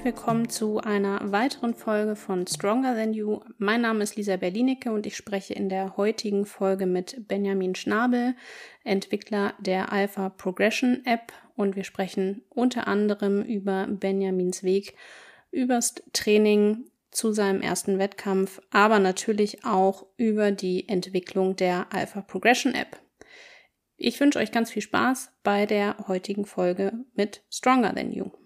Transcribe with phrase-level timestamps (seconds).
[0.00, 3.40] herzlich willkommen zu einer weiteren Folge von Stronger Than You.
[3.58, 8.34] Mein Name ist Lisa Berlinecke und ich spreche in der heutigen Folge mit Benjamin Schnabel,
[8.82, 14.94] Entwickler der Alpha Progression App und wir sprechen unter anderem über Benjamins Weg
[15.50, 22.72] übers Training zu seinem ersten Wettkampf, aber natürlich auch über die Entwicklung der Alpha Progression
[22.72, 22.98] App.
[23.98, 28.39] Ich wünsche euch ganz viel Spaß bei der heutigen Folge mit Stronger Than You.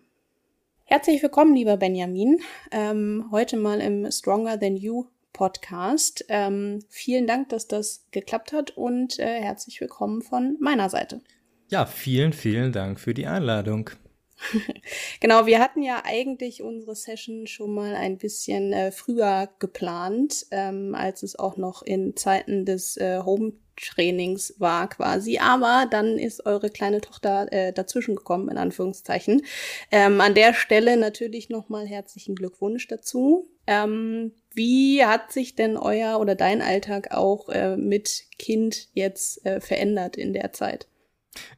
[0.87, 2.41] Herzlich willkommen, lieber Benjamin.
[2.71, 6.27] Ähm, heute mal im Stronger Than You Podcast.
[6.29, 11.23] Ähm, vielen Dank, dass das geklappt hat und äh, herzlich willkommen von meiner Seite.
[11.71, 13.91] Ja, vielen, vielen Dank für die Einladung.
[15.21, 20.95] genau, wir hatten ja eigentlich unsere Session schon mal ein bisschen äh, früher geplant, ähm,
[20.95, 23.21] als es auch noch in Zeiten des äh,
[23.75, 25.39] Home-Trainings war quasi.
[25.39, 29.43] Aber dann ist eure kleine Tochter äh, dazwischen gekommen, in Anführungszeichen.
[29.91, 33.49] Ähm, an der Stelle natürlich nochmal herzlichen Glückwunsch dazu.
[33.67, 39.61] Ähm, wie hat sich denn euer oder dein Alltag auch äh, mit Kind jetzt äh,
[39.61, 40.87] verändert in der Zeit?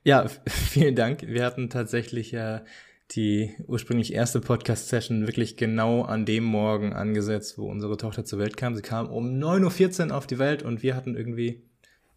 [0.04, 1.26] Ja, vielen Dank.
[1.26, 2.64] Wir hatten tatsächlich ja
[3.12, 8.56] die ursprünglich erste Podcast-Session wirklich genau an dem Morgen angesetzt, wo unsere Tochter zur Welt
[8.56, 8.74] kam.
[8.74, 11.65] Sie kam um 9.14 Uhr auf die Welt und wir hatten irgendwie.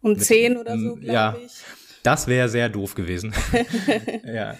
[0.02, 1.52] Um mit, 10 oder so, glaube ja, ich.
[2.02, 3.34] Das wäre sehr doof gewesen.
[4.24, 4.56] ja.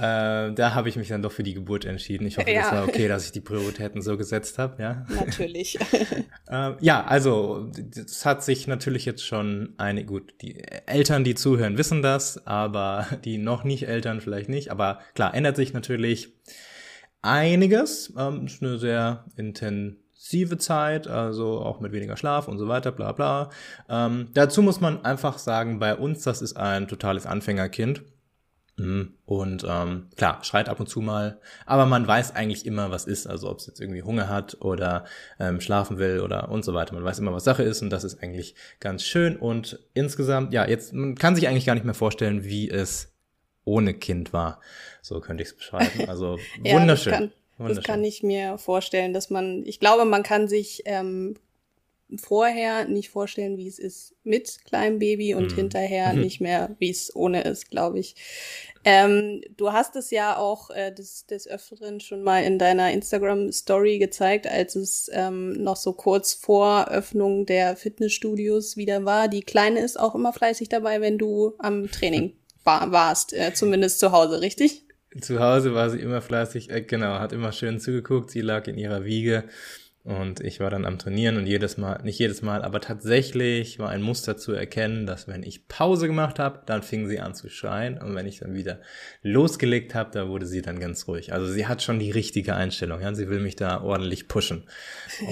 [0.00, 2.26] Äh, da habe ich mich dann doch für die Geburt entschieden.
[2.26, 2.62] Ich hoffe, ja.
[2.62, 5.04] das war okay, dass ich die Prioritäten so gesetzt habe, ja.
[5.08, 5.78] Natürlich.
[6.48, 11.76] äh, ja, also das hat sich natürlich jetzt schon eine, gut, die Eltern, die zuhören,
[11.76, 14.70] wissen das, aber die noch nicht Eltern vielleicht nicht.
[14.70, 16.32] Aber klar, ändert sich natürlich
[17.20, 18.14] einiges.
[18.16, 19.99] Ähm, ist eine sehr intensive
[20.58, 23.50] Zeit, also auch mit weniger Schlaf und so weiter, bla bla.
[23.88, 28.02] Ähm, dazu muss man einfach sagen, bei uns, das ist ein totales Anfängerkind.
[28.76, 29.14] Mhm.
[29.24, 33.26] Und ähm, klar, schreit ab und zu mal, aber man weiß eigentlich immer, was ist.
[33.26, 35.04] Also ob es jetzt irgendwie Hunger hat oder
[35.38, 36.94] ähm, schlafen will oder und so weiter.
[36.94, 39.36] Man weiß immer, was Sache ist und das ist eigentlich ganz schön.
[39.36, 43.12] Und insgesamt, ja, jetzt man kann sich eigentlich gar nicht mehr vorstellen, wie es
[43.64, 44.60] ohne Kind war.
[45.02, 46.08] So könnte ich es beschreiben.
[46.08, 47.12] Also wunderschön.
[47.24, 47.28] ja,
[47.68, 51.36] das, kann, ich mir vorstellen, dass man, ich glaube, man kann sich ähm,
[52.16, 55.56] vorher nicht vorstellen, wie es ist mit kleinem Baby und mhm.
[55.56, 56.20] hinterher mhm.
[56.20, 58.16] nicht mehr, wie es ohne ist, glaube ich.
[58.84, 63.98] Ähm, du hast es ja auch äh, des, des Öfteren schon mal in deiner Instagram-Story
[63.98, 69.28] gezeigt, als es ähm, noch so kurz vor Öffnung der Fitnessstudios wieder war.
[69.28, 72.32] Die Kleine ist auch immer fleißig dabei, wenn du am Training
[72.64, 74.86] war, warst, äh, zumindest zu Hause, richtig?
[75.18, 78.30] Zu Hause war sie immer fleißig, äh, genau, hat immer schön zugeguckt.
[78.30, 79.44] Sie lag in ihrer Wiege
[80.10, 83.90] und ich war dann am Trainieren und jedes Mal, nicht jedes Mal, aber tatsächlich war
[83.90, 87.48] ein Muster zu erkennen, dass wenn ich Pause gemacht habe, dann fing sie an zu
[87.48, 87.96] schreien.
[87.96, 88.80] Und wenn ich dann wieder
[89.22, 91.32] losgelegt habe, da wurde sie dann ganz ruhig.
[91.32, 94.64] Also sie hat schon die richtige Einstellung, ja, sie will mich da ordentlich pushen.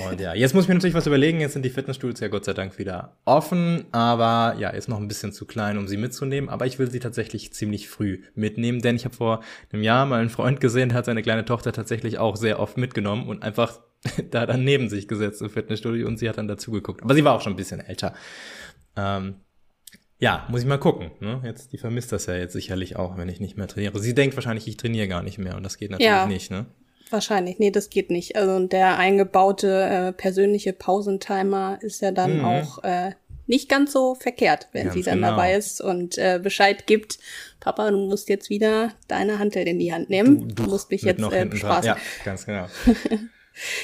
[0.08, 2.44] Und ja, jetzt muss ich mir natürlich was überlegen, jetzt sind die Fitnessstudios ja Gott
[2.44, 6.48] sei Dank wieder offen, aber ja, ist noch ein bisschen zu klein, um sie mitzunehmen,
[6.48, 10.20] aber ich will sie tatsächlich ziemlich früh mitnehmen, denn ich habe vor einem Jahr mal
[10.20, 13.80] einen Freund gesehen, der hat seine kleine Tochter tatsächlich auch sehr oft mitgenommen und einfach
[14.30, 17.02] da dann neben sich gesetzt im Fitnessstudio und sie hat dann dazu geguckt.
[17.02, 18.14] Aber sie war auch schon ein bisschen älter.
[18.96, 19.36] Ähm,
[20.20, 21.12] ja, muss ich mal gucken.
[21.20, 21.40] Ne?
[21.44, 23.98] Jetzt, die vermisst das ja jetzt sicherlich auch, wenn ich nicht mehr trainiere.
[24.00, 26.66] Sie denkt wahrscheinlich, ich trainiere gar nicht mehr und das geht natürlich ja, nicht, ne?
[27.10, 28.36] Wahrscheinlich, nee, das geht nicht.
[28.36, 32.44] Also der eingebaute äh, persönliche Pausentimer ist ja dann mhm.
[32.44, 33.12] auch äh,
[33.46, 35.30] nicht ganz so verkehrt, wenn ganz sie dann genau.
[35.30, 37.18] dabei ist und äh, Bescheid gibt,
[37.60, 40.48] Papa, du musst jetzt wieder deine Handel in die Hand nehmen.
[40.48, 41.86] Du, du musst mich jetzt äh, bespaßen.
[41.86, 42.66] Ja, ganz genau.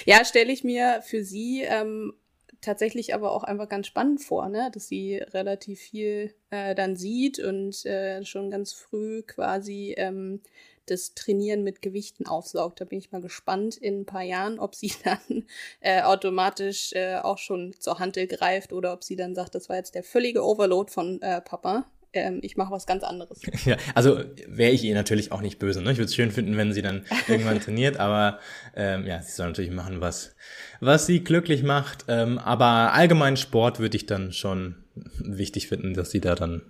[0.05, 2.15] Ja, stelle ich mir für sie ähm,
[2.61, 4.71] tatsächlich aber auch einfach ganz spannend vor, ne?
[4.73, 10.41] dass sie relativ viel äh, dann sieht und äh, schon ganz früh quasi ähm,
[10.87, 12.81] das Trainieren mit Gewichten aufsaugt.
[12.81, 15.47] Da bin ich mal gespannt in ein paar Jahren, ob sie dann
[15.81, 19.77] äh, automatisch äh, auch schon zur Hantel greift oder ob sie dann sagt, das war
[19.77, 23.41] jetzt der völlige Overload von äh, Papa ähm, ich mache was ganz anderes.
[23.65, 25.81] Ja, also wäre ich ihr natürlich auch nicht böse.
[25.81, 25.93] Ne?
[25.93, 28.39] Ich würde es schön finden, wenn sie dann irgendwann trainiert, aber
[28.77, 30.34] ähm, ja, sie soll natürlich machen, was,
[30.81, 32.05] was sie glücklich macht.
[32.09, 34.84] Ähm, aber allgemein Sport würde ich dann schon
[35.19, 36.63] wichtig finden, dass sie da dann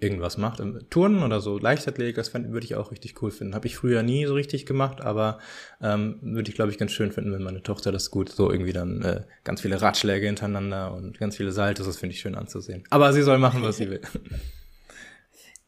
[0.00, 0.60] irgendwas macht.
[0.60, 3.54] Ähm, Turnen oder so, Leichtathletik, das würde ich auch richtig cool finden.
[3.54, 5.38] Habe ich früher nie so richtig gemacht, aber
[5.82, 8.72] ähm, würde ich, glaube ich, ganz schön finden, wenn meine Tochter das gut so irgendwie
[8.72, 12.84] dann äh, ganz viele Ratschläge hintereinander und ganz viele Saltos, das finde ich schön anzusehen.
[12.90, 14.00] Aber sie soll machen, was sie will.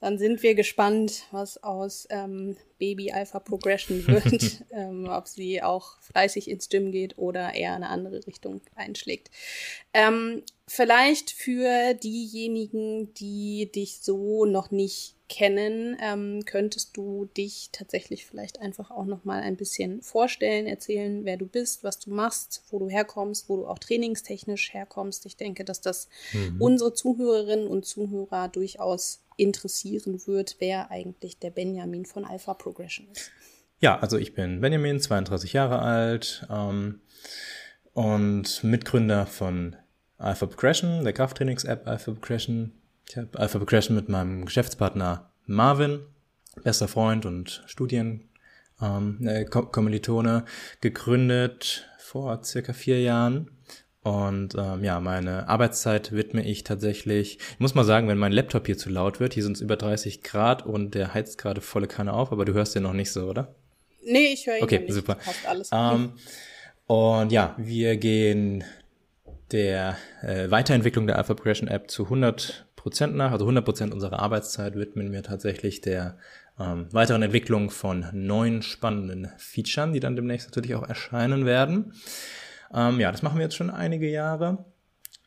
[0.01, 6.01] Dann sind wir gespannt, was aus ähm, Baby Alpha Progression wird, ähm, ob sie auch
[6.01, 9.31] fleißig ins Gym geht oder eher eine andere Richtung einschlägt.
[9.95, 18.27] Ähm, vielleicht für diejenigen, die dich so noch nicht kennen, ähm, könntest du dich tatsächlich
[18.27, 22.65] vielleicht einfach auch noch mal ein bisschen vorstellen, erzählen, wer du bist, was du machst,
[22.71, 25.25] wo du herkommst, wo du auch trainingstechnisch herkommst.
[25.27, 26.61] Ich denke, dass das mhm.
[26.61, 33.31] unsere Zuhörerinnen und Zuhörer durchaus interessieren wird, wer eigentlich der Benjamin von Alpha Progression ist.
[33.81, 37.01] Ja, also ich bin Benjamin, 32 Jahre alt ähm,
[37.95, 39.77] und Mitgründer von
[40.19, 42.73] Alpha Progression, der Krafttrainings-App Alpha Progression.
[43.09, 46.01] Ich habe Alpha Progression mit meinem Geschäftspartner Marvin,
[46.63, 48.29] bester Freund und Studien
[48.81, 50.45] ähm, äh, Kommilitone,
[50.81, 53.51] gegründet vor circa vier Jahren.
[54.03, 57.39] Und ähm, ja, meine Arbeitszeit widme ich tatsächlich.
[57.39, 59.77] Ich muss mal sagen, wenn mein Laptop hier zu laut wird, hier sind es über
[59.77, 63.13] 30 Grad und der heizt gerade volle Kanne auf, aber du hörst den noch nicht
[63.13, 63.55] so, oder?
[64.03, 64.95] Nee, ich höre ihn okay, nicht.
[64.95, 65.17] super.
[65.17, 65.71] Passt alles.
[65.73, 66.13] Ähm,
[66.87, 68.65] und ja, wir gehen
[69.53, 73.33] der äh, Weiterentwicklung der Alpha Progression App zu 100 Prozent nach.
[73.33, 76.17] Also 100 Prozent unserer Arbeitszeit widmen wir tatsächlich der
[76.59, 81.93] ähm, weiteren Entwicklung von neuen spannenden Features, die dann demnächst natürlich auch erscheinen werden.
[82.73, 84.65] Ähm, ja, das machen wir jetzt schon einige Jahre.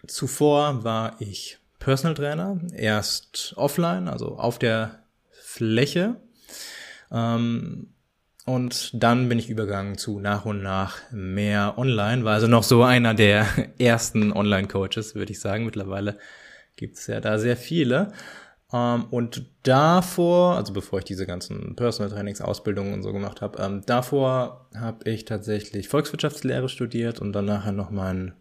[0.07, 4.99] Zuvor war ich Personal Trainer, erst offline, also auf der
[5.31, 6.15] Fläche.
[7.11, 7.93] Ähm,
[8.45, 12.83] und dann bin ich übergegangen zu nach und nach mehr online, war also noch so
[12.83, 13.47] einer der
[13.77, 15.65] ersten Online-Coaches, würde ich sagen.
[15.65, 16.17] Mittlerweile
[16.75, 18.11] gibt es ja da sehr viele.
[18.73, 23.61] Ähm, und davor, also bevor ich diese ganzen Personal Trainings, Ausbildungen und so gemacht habe,
[23.61, 28.33] ähm, davor habe ich tatsächlich Volkswirtschaftslehre studiert und dann nachher noch meinen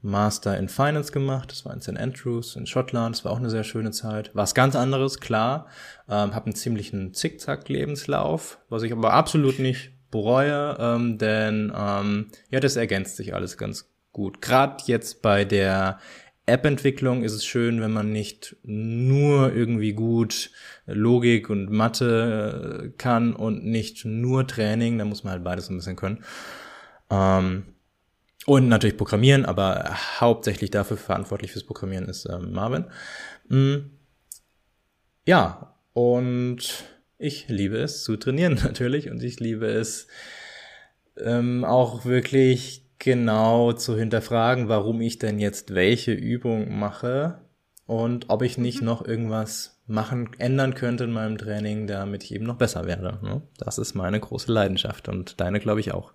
[0.00, 1.50] Master in Finance gemacht.
[1.52, 1.96] Das war in St.
[1.96, 3.16] Andrews in Schottland.
[3.16, 4.30] Das war auch eine sehr schöne Zeit.
[4.34, 5.66] Was ganz anderes, klar.
[6.08, 12.60] Ähm, habe einen ziemlichen Zickzack-Lebenslauf, was ich aber absolut nicht bereue, ähm, denn ähm, ja,
[12.60, 14.42] das ergänzt sich alles ganz gut.
[14.42, 15.98] Gerade jetzt bei der
[16.46, 20.50] App-Entwicklung ist es schön, wenn man nicht nur irgendwie gut
[20.86, 25.76] Logik und Mathe äh, kann und nicht nur Training, da muss man halt beides ein
[25.76, 26.24] bisschen können.
[27.10, 27.64] Ähm,
[28.44, 32.86] und natürlich Programmieren, aber hauptsächlich dafür verantwortlich fürs Programmieren ist äh, Marvin.
[33.48, 33.90] Mhm.
[35.24, 36.84] Ja, und
[37.18, 40.08] ich liebe es zu trainieren natürlich und ich liebe es
[41.16, 47.40] ähm, auch wirklich genau zu hinterfragen, warum ich denn jetzt welche Übung mache
[47.84, 48.86] und ob ich nicht mhm.
[48.86, 53.18] noch irgendwas machen, ändern könnte in meinem Training, damit ich eben noch besser werde.
[53.20, 53.42] Ne?
[53.58, 56.12] Das ist meine große Leidenschaft und deine, glaube ich, auch.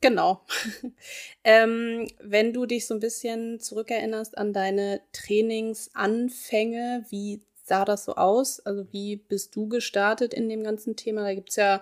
[0.00, 0.44] Genau.
[1.44, 8.16] ähm, wenn du dich so ein bisschen zurückerinnerst an deine Trainingsanfänge, wie sah das so
[8.16, 8.58] aus?
[8.58, 11.22] Also wie bist du gestartet in dem ganzen Thema?
[11.22, 11.80] Da gibt's ja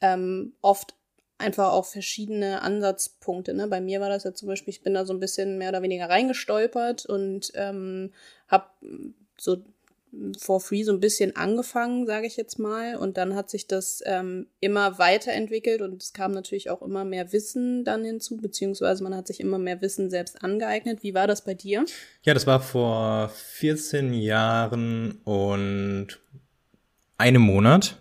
[0.00, 0.94] ähm, oft
[1.38, 3.54] einfach auch verschiedene Ansatzpunkte.
[3.54, 3.66] Ne?
[3.68, 5.82] Bei mir war das ja zum Beispiel, ich bin da so ein bisschen mehr oder
[5.82, 8.12] weniger reingestolpert und ähm,
[8.48, 8.66] habe
[9.36, 9.62] so
[10.38, 12.96] for free so ein bisschen angefangen, sage ich jetzt mal.
[12.96, 17.32] Und dann hat sich das ähm, immer weiterentwickelt und es kam natürlich auch immer mehr
[17.32, 21.02] Wissen dann hinzu, beziehungsweise man hat sich immer mehr Wissen selbst angeeignet.
[21.02, 21.84] Wie war das bei dir?
[22.22, 26.20] Ja, das war vor 14 Jahren und
[27.16, 27.98] einem Monat.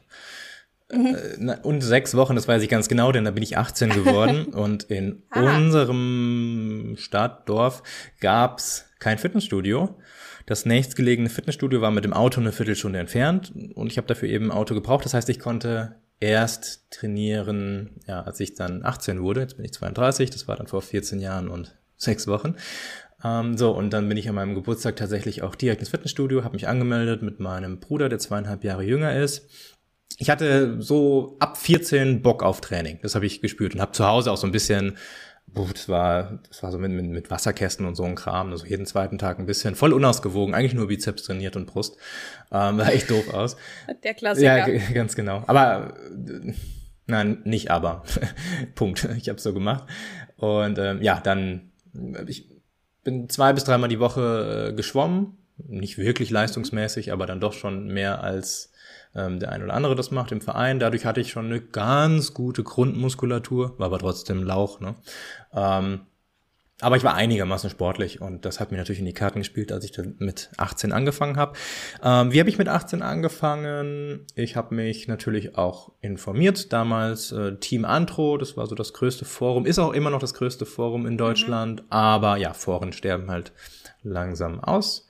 [0.92, 1.50] Mhm.
[1.50, 4.46] Äh, und sechs Wochen, das weiß ich ganz genau, denn da bin ich 18 geworden.
[4.46, 5.58] und in ah.
[5.58, 7.84] unserem Stadtdorf
[8.20, 9.98] gab's kein Fitnessstudio.
[10.46, 14.46] Das nächstgelegene Fitnessstudio war mit dem Auto eine Viertelstunde entfernt und ich habe dafür eben
[14.46, 15.06] ein Auto gebraucht.
[15.06, 19.42] Das heißt, ich konnte erst trainieren, ja, als ich dann 18 wurde.
[19.42, 22.56] Jetzt bin ich 32, das war dann vor 14 Jahren und sechs Wochen.
[23.24, 26.54] Ähm, so, und dann bin ich an meinem Geburtstag tatsächlich auch direkt ins Fitnessstudio, habe
[26.54, 29.48] mich angemeldet mit meinem Bruder, der zweieinhalb Jahre jünger ist
[30.22, 33.00] ich hatte so ab 14 Bock auf Training.
[33.02, 34.96] Das habe ich gespürt und habe zu Hause auch so ein bisschen,
[35.48, 38.86] das war, das war so mit, mit, mit Wasserkästen und so ein Kram, also jeden
[38.86, 41.98] zweiten Tag ein bisschen, voll unausgewogen, eigentlich nur Bizeps trainiert und Brust.
[42.52, 43.58] Ähm, sah echt doof aus.
[44.04, 44.70] Der Klassiker.
[44.70, 45.44] Ja, ganz genau.
[45.48, 45.96] Aber
[47.08, 48.04] nein, nicht aber.
[48.76, 49.10] Punkt.
[49.18, 49.86] Ich habe so gemacht.
[50.38, 51.72] Und ähm, ja, dann
[52.28, 52.48] ich
[53.04, 57.88] bin zwei bis dreimal die Woche äh, geschwommen, nicht wirklich leistungsmäßig, aber dann doch schon
[57.88, 58.71] mehr als
[59.16, 60.80] ähm, der ein oder andere das macht im Verein.
[60.80, 64.80] Dadurch hatte ich schon eine ganz gute Grundmuskulatur, war aber trotzdem Lauch.
[64.80, 64.96] Ne?
[65.54, 66.02] Ähm,
[66.82, 69.86] aber ich war einigermaßen sportlich und das hat mir natürlich in die Karten gespielt, als
[69.86, 71.54] ich dann mit 18 angefangen habe.
[72.04, 74.26] Ähm, wie habe ich mit 18 angefangen?
[74.34, 76.74] Ich habe mich natürlich auch informiert.
[76.74, 80.34] Damals äh, Team Antro, das war so das größte Forum, ist auch immer noch das
[80.34, 81.88] größte Forum in Deutschland, mhm.
[81.92, 83.52] aber ja, Foren sterben halt
[84.02, 85.08] langsam aus.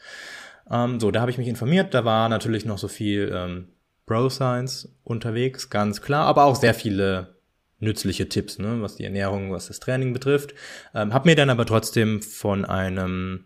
[0.69, 1.93] Ähm, so, da habe ich mich informiert.
[1.93, 3.69] Da war natürlich noch so viel ähm,
[4.11, 7.35] Bro Science unterwegs, ganz klar, aber auch sehr viele
[7.79, 10.53] nützliche Tipps, ne, was die Ernährung, was das Training betrifft.
[10.93, 13.45] Ähm, hab mir dann aber trotzdem von einem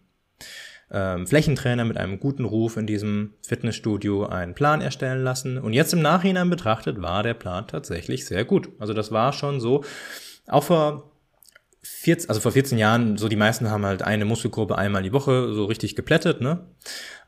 [0.89, 5.59] ähm, Flächentrainer mit einem guten Ruf in diesem Fitnessstudio einen Plan erstellen lassen.
[5.59, 8.69] Und jetzt im Nachhinein betrachtet war der Plan tatsächlich sehr gut.
[8.79, 9.83] Also das war schon so,
[10.47, 11.11] auch vor
[11.83, 15.53] 14, also vor 14 Jahren, so die meisten haben halt eine Muskelgruppe einmal die Woche
[15.53, 16.65] so richtig geplättet, ne?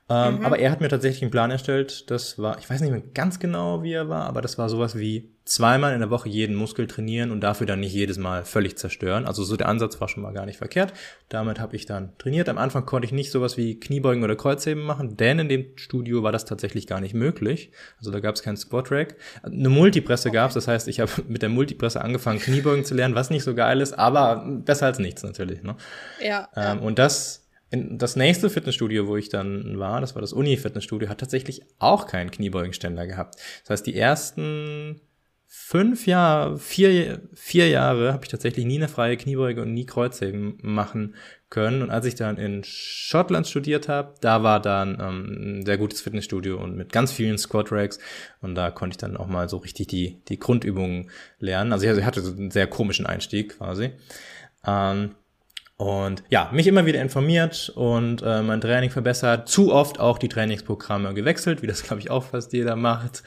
[0.09, 0.45] Ähm, mhm.
[0.45, 2.09] Aber er hat mir tatsächlich einen Plan erstellt.
[2.09, 4.97] Das war, ich weiß nicht mehr ganz genau, wie er war, aber das war sowas
[4.97, 8.77] wie zweimal in der Woche jeden Muskel trainieren und dafür dann nicht jedes Mal völlig
[8.77, 9.25] zerstören.
[9.25, 10.93] Also so der Ansatz war schon mal gar nicht verkehrt.
[11.29, 12.49] Damit habe ich dann trainiert.
[12.49, 16.23] Am Anfang konnte ich nicht sowas wie Kniebeugen oder Kreuzheben machen, denn in dem Studio
[16.23, 17.71] war das tatsächlich gar nicht möglich.
[17.97, 19.15] Also da gab es keinen Squat Rack.
[19.41, 23.15] Eine Multipresse gab es, das heißt, ich habe mit der Multipresse angefangen, Kniebeugen zu lernen,
[23.15, 25.63] was nicht so geil ist, aber besser als nichts natürlich.
[25.63, 25.75] Ne?
[26.21, 26.49] Ja.
[26.55, 31.09] Ähm, und das in das nächste Fitnessstudio, wo ich dann war, das war das Uni-Fitnessstudio,
[31.09, 33.35] hat tatsächlich auch keinen Kniebeugenständer gehabt.
[33.63, 35.01] Das heißt, die ersten
[35.47, 40.57] fünf Jahre, vier, vier Jahre habe ich tatsächlich nie eine freie Kniebeuge und nie Kreuzheben
[40.61, 41.15] machen
[41.49, 41.81] können.
[41.81, 46.01] Und als ich dann in Schottland studiert habe, da war dann ähm, ein sehr gutes
[46.01, 47.99] Fitnessstudio und mit ganz vielen Squat Racks.
[48.41, 51.09] Und da konnte ich dann auch mal so richtig die, die Grundübungen
[51.39, 51.71] lernen.
[51.71, 53.91] Also ich hatte so einen sehr komischen Einstieg quasi.
[54.65, 55.15] Ähm,
[55.77, 59.47] und ja, mich immer wieder informiert und äh, mein Training verbessert.
[59.47, 63.21] Zu oft auch die Trainingsprogramme gewechselt, wie das, glaube ich, auch fast jeder macht.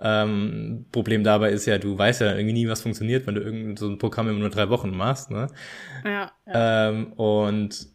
[0.00, 0.22] Ja.
[0.22, 3.78] Ähm, Problem dabei ist ja, du weißt ja irgendwie nie, was funktioniert, wenn du irgend
[3.78, 5.30] so ein Programm immer nur drei Wochen machst.
[5.30, 5.48] Ne?
[6.04, 6.88] Ja, ja.
[6.88, 7.88] Ähm, und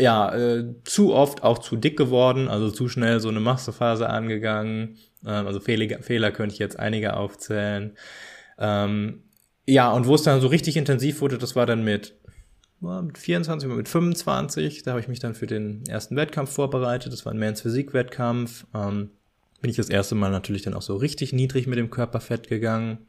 [0.00, 4.96] ja, äh, zu oft auch zu dick geworden, also zu schnell so eine Masterphase angegangen.
[5.26, 7.98] Ähm, also Fehler, Fehler könnte ich jetzt einige aufzählen.
[8.58, 9.24] Ähm,
[9.66, 12.16] ja, und wo es dann so richtig intensiv wurde, das war dann mit
[12.82, 14.82] mit 24, mit 25.
[14.82, 17.12] Da habe ich mich dann für den ersten Wettkampf vorbereitet.
[17.12, 18.66] Das war ein Mans Physik-Wettkampf.
[18.74, 19.10] Ähm,
[19.60, 23.06] bin ich das erste Mal natürlich dann auch so richtig niedrig mit dem Körperfett gegangen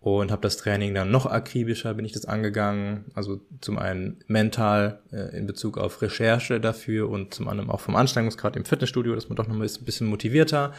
[0.00, 3.06] und habe das Training dann noch akribischer bin ich das angegangen.
[3.14, 7.96] Also zum einen mental äh, in Bezug auf Recherche dafür und zum anderen auch vom
[7.96, 10.72] Anstrengungsgrad im Fitnessstudio, dass man doch noch ein bisschen motivierter.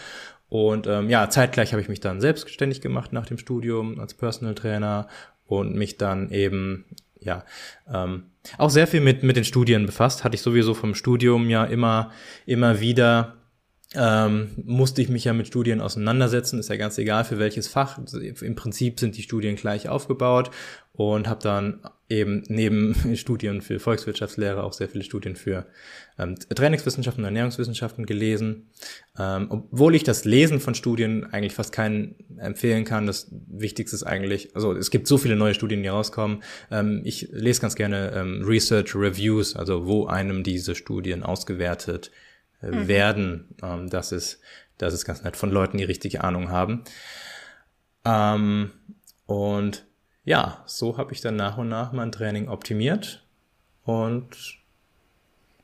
[0.47, 4.55] Und ähm, ja, zeitgleich habe ich mich dann selbstständig gemacht nach dem Studium als Personal
[4.55, 5.07] Trainer
[5.45, 6.85] und mich dann eben
[7.19, 7.45] ja,
[7.91, 8.25] ähm,
[8.57, 10.23] auch sehr viel mit, mit den Studien befasst.
[10.23, 12.11] Hatte ich sowieso vom Studium ja immer,
[12.45, 13.39] immer wieder
[13.95, 17.99] ähm, musste ich mich ja mit Studien auseinandersetzen, ist ja ganz egal für welches Fach.
[18.41, 20.51] Im Prinzip sind die Studien gleich aufgebaut
[20.93, 25.65] und habe dann eben neben Studien für Volkswirtschaftslehre auch sehr viele Studien für
[26.19, 28.69] ähm, Trainingswissenschaften und Ernährungswissenschaften gelesen.
[29.17, 33.07] Ähm, obwohl ich das Lesen von Studien eigentlich fast keinen empfehlen kann.
[33.07, 36.43] Das Wichtigste ist eigentlich, also es gibt so viele neue Studien, die rauskommen.
[36.69, 42.11] Ähm, ich lese ganz gerne ähm, Research Reviews, also wo einem diese Studien ausgewertet
[42.61, 42.87] mhm.
[42.87, 43.55] werden.
[43.63, 44.39] Ähm, das ist,
[44.77, 46.83] das ist ganz nett von Leuten, die richtige Ahnung haben.
[48.05, 48.71] Ähm,
[49.25, 49.85] und
[50.23, 53.25] ja, so habe ich dann nach und nach mein Training optimiert
[53.83, 54.58] und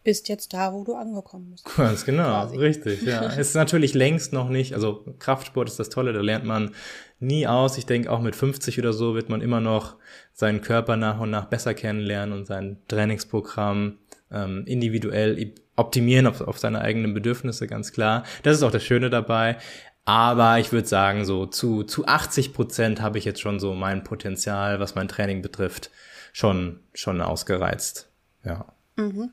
[0.06, 1.66] bist jetzt da, wo du angekommen bist.
[1.76, 2.58] Ganz genau, quasi.
[2.58, 3.22] richtig, ja.
[3.38, 6.74] ist natürlich längst noch nicht, also Kraftsport ist das Tolle, da lernt man
[7.20, 7.78] nie aus.
[7.78, 9.98] Ich denke, auch mit 50 oder so wird man immer noch
[10.32, 13.98] seinen Körper nach und nach besser kennenlernen und sein Trainingsprogramm
[14.32, 18.24] ähm, individuell optimieren auf, auf seine eigenen Bedürfnisse, ganz klar.
[18.44, 19.58] Das ist auch das Schöne dabei.
[20.06, 24.04] Aber ich würde sagen, so zu, zu 80 Prozent habe ich jetzt schon so mein
[24.04, 25.90] Potenzial, was mein Training betrifft,
[26.32, 28.08] schon, schon ausgereizt.
[28.44, 28.68] Ja.
[28.98, 29.32] Mhm.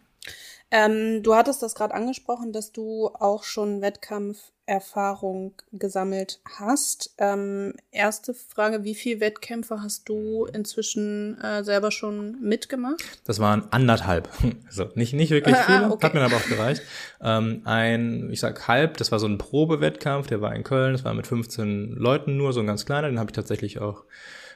[0.75, 7.15] Ähm, du hattest das gerade angesprochen, dass du auch schon Wettkampferfahrung gesammelt hast.
[7.19, 13.03] Ähm, erste Frage, wie viele Wettkämpfe hast du inzwischen äh, selber schon mitgemacht?
[13.27, 14.31] Das waren anderthalb.
[14.67, 16.07] Also nicht, nicht wirklich ah, viele, ah, okay.
[16.07, 16.81] hat mir aber auch gereicht.
[17.21, 21.05] Ähm, ein, ich sag halb, das war so ein Probewettkampf, der war in Köln, das
[21.05, 24.05] war mit 15 Leuten nur, so ein ganz kleiner, den habe ich tatsächlich auch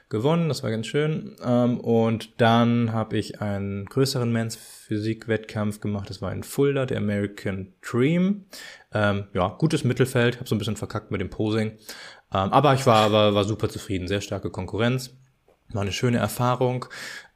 [0.09, 1.35] gewonnen, das war ganz schön.
[1.43, 6.97] Ähm, und dann habe ich einen größeren Men's Physik-Wettkampf gemacht, das war in Fulda, der
[6.97, 8.45] American Dream.
[8.93, 11.71] Ähm, ja, gutes Mittelfeld, habe so ein bisschen verkackt mit dem Posing.
[12.33, 15.15] Ähm, aber ich war, war, war super zufrieden, sehr starke Konkurrenz.
[15.73, 16.85] War eine schöne Erfahrung.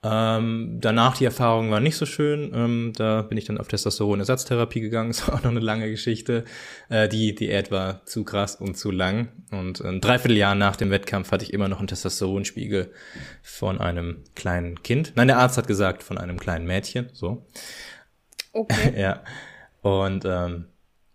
[0.03, 2.51] Ähm, danach die Erfahrung war nicht so schön.
[2.55, 5.11] Ähm, da bin ich dann auf Testosteron-Ersatztherapie gegangen.
[5.21, 6.43] Das war auch noch eine lange Geschichte.
[6.89, 9.29] Äh, die Diät war zu krass und zu lang.
[9.51, 12.91] Und ein Dreivierteljahr nach dem Wettkampf hatte ich immer noch einen Testosteronspiegel
[13.43, 15.13] von einem kleinen Kind.
[15.15, 17.09] Nein, der Arzt hat gesagt, von einem kleinen Mädchen.
[17.13, 17.45] So.
[18.53, 18.93] Okay.
[18.99, 19.23] ja.
[19.81, 20.65] Und ähm,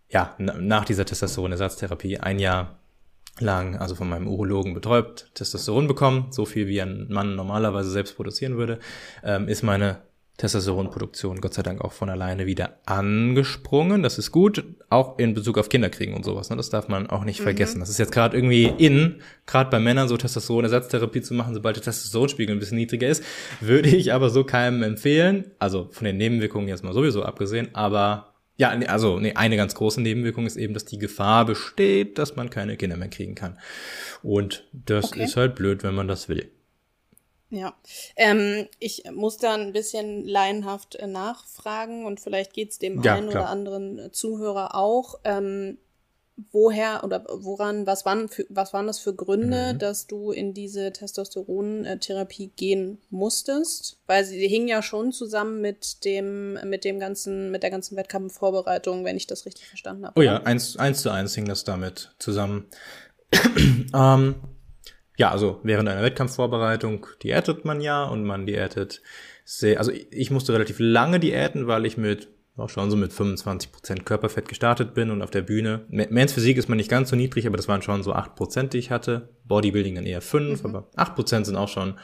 [0.09, 2.76] ja, nach dieser Testosteron-Ersatztherapie ein Jahr
[3.41, 8.17] lang, also von meinem Urologen betäubt, Testosteron bekommen, so viel wie ein Mann normalerweise selbst
[8.17, 8.79] produzieren würde,
[9.23, 9.99] ähm, ist meine
[10.37, 14.03] Testosteronproduktion Gott sei Dank auch von alleine wieder angesprungen.
[14.03, 16.51] Das ist gut, auch in Bezug auf Kinderkriegen und sowas.
[16.51, 16.57] Ne?
[16.57, 17.45] Das darf man auch nicht mhm.
[17.45, 17.81] vergessen.
[17.81, 21.83] Das ist jetzt gerade irgendwie in, gerade bei Männern so Testosteronersatztherapie zu machen, sobald der
[21.83, 23.25] Testosteronspiegel ein bisschen niedriger ist,
[23.61, 25.53] würde ich aber so keinem empfehlen.
[25.59, 30.01] Also von den Nebenwirkungen jetzt mal sowieso abgesehen, aber ja, also nee, eine ganz große
[30.01, 33.59] Nebenwirkung ist eben, dass die Gefahr besteht, dass man keine Kinder mehr kriegen kann.
[34.23, 35.25] Und das okay.
[35.25, 36.51] ist halt blöd, wenn man das will.
[37.49, 37.75] Ja,
[38.17, 43.31] ähm, ich muss da ein bisschen laienhaft äh, nachfragen und vielleicht geht's dem ja, einen
[43.31, 43.45] klar.
[43.45, 45.21] oder anderen äh, Zuhörer auch.
[45.23, 45.79] Ähm,
[46.53, 49.79] woher oder woran, was waren, für, was waren das für Gründe, mhm.
[49.79, 53.99] dass du in diese Testosterontherapie gehen musstest?
[54.07, 59.05] Weil sie, hing ja schon zusammen mit dem, mit dem ganzen, mit der ganzen Wettkampfvorbereitung,
[59.05, 60.21] wenn ich das richtig verstanden habe.
[60.21, 62.67] Oh ja, eins, eins zu eins hing das damit zusammen.
[63.95, 64.35] ähm,
[65.17, 69.01] ja, also während einer Wettkampfvorbereitung diätet man ja und man diätet
[69.45, 73.71] sehr, also ich musste relativ lange diäten, weil ich mit auch schon so mit 25
[73.73, 75.85] Prozent Körperfett gestartet bin und auf der Bühne.
[75.89, 78.79] Mans Physik ist man nicht ganz so niedrig, aber das waren schon so 8%, die
[78.79, 79.29] ich hatte.
[79.45, 80.75] Bodybuilding dann eher 5, mhm.
[80.75, 81.99] aber 8% sind auch schon,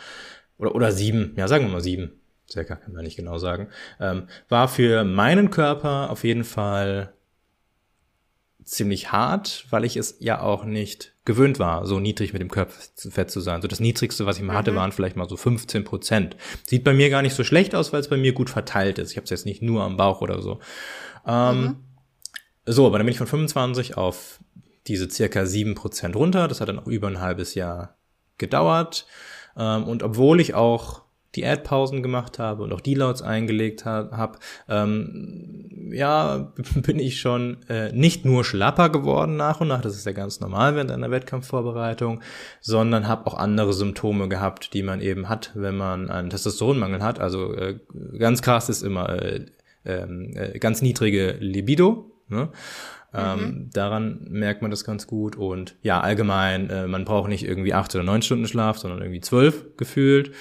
[0.58, 2.12] oder, oder 7, ja, sagen wir mal 7,
[2.50, 3.68] circa, kann man nicht genau sagen.
[3.98, 7.14] Ähm, war für meinen Körper auf jeden Fall
[8.64, 13.30] ziemlich hart, weil ich es ja auch nicht gewöhnt war, so niedrig mit dem Körperfett
[13.30, 13.62] zu sein.
[13.62, 14.76] So das niedrigste, was ich mal hatte, mhm.
[14.76, 16.36] waren vielleicht mal so 15 Prozent.
[16.66, 19.12] Sieht bei mir gar nicht so schlecht aus, weil es bei mir gut verteilt ist.
[19.12, 20.60] Ich habe es jetzt nicht nur am Bauch oder so.
[21.26, 21.76] Ähm, mhm.
[22.66, 24.40] So, aber dann bin ich von 25 auf
[24.86, 26.48] diese circa 7 Prozent runter.
[26.48, 27.96] Das hat dann auch über ein halbes Jahr
[28.38, 29.06] gedauert.
[29.56, 31.01] Ähm, und obwohl ich auch
[31.36, 37.92] Diätpausen gemacht habe und auch Deloads eingelegt ha habe, ähm, ja, bin ich schon äh,
[37.92, 42.20] nicht nur schlapper geworden nach und nach, das ist ja ganz normal während einer Wettkampfvorbereitung,
[42.60, 47.20] sondern habe auch andere Symptome gehabt, die man eben hat, wenn man einen Testosteronmangel hat.
[47.20, 47.78] Also äh,
[48.18, 49.46] ganz krass ist immer äh,
[49.84, 52.10] ähm, äh, ganz niedrige Libido.
[52.28, 52.50] Ne?
[53.14, 53.70] Ähm, mhm.
[53.72, 55.36] daran merkt man das ganz gut.
[55.36, 59.20] Und ja, allgemein, äh, man braucht nicht irgendwie acht oder neun Stunden Schlaf, sondern irgendwie
[59.20, 60.32] zwölf gefühlt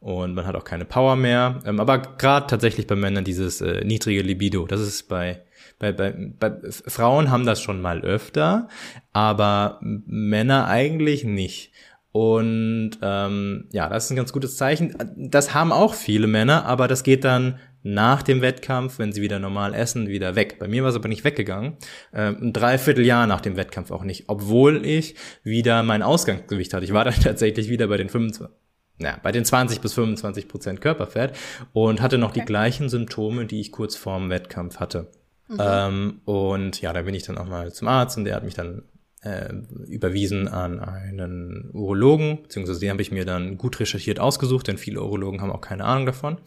[0.00, 1.60] und man hat auch keine Power mehr.
[1.64, 5.42] Ähm, aber gerade tatsächlich bei Männern dieses äh, niedrige Libido, das ist bei,
[5.78, 8.68] bei, bei, bei Frauen haben das schon mal öfter,
[9.12, 11.72] aber Männer eigentlich nicht.
[12.12, 14.94] Und ähm, ja, das ist ein ganz gutes Zeichen.
[15.16, 19.38] Das haben auch viele Männer, aber das geht dann nach dem Wettkampf, wenn sie wieder
[19.38, 20.58] normal essen, wieder weg.
[20.58, 21.76] Bei mir war es aber nicht weggegangen.
[22.12, 26.84] Ähm, ein Dreivierteljahr nach dem Wettkampf auch nicht, obwohl ich wieder mein Ausgangsgewicht hatte.
[26.84, 28.54] Ich war dann tatsächlich wieder bei den 25,
[29.00, 31.32] ja, bei den 20 bis 25 Prozent Körperfett
[31.72, 32.40] und hatte noch okay.
[32.40, 35.10] die gleichen Symptome, die ich kurz vorm Wettkampf hatte.
[35.48, 35.58] Mhm.
[35.60, 38.54] Ähm, und ja, da bin ich dann auch mal zum Arzt und der hat mich
[38.54, 38.82] dann
[39.22, 39.52] äh,
[39.86, 45.02] überwiesen an einen Urologen, beziehungsweise den habe ich mir dann gut recherchiert ausgesucht, denn viele
[45.02, 46.38] Urologen haben auch keine Ahnung davon.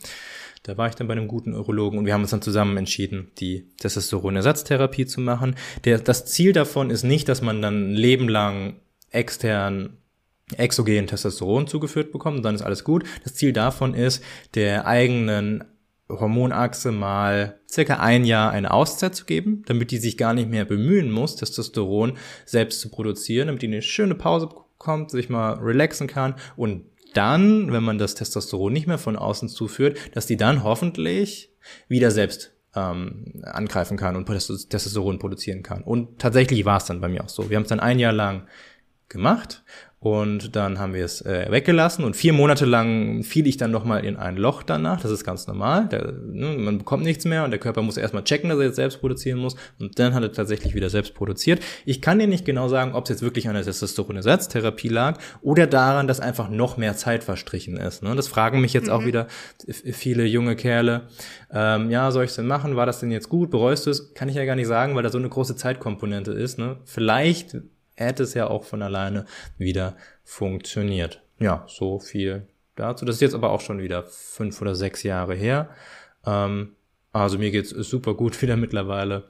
[0.64, 3.32] Da war ich dann bei einem guten Urologen und wir haben uns dann zusammen entschieden,
[3.40, 5.56] die Testosteronersatztherapie zu machen.
[5.86, 8.76] Der, das Ziel davon ist nicht, dass man dann ein Leben lang
[9.10, 9.98] extern
[10.58, 13.04] exogen Testosteron zugeführt bekommen, dann ist alles gut.
[13.24, 14.24] Das Ziel davon ist,
[14.56, 15.64] der eigenen
[16.20, 20.66] Hormonachse mal circa ein Jahr eine Auszeit zu geben, damit die sich gar nicht mehr
[20.66, 26.08] bemühen muss, Testosteron selbst zu produzieren, damit die eine schöne Pause bekommt, sich mal relaxen
[26.08, 30.64] kann und dann, wenn man das Testosteron nicht mehr von außen zuführt, dass die dann
[30.64, 31.52] hoffentlich
[31.88, 35.84] wieder selbst ähm, angreifen kann und Testosteron produzieren kann.
[35.84, 37.50] Und tatsächlich war es dann bei mir auch so.
[37.50, 38.48] Wir haben es dann ein Jahr lang
[39.10, 39.64] gemacht
[40.04, 44.04] und dann haben wir es äh, weggelassen und vier Monate lang fiel ich dann nochmal
[44.04, 45.00] in ein Loch danach.
[45.00, 45.90] Das ist ganz normal.
[45.90, 48.78] Der, ne, man bekommt nichts mehr und der Körper muss erstmal checken, dass er jetzt
[48.78, 49.56] selbst produzieren muss.
[49.80, 51.62] Und dann hat er tatsächlich wieder selbst produziert.
[51.86, 55.68] Ich kann dir nicht genau sagen, ob es jetzt wirklich an der Testosteronersatztherapie lag oder
[55.68, 58.02] daran, dass einfach noch mehr Zeit verstrichen ist.
[58.02, 58.16] Ne?
[58.16, 58.94] Das fragen mich jetzt mhm.
[58.94, 59.28] auch wieder
[59.68, 61.10] viele junge Kerle.
[61.54, 62.76] Ähm, ja, soll ich es denn machen?
[62.76, 63.52] War das denn jetzt gut?
[63.52, 64.16] Bereust du es?
[64.16, 66.58] Kann ich ja gar nicht sagen, weil da so eine große Zeitkomponente ist.
[66.58, 66.78] Ne?
[66.86, 67.56] Vielleicht
[67.96, 69.26] hätte es ja auch von alleine
[69.58, 71.22] wieder funktioniert.
[71.40, 73.06] Ja, so viel dazu.
[73.06, 75.70] Das ist jetzt aber auch schon wieder fünf oder sechs Jahre her.
[76.26, 76.76] Ähm,
[77.12, 79.28] also mir geht's super gut wieder mittlerweile.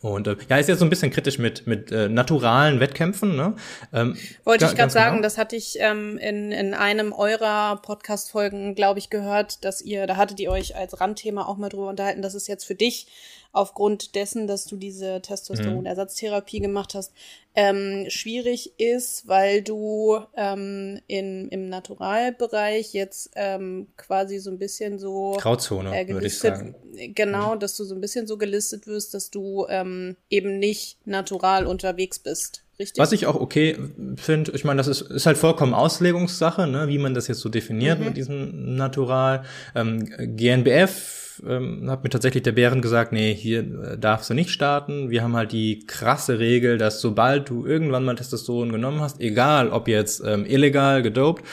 [0.00, 3.34] Und äh, ja, ist jetzt so ein bisschen kritisch mit mit äh, naturalen Wettkämpfen.
[3.34, 3.54] Ne?
[3.92, 5.22] Ähm, Wollte ich gerade sagen, genau.
[5.22, 10.16] das hatte ich ähm, in in einem eurer Podcast-Folgen, glaube ich, gehört, dass ihr, da
[10.16, 13.08] hattet ihr euch als Randthema auch mal drüber unterhalten, dass es jetzt für dich
[13.52, 17.12] aufgrund dessen, dass du diese Testosteronersatztherapie gemacht hast,
[17.54, 24.98] ähm, schwierig ist, weil du ähm, in, im Naturalbereich jetzt ähm, quasi so ein bisschen
[24.98, 26.74] so Grauzone, äh, würde ich sagen.
[27.14, 27.60] Genau, mhm.
[27.60, 31.66] dass du so ein bisschen so gelistet wirst, dass du äh, ähm, eben nicht natural
[31.66, 32.64] unterwegs bist.
[32.78, 33.00] Richtig?
[33.00, 33.76] Was ich auch okay
[34.16, 37.48] finde, ich meine, das ist, ist halt vollkommen Auslegungssache, ne, wie man das jetzt so
[37.48, 38.04] definiert mhm.
[38.06, 39.44] mit diesem Natural.
[39.74, 40.04] Ähm,
[40.36, 45.10] GNBF ähm, hat mir tatsächlich der Bären gesagt, nee, hier äh, darfst du nicht starten.
[45.10, 49.70] Wir haben halt die krasse Regel, dass sobald du irgendwann mal Testosteron genommen hast, egal
[49.70, 51.44] ob jetzt ähm, illegal gedopt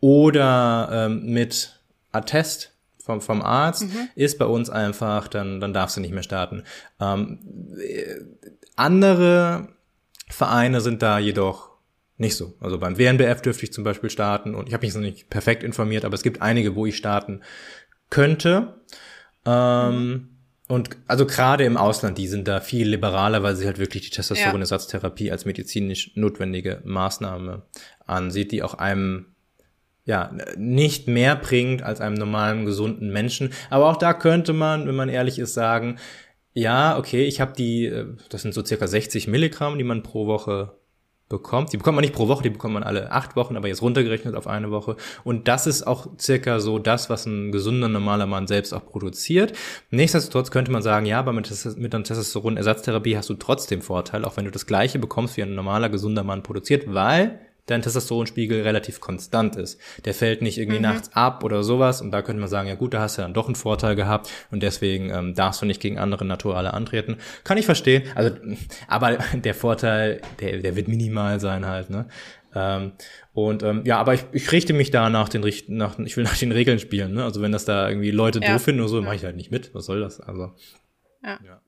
[0.00, 1.80] oder ähm, mit
[2.12, 2.72] Attest
[3.02, 4.08] vom, vom Arzt, mhm.
[4.14, 6.64] ist bei uns einfach, dann, dann darfst du nicht mehr starten.
[7.00, 7.38] Ähm,
[7.80, 8.20] äh,
[8.76, 9.68] andere
[10.28, 11.70] Vereine sind da jedoch
[12.18, 12.54] nicht so.
[12.60, 15.62] Also beim WNBF dürfte ich zum Beispiel starten und ich habe mich noch nicht perfekt
[15.62, 17.40] informiert, aber es gibt einige, wo ich starten
[18.10, 18.74] könnte.
[19.48, 20.28] Ähm, mhm.
[20.68, 24.10] Und also gerade im Ausland, die sind da viel liberaler, weil sie halt wirklich die
[24.10, 27.62] Testosteronersatztherapie als medizinisch notwendige Maßnahme
[28.06, 29.26] ansieht, die auch einem
[30.04, 33.50] ja nicht mehr bringt als einem normalen gesunden Menschen.
[33.70, 35.98] Aber auch da könnte man, wenn man ehrlich ist, sagen,
[36.52, 40.26] ja, okay, ich habe die, äh, das sind so circa 60 Milligramm, die man pro
[40.26, 40.77] Woche
[41.28, 41.72] bekommt.
[41.72, 44.34] Die bekommt man nicht pro Woche, die bekommt man alle acht Wochen, aber jetzt runtergerechnet
[44.34, 44.96] auf eine Woche.
[45.24, 49.52] Und das ist auch circa so das, was ein gesunder, normaler Mann selbst auch produziert.
[49.90, 54.36] Nichtsdestotrotz könnte man sagen, ja, aber mit, mit einer Testosteron-Ersatztherapie hast du trotzdem Vorteil, auch
[54.36, 59.00] wenn du das gleiche bekommst, wie ein normaler, gesunder Mann produziert, weil dein Testosteronspiegel relativ
[59.00, 59.80] konstant ist.
[60.04, 60.84] Der fällt nicht irgendwie mhm.
[60.84, 63.34] nachts ab oder sowas und da könnte man sagen, ja gut, da hast du dann
[63.34, 67.16] doch einen Vorteil gehabt und deswegen ähm, darfst du nicht gegen andere Naturale antreten.
[67.44, 68.04] Kann ich verstehen.
[68.14, 68.34] Also,
[68.88, 72.08] aber der Vorteil, der, der wird minimal sein halt, ne?
[72.54, 72.92] Ähm,
[73.34, 76.24] und ähm, ja, aber ich, ich richte mich da nach den Richten, nach, ich will
[76.24, 77.24] nach den Regeln spielen, ne?
[77.24, 78.52] Also wenn das da irgendwie Leute ja.
[78.52, 79.04] doof finden oder so, ja.
[79.04, 79.74] mache ich halt nicht mit.
[79.74, 80.20] Was soll das?
[80.20, 80.52] Also.
[81.22, 81.38] Ja.
[81.44, 81.60] ja.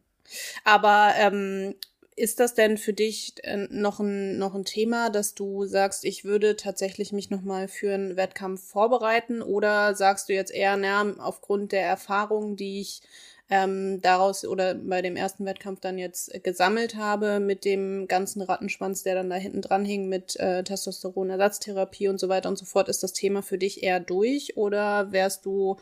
[0.64, 1.74] Aber ähm,
[2.16, 6.24] ist das denn für dich äh, noch ein, noch ein Thema, dass du sagst, ich
[6.24, 9.42] würde tatsächlich mich nochmal für einen Wettkampf vorbereiten?
[9.42, 13.02] Oder sagst du jetzt eher, na, aufgrund der Erfahrungen, die ich
[13.50, 19.02] ähm, daraus oder bei dem ersten Wettkampf dann jetzt gesammelt habe mit dem ganzen Rattenschwanz,
[19.02, 22.88] der dann da hinten dran hing mit äh, Testosteronersatztherapie und so weiter und so fort,
[22.88, 25.78] ist das Thema für dich eher durch oder wärst du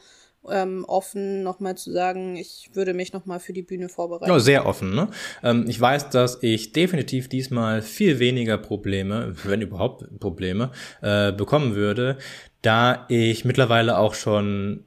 [0.50, 4.30] ähm, offen, nochmal zu sagen, ich würde mich nochmal für die Bühne vorbereiten.
[4.30, 4.94] Ja, sehr offen.
[4.94, 5.08] Ne?
[5.42, 10.70] Ähm, ich weiß, dass ich definitiv diesmal viel weniger Probleme, wenn überhaupt Probleme,
[11.02, 12.18] äh, bekommen würde,
[12.62, 14.84] da ich mittlerweile auch schon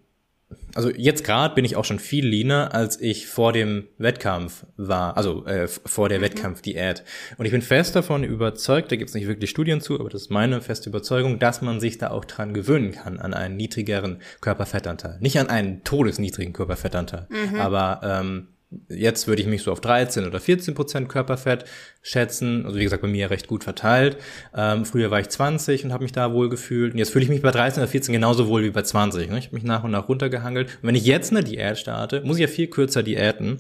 [0.76, 5.18] also jetzt gerade bin ich auch schon viel leaner, als ich vor dem Wettkampf war,
[5.18, 6.24] also äh, vor der mhm.
[6.24, 7.04] Wettkampfdiät.
[7.38, 10.24] Und ich bin fest davon überzeugt, da gibt es nicht wirklich Studien zu, aber das
[10.24, 14.20] ist meine feste Überzeugung, dass man sich da auch dran gewöhnen kann, an einen niedrigeren
[14.42, 15.18] Körperfettanteil.
[15.20, 17.60] Nicht an einen todesniedrigen Körperfettanteil, mhm.
[17.60, 18.48] aber ähm,
[18.88, 21.66] Jetzt würde ich mich so auf 13 oder 14 Prozent Körperfett
[22.02, 22.66] schätzen.
[22.66, 24.18] Also wie gesagt, bei mir recht gut verteilt.
[24.56, 26.94] Ähm, früher war ich 20 und habe mich da wohl gefühlt.
[26.94, 29.30] Und jetzt fühle ich mich bei 13 oder 14 genauso wohl wie bei 20.
[29.30, 29.40] Ne?
[29.40, 30.68] Ich habe mich nach und nach runtergehangelt.
[30.82, 33.60] Und wenn ich jetzt eine Diät starte, muss ich ja viel kürzer diäten.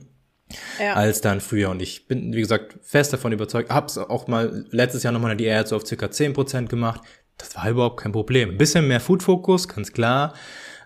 [0.80, 0.96] Ja.
[0.96, 1.70] als dann früher.
[1.70, 3.70] Und ich bin, wie gesagt, fest davon überzeugt.
[3.70, 7.02] Hab's auch mal letztes Jahr nochmal eine Diät so auf circa 10% gemacht.
[7.38, 8.50] Das war überhaupt kein Problem.
[8.50, 10.34] Ein bisschen mehr Food-Fokus, ganz klar.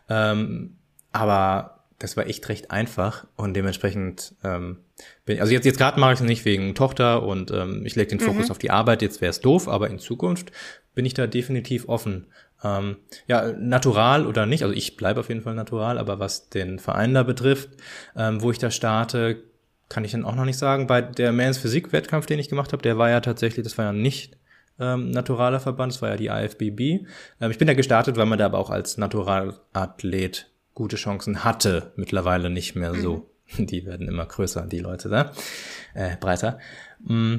[0.08, 0.78] Ähm,
[1.12, 4.78] aber das war echt recht einfach und dementsprechend ähm,
[5.26, 8.10] bin also jetzt jetzt gerade mache ich es nicht wegen Tochter und ähm, ich lege
[8.10, 8.52] den Fokus mhm.
[8.52, 9.02] auf die Arbeit.
[9.02, 10.52] Jetzt wäre es doof, aber in Zukunft
[10.94, 12.28] bin ich da definitiv offen.
[12.64, 16.80] Ähm, ja, natural oder nicht, also ich bleibe auf jeden Fall natural, aber was den
[16.80, 17.70] Verein da betrifft,
[18.16, 19.44] ähm, wo ich da starte,
[19.88, 20.88] kann ich dann auch noch nicht sagen.
[20.88, 23.86] Bei der Mans Physik Wettkampf, den ich gemacht habe, der war ja tatsächlich, das war
[23.86, 24.38] ja nicht
[24.80, 26.80] ähm, naturaler Verband, das war ja die AFBB.
[27.40, 31.94] Ähm, ich bin da gestartet, weil man da aber auch als Naturalathlet gute Chancen hatte,
[31.96, 33.30] mittlerweile nicht mehr so.
[33.58, 33.66] Mhm.
[33.68, 35.32] Die werden immer größer, die Leute da,
[35.94, 36.60] äh, breiter.
[37.00, 37.36] Mm.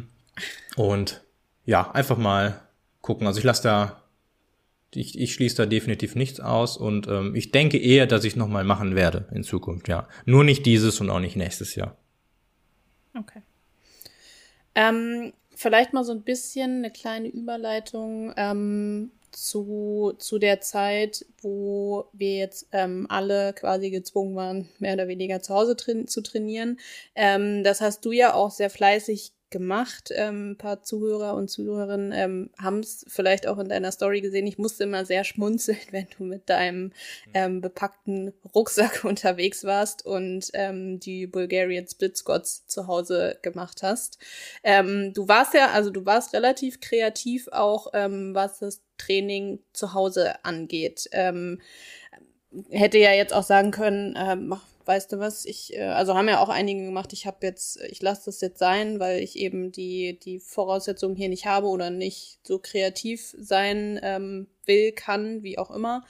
[0.77, 1.25] Und
[1.65, 2.61] ja, einfach mal
[3.01, 3.27] gucken.
[3.27, 4.03] Also ich lasse da,
[4.95, 8.63] ich, ich schließe da definitiv nichts aus und ähm, ich denke eher, dass ich nochmal
[8.63, 10.09] machen werde in Zukunft, ja.
[10.27, 11.97] Nur nicht dieses und auch nicht nächstes Jahr.
[13.19, 13.43] Okay.
[14.77, 18.33] Ähm, vielleicht mal so ein bisschen eine kleine Überleitung.
[18.37, 25.09] Ähm, zu, zu der Zeit, wo wir jetzt ähm, alle quasi gezwungen waren, mehr oder
[25.09, 26.79] weniger zu Hause tra zu trainieren.
[27.15, 30.11] Ähm, das hast du ja auch sehr fleißig gemacht.
[30.15, 34.47] Ähm, ein paar Zuhörer und Zuhörerinnen ähm, haben es vielleicht auch in deiner Story gesehen.
[34.47, 36.93] Ich musste immer sehr schmunzeln, wenn du mit deinem
[37.35, 44.19] ähm, bepackten Rucksack unterwegs warst und ähm, die Bulgarian Split Squats zu Hause gemacht hast.
[44.63, 49.95] Ähm, du warst ja, also du warst relativ kreativ auch, ähm, was das Training zu
[49.95, 51.09] Hause angeht.
[51.13, 51.61] Ähm,
[52.71, 54.55] hätte ja jetzt auch sagen können, ähm,
[54.87, 58.01] weißt du was, ich, äh, also haben ja auch einige gemacht, ich habe jetzt, ich
[58.03, 62.39] lasse das jetzt sein, weil ich eben die, die Voraussetzungen hier nicht habe oder nicht
[62.43, 66.05] so kreativ sein ähm, will, kann, wie auch immer.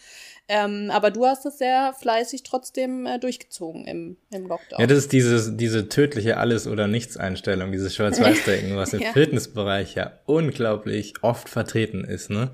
[0.48, 4.80] Ähm, aber du hast das sehr fleißig trotzdem äh, durchgezogen im, im Lockdown.
[4.80, 9.12] Ja, das ist dieses, diese tödliche Alles- oder Nichts-Einstellung, dieses Schwarz-Weiß-Denken, was im ja.
[9.12, 12.30] Fitnessbereich ja unglaublich oft vertreten ist.
[12.30, 12.52] Ne?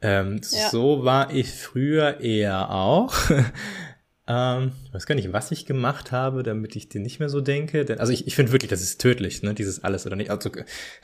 [0.00, 0.70] Ähm, ja.
[0.70, 3.14] So war ich früher eher auch.
[4.28, 7.40] Ähm, ich weiß gar nicht, was ich gemacht habe, damit ich dir nicht mehr so
[7.40, 7.84] denke.
[7.84, 9.54] Denn, also ich, ich finde wirklich, das ist tödlich, ne?
[9.54, 10.30] dieses Alles oder nicht.
[10.30, 10.50] Also,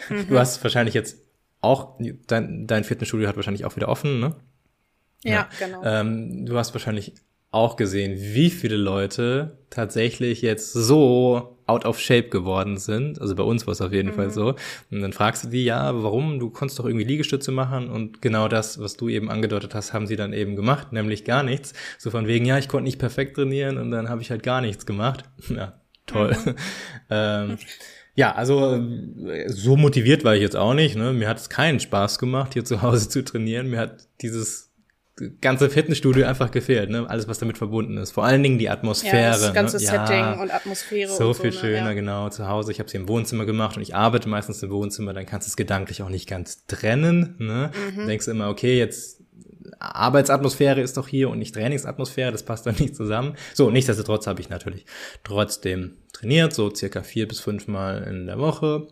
[0.09, 0.29] mhm.
[0.29, 1.19] Du hast wahrscheinlich jetzt
[1.61, 4.35] auch, dein, dein Fitnessstudio hat wahrscheinlich auch wieder offen, ne?
[5.23, 5.49] Ja, ja.
[5.59, 5.83] genau.
[5.85, 7.15] Ähm, du hast wahrscheinlich
[7.53, 13.21] auch gesehen, wie viele Leute tatsächlich jetzt so out of shape geworden sind.
[13.21, 14.15] Also bei uns war es auf jeden mhm.
[14.15, 14.55] Fall so.
[14.91, 16.39] Und dann fragst du die, ja, warum?
[16.39, 17.89] Du konntest doch irgendwie Liegestütze machen.
[17.89, 21.43] Und genau das, was du eben angedeutet hast, haben sie dann eben gemacht, nämlich gar
[21.43, 21.73] nichts.
[21.99, 24.61] So von wegen, ja, ich konnte nicht perfekt trainieren und dann habe ich halt gar
[24.61, 25.25] nichts gemacht.
[25.53, 26.35] Ja, toll.
[26.45, 26.55] Mhm.
[27.11, 27.59] ähm,
[28.15, 28.81] ja, also
[29.47, 30.97] so motiviert war ich jetzt auch nicht.
[30.97, 31.13] Ne?
[31.13, 33.69] Mir hat es keinen Spaß gemacht, hier zu Hause zu trainieren.
[33.69, 34.72] Mir hat dieses
[35.41, 37.09] ganze Fitnessstudio einfach gefehlt, ne?
[37.09, 38.13] Alles, was damit verbunden ist.
[38.13, 39.17] Vor allen Dingen die Atmosphäre.
[39.17, 39.83] Ja, das ganze ne?
[39.83, 41.13] Setting ja, und Atmosphäre.
[41.13, 41.63] So und viel so, ne?
[41.63, 41.93] schöner, ja.
[41.93, 42.29] genau.
[42.31, 45.27] Zu Hause, ich habe es im Wohnzimmer gemacht und ich arbeite meistens im Wohnzimmer, dann
[45.27, 47.37] kannst du es gedanklich auch nicht ganz trennen.
[47.39, 47.71] Ne?
[47.93, 48.01] Mhm.
[48.01, 49.23] Du denkst immer, okay, jetzt
[49.79, 53.37] Arbeitsatmosphäre ist doch hier und nicht Trainingsatmosphäre, das passt dann nicht zusammen.
[53.55, 54.87] So, nichtsdestotrotz habe ich natürlich
[55.25, 58.89] trotzdem trainiert, so circa vier bis fünf Mal in der Woche.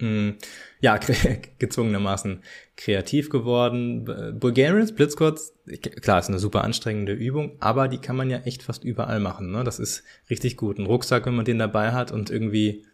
[0.00, 0.36] Hm,
[0.82, 0.98] ja,
[1.58, 2.42] gezwungenermaßen
[2.76, 4.04] kreativ geworden.
[4.38, 5.54] Bulgarian Split Squats,
[6.02, 9.52] klar, ist eine super anstrengende Übung, aber die kann man ja echt fast überall machen.
[9.52, 9.62] Ne?
[9.62, 10.78] Das ist richtig gut.
[10.78, 12.84] Ein Rucksack, wenn man den dabei hat und irgendwie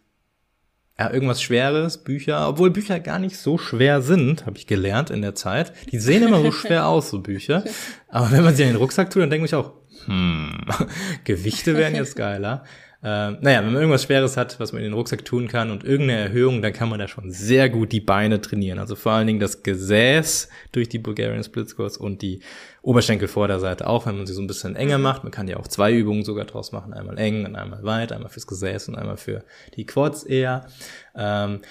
[0.99, 5.23] ja, irgendwas Schweres, Bücher, obwohl Bücher gar nicht so schwer sind, habe ich gelernt in
[5.23, 5.73] der Zeit.
[5.91, 7.63] Die sehen immer so schwer aus, so Bücher.
[8.07, 9.73] Aber wenn man sie in den Rucksack tut, dann denke ich auch,
[10.05, 10.59] hm,
[11.23, 12.65] Gewichte wären jetzt geiler.
[13.01, 15.85] Äh, naja, wenn man irgendwas Schweres hat, was man in den Rucksack tun kann und
[15.85, 18.77] irgendeine Erhöhung, dann kann man da schon sehr gut die Beine trainieren.
[18.77, 22.41] Also vor allen Dingen das Gesäß durch die Bulgarian Split Squats und die
[22.81, 25.03] Oberschenkelvorderseite auch, wenn man sie so ein bisschen enger mhm.
[25.03, 25.23] macht.
[25.23, 26.93] Man kann ja auch zwei Übungen sogar draus machen.
[26.93, 30.67] Einmal eng und einmal weit, einmal fürs Gesäß und einmal für die Quads eher.
[31.15, 31.61] Ähm,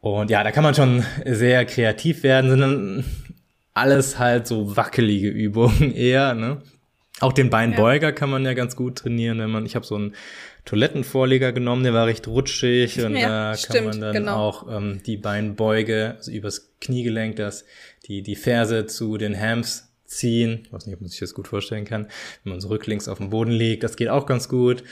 [0.00, 3.04] und ja, da kann man schon sehr kreativ werden, sind dann
[3.72, 6.62] alles halt so wackelige Übungen eher, ne?
[7.20, 8.12] Auch den Beinbeuger ja.
[8.12, 10.14] kann man ja ganz gut trainieren, wenn man, ich habe so einen
[10.66, 14.36] Toilettenvorleger genommen, der war recht rutschig und ja, da kann man dann genau.
[14.36, 17.64] auch ähm, die Beinbeuge, also übers Kniegelenk, das,
[18.06, 20.62] die, die Ferse zu den Hams ziehen.
[20.64, 22.08] Ich weiß nicht, ob man sich das gut vorstellen kann,
[22.42, 24.82] wenn man so rücklings auf dem Boden liegt, das geht auch ganz gut.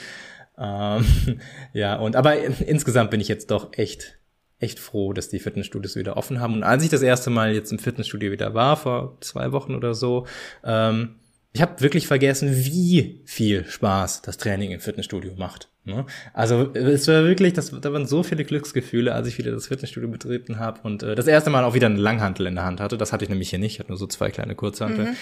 [0.56, 1.04] Ähm,
[1.72, 4.16] ja, und aber insgesamt bin ich jetzt doch echt
[4.60, 6.54] echt froh, dass die Fitnessstudios wieder offen haben.
[6.54, 9.94] Und als ich das erste Mal jetzt im Fitnessstudio wieder war, vor zwei Wochen oder
[9.94, 10.26] so,
[10.64, 11.16] ähm,
[11.54, 15.68] ich habe wirklich vergessen, wie viel Spaß das Training im Fitnessstudio macht.
[15.84, 16.04] Ne?
[16.32, 20.10] Also es war wirklich, das, da waren so viele Glücksgefühle, als ich wieder das Fitnessstudio
[20.10, 22.98] betreten habe und äh, das erste Mal auch wieder eine Langhantel in der Hand hatte.
[22.98, 25.06] Das hatte ich nämlich hier nicht, ich hatte nur so zwei kleine Kurzhantel.
[25.06, 25.16] Mhm.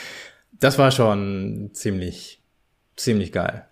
[0.52, 2.42] Das war schon ziemlich,
[2.96, 3.66] ziemlich geil.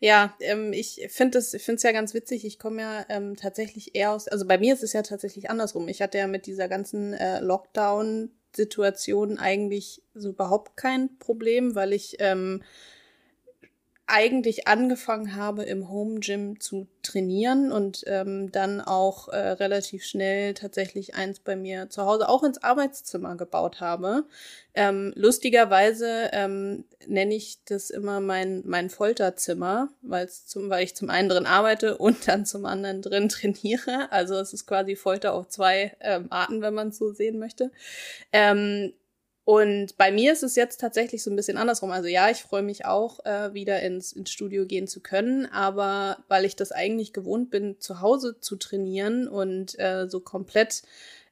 [0.00, 2.44] Ja, ähm, ich finde es finde es ja ganz witzig.
[2.44, 5.86] Ich komme ja ähm, tatsächlich eher aus, also bei mir ist es ja tatsächlich andersrum.
[5.86, 11.92] Ich hatte ja mit dieser ganzen äh, Lockdown Situation eigentlich so überhaupt kein Problem, weil
[11.92, 12.62] ich ähm,
[14.06, 20.52] eigentlich angefangen habe, im Home Gym zu trainieren und ähm, dann auch äh, relativ schnell
[20.52, 24.24] tatsächlich eins bei mir zu Hause auch ins Arbeitszimmer gebaut habe.
[24.74, 31.08] Ähm, lustigerweise ähm, nenne ich das immer mein, mein Folterzimmer, weil's zum, weil ich zum
[31.08, 34.12] einen drin arbeite und dann zum anderen drin trainiere.
[34.12, 37.70] Also es ist quasi Folter auf zwei ähm, Arten, wenn man es so sehen möchte.
[38.32, 38.92] Ähm,
[39.44, 41.90] und bei mir ist es jetzt tatsächlich so ein bisschen andersrum.
[41.90, 46.24] Also ja, ich freue mich auch, äh, wieder ins, ins Studio gehen zu können, aber
[46.28, 50.82] weil ich das eigentlich gewohnt bin, zu Hause zu trainieren und äh, so komplett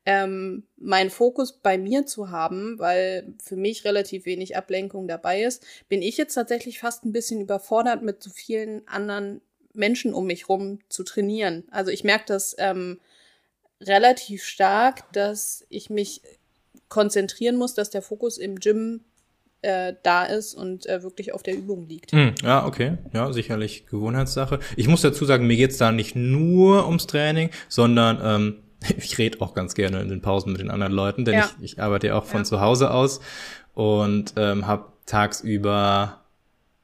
[0.05, 5.65] ähm, meinen Fokus bei mir zu haben, weil für mich relativ wenig Ablenkung dabei ist,
[5.89, 9.41] bin ich jetzt tatsächlich fast ein bisschen überfordert, mit so vielen anderen
[9.73, 11.65] Menschen um mich rum zu trainieren.
[11.71, 13.01] Also ich merke das ähm,
[13.81, 16.21] relativ stark, dass ich mich
[16.93, 19.01] konzentrieren muss, dass der Fokus im Gym
[19.63, 22.13] äh, da ist und äh, wirklich auf der Übung liegt.
[22.13, 22.99] Mm, ja, okay.
[23.15, 24.59] Ja, sicherlich Gewohnheitssache.
[24.77, 28.57] Ich muss dazu sagen, mir geht's da nicht nur ums Training, sondern ähm,
[28.99, 31.51] ich rede auch ganz gerne in den Pausen mit den anderen Leuten, denn ja.
[31.61, 32.45] ich, ich arbeite ja auch von ja.
[32.45, 33.21] zu Hause aus
[33.73, 36.21] und ähm, habe tagsüber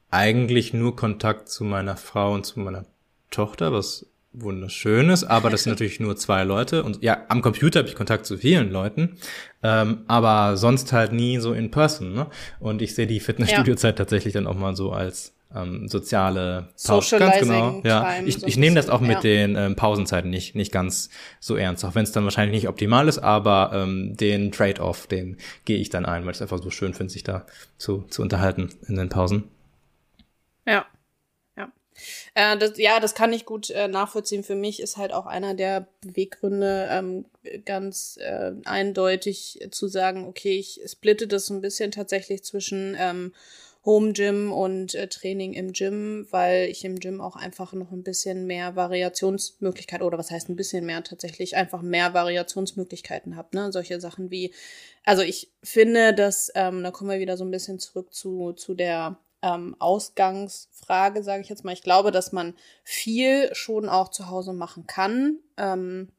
[0.09, 2.85] eigentlich nur Kontakt zu meiner Frau und zu meiner
[3.29, 7.89] Tochter, was wunderschönes, aber das sind natürlich nur zwei Leute und ja, am Computer habe
[7.89, 9.17] ich Kontakt zu vielen Leuten,
[9.63, 12.13] ähm, aber sonst halt nie so in person.
[12.13, 12.27] Ne?
[12.59, 14.03] Und ich sehe die Fitnessstudio-Zeit ja.
[14.03, 17.17] tatsächlich dann auch mal so als ähm, soziale Pause.
[17.17, 17.81] Ganz genau.
[17.83, 18.19] Ja.
[18.23, 19.21] Ich, ich nehme das auch mit ja.
[19.21, 23.07] den ähm, Pausenzeiten nicht, nicht ganz so ernst, auch wenn es dann wahrscheinlich nicht optimal
[23.07, 26.69] ist, aber ähm, den Trade-off, den gehe ich dann ein, weil ich es einfach so
[26.69, 27.45] schön finde, sich da
[27.77, 29.45] zu, zu unterhalten in den Pausen.
[30.67, 30.73] Ja.
[30.73, 30.85] Ja.
[32.35, 34.43] Äh, das, ja, das kann ich gut äh, nachvollziehen.
[34.43, 37.25] Für mich ist halt auch einer der Beweggründe ähm,
[37.65, 43.33] ganz äh, eindeutig zu sagen, okay, ich splitte das so ein bisschen tatsächlich zwischen ähm,
[43.85, 48.03] Home Gym und äh, Training im Gym, weil ich im Gym auch einfach noch ein
[48.03, 53.71] bisschen mehr Variationsmöglichkeit oder was heißt ein bisschen mehr tatsächlich einfach mehr Variationsmöglichkeiten habe, ne?
[53.71, 54.53] Solche Sachen wie,
[55.05, 58.73] also ich finde, dass ähm, da kommen wir wieder so ein bisschen zurück zu zu
[58.73, 61.73] der ähm, Ausgangsfrage, sage ich jetzt mal.
[61.73, 65.39] Ich glaube, dass man viel schon auch zu Hause machen kann.
[65.57, 66.11] Ähm,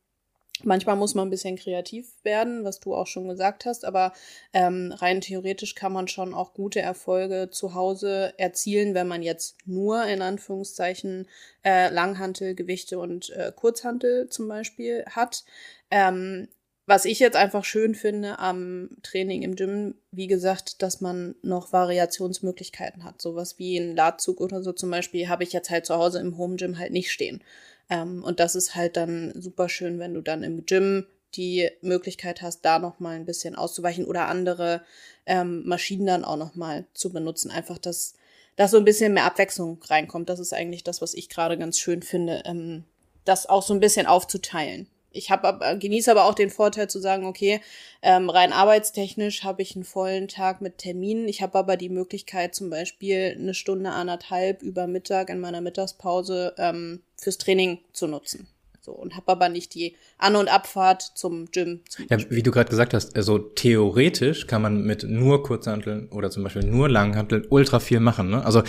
[0.64, 4.12] Manchmal muss man ein bisschen kreativ werden, was du auch schon gesagt hast, aber
[4.52, 9.56] ähm, rein theoretisch kann man schon auch gute Erfolge zu Hause erzielen, wenn man jetzt
[9.66, 11.28] nur in Anführungszeichen
[11.64, 15.44] äh, Langhantel, Gewichte und äh, Kurzhantel zum Beispiel hat.
[15.90, 16.48] Ähm,
[16.90, 21.72] was ich jetzt einfach schön finde am Training im Gym, wie gesagt, dass man noch
[21.72, 23.22] Variationsmöglichkeiten hat.
[23.22, 26.36] Sowas wie ein Ladzug oder so zum Beispiel habe ich jetzt halt zu Hause im
[26.36, 27.44] Home Gym halt nicht stehen.
[27.88, 32.42] Ähm, und das ist halt dann super schön, wenn du dann im Gym die Möglichkeit
[32.42, 34.82] hast, da noch mal ein bisschen auszuweichen oder andere
[35.26, 37.52] ähm, Maschinen dann auch noch mal zu benutzen.
[37.52, 38.14] Einfach, dass,
[38.56, 40.28] dass so ein bisschen mehr Abwechslung reinkommt.
[40.28, 42.82] Das ist eigentlich das, was ich gerade ganz schön finde, ähm,
[43.24, 47.26] das auch so ein bisschen aufzuteilen ich habe genieße aber auch den Vorteil zu sagen,
[47.26, 47.60] okay,
[48.02, 51.28] ähm, rein arbeitstechnisch habe ich einen vollen Tag mit Terminen.
[51.28, 56.54] Ich habe aber die Möglichkeit, zum Beispiel eine Stunde anderthalb über Mittag in meiner Mittagspause
[56.58, 58.48] ähm, fürs Training zu nutzen.
[58.82, 61.80] So, und habe aber nicht die An- und Abfahrt zum Gym.
[61.88, 66.30] Zum ja, wie du gerade gesagt hast, also theoretisch kann man mit nur Kurzhanteln oder
[66.30, 68.30] zum Beispiel nur Langhanteln ultra viel machen.
[68.30, 68.42] Ne?
[68.42, 68.62] Also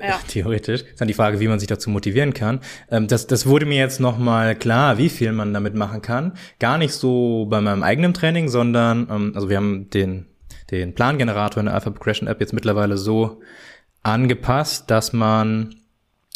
[0.00, 0.20] ja.
[0.28, 0.82] theoretisch.
[0.82, 2.60] Ist dann die Frage, wie man sich dazu motivieren kann.
[2.90, 6.32] Ähm, das, das wurde mir jetzt nochmal klar, wie viel man damit machen kann.
[6.58, 10.26] Gar nicht so bei meinem eigenen Training, sondern, ähm, also wir haben den,
[10.70, 13.40] den Plangenerator in der Alpha Progression App jetzt mittlerweile so
[14.02, 15.74] angepasst, dass man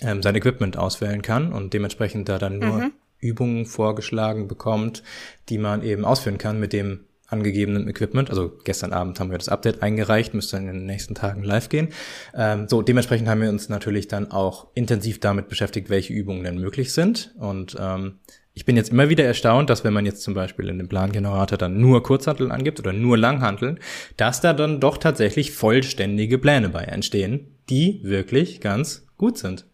[0.03, 2.93] ähm, sein Equipment auswählen kann und dementsprechend da dann nur mhm.
[3.19, 5.03] Übungen vorgeschlagen bekommt,
[5.49, 8.31] die man eben ausführen kann mit dem angegebenen Equipment.
[8.31, 11.89] Also gestern Abend haben wir das Update eingereicht, müsste in den nächsten Tagen live gehen.
[12.35, 16.59] Ähm, so, dementsprechend haben wir uns natürlich dann auch intensiv damit beschäftigt, welche Übungen denn
[16.59, 17.35] möglich sind.
[17.39, 18.21] Und ähm,
[18.55, 21.57] ich bin jetzt immer wieder erstaunt, dass wenn man jetzt zum Beispiel in dem Plangenerator
[21.57, 23.81] dann nur Kurzhanteln angibt oder nur Langhanteln,
[24.17, 29.65] dass da dann doch tatsächlich vollständige Pläne bei entstehen, die wirklich ganz gut sind.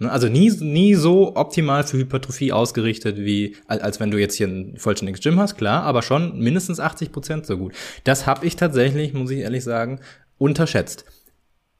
[0.00, 4.46] Ne, also nie, nie so optimal für Hypertrophie ausgerichtet, wie als wenn du jetzt hier
[4.46, 7.74] ein vollständiges Gym hast, klar, aber schon mindestens 80 Prozent so gut.
[8.04, 10.00] Das habe ich tatsächlich, muss ich ehrlich sagen,
[10.38, 11.04] unterschätzt.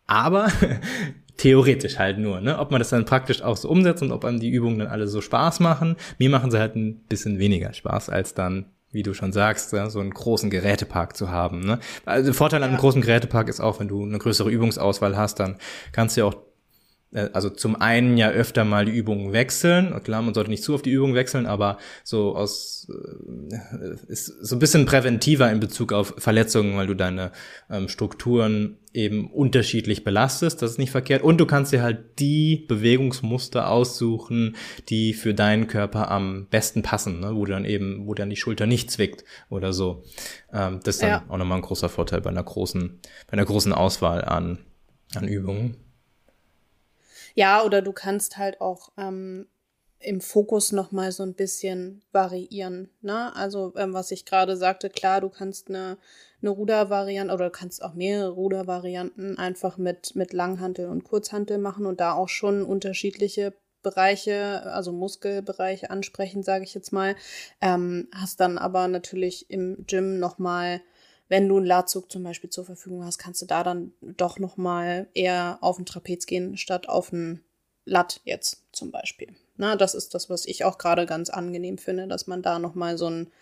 [0.08, 0.48] Aber
[1.36, 2.58] theoretisch halt nur, ne?
[2.58, 5.06] Ob man das dann praktisch auch so umsetzt und ob einem die Übungen dann alle
[5.06, 5.94] so Spaß machen.
[6.18, 9.76] Mir machen sie halt ein bisschen weniger Spaß als dann wie du schon sagst, so
[9.76, 11.60] einen großen Gerätepark zu haben.
[11.60, 11.78] Ne?
[12.06, 15.40] Also der Vorteil an einem großen Gerätepark ist auch, wenn du eine größere Übungsauswahl hast,
[15.40, 15.58] dann
[15.92, 16.36] kannst du ja auch
[17.10, 19.98] also zum einen ja öfter mal die Übungen wechseln.
[20.04, 24.56] Klar, man sollte nicht zu oft die Übungen wechseln, aber so aus äh, ist so
[24.56, 27.32] ein bisschen präventiver in Bezug auf Verletzungen, weil du deine
[27.70, 30.60] ähm, Strukturen eben unterschiedlich belastest.
[30.60, 31.22] Das ist nicht verkehrt.
[31.22, 34.56] Und du kannst dir halt die Bewegungsmuster aussuchen,
[34.90, 37.34] die für deinen Körper am besten passen, ne?
[37.34, 40.04] wo dann eben, wo dann die Schulter nicht zwickt oder so.
[40.52, 41.24] Ähm, das ist dann ja.
[41.28, 44.58] auch nochmal ein großer Vorteil bei einer großen, bei einer großen Auswahl an,
[45.14, 45.76] an Übungen.
[47.38, 49.46] Ja, oder du kannst halt auch ähm,
[50.00, 52.90] im Fokus noch mal so ein bisschen variieren.
[53.00, 53.32] Ne?
[53.36, 55.98] Also ähm, was ich gerade sagte, klar, du kannst eine,
[56.42, 61.86] eine Rudervariante oder du kannst auch mehrere Rudervarianten einfach mit mit Langhantel und Kurzhantel machen
[61.86, 67.14] und da auch schon unterschiedliche Bereiche, also Muskelbereiche ansprechen, sage ich jetzt mal.
[67.60, 70.80] Ähm, hast dann aber natürlich im Gym noch mal
[71.28, 74.56] wenn du einen Ladzug zum Beispiel zur Verfügung hast, kannst du da dann doch noch
[74.56, 77.44] mal eher auf den Trapez gehen, statt auf den
[77.84, 79.34] Latt jetzt zum Beispiel.
[79.56, 82.74] Na, das ist das, was ich auch gerade ganz angenehm finde, dass man da noch
[82.74, 83.32] mal so einen,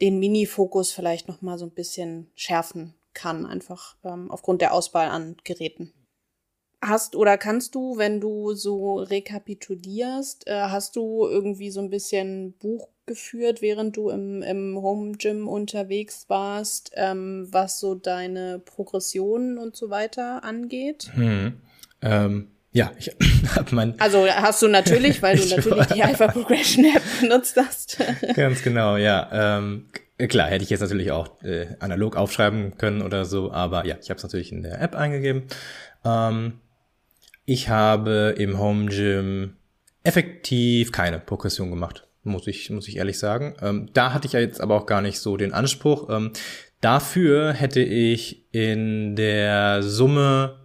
[0.00, 5.08] den Mini-Fokus vielleicht noch mal so ein bisschen schärfen kann, einfach ähm, aufgrund der Auswahl
[5.08, 5.92] an Geräten.
[6.80, 12.52] Hast oder kannst du, wenn du so rekapitulierst, äh, hast du irgendwie so ein bisschen
[12.54, 19.58] Buch geführt, während du im, im Home Gym unterwegs warst, ähm, was so deine Progressionen
[19.58, 21.10] und so weiter angeht?
[21.14, 21.54] Hm.
[22.02, 23.14] Ähm, ja, ich
[23.54, 23.98] habe mein.
[24.00, 27.98] Also hast du natürlich, weil du natürlich die Alpha Progression App benutzt hast.
[28.34, 29.58] Ganz genau, ja.
[29.58, 29.86] Ähm,
[30.28, 34.10] klar, hätte ich jetzt natürlich auch äh, analog aufschreiben können oder so, aber ja, ich
[34.10, 35.44] habe es natürlich in der App eingegeben.
[36.04, 36.60] Ähm,
[37.46, 39.56] Ich habe im Home Gym
[40.02, 43.56] effektiv keine Progression gemacht, muss ich, muss ich ehrlich sagen.
[43.62, 46.08] Ähm, da hatte ich ja jetzt aber auch gar nicht so den Anspruch.
[46.10, 46.32] Ähm,
[46.80, 50.64] dafür hätte ich in der Summe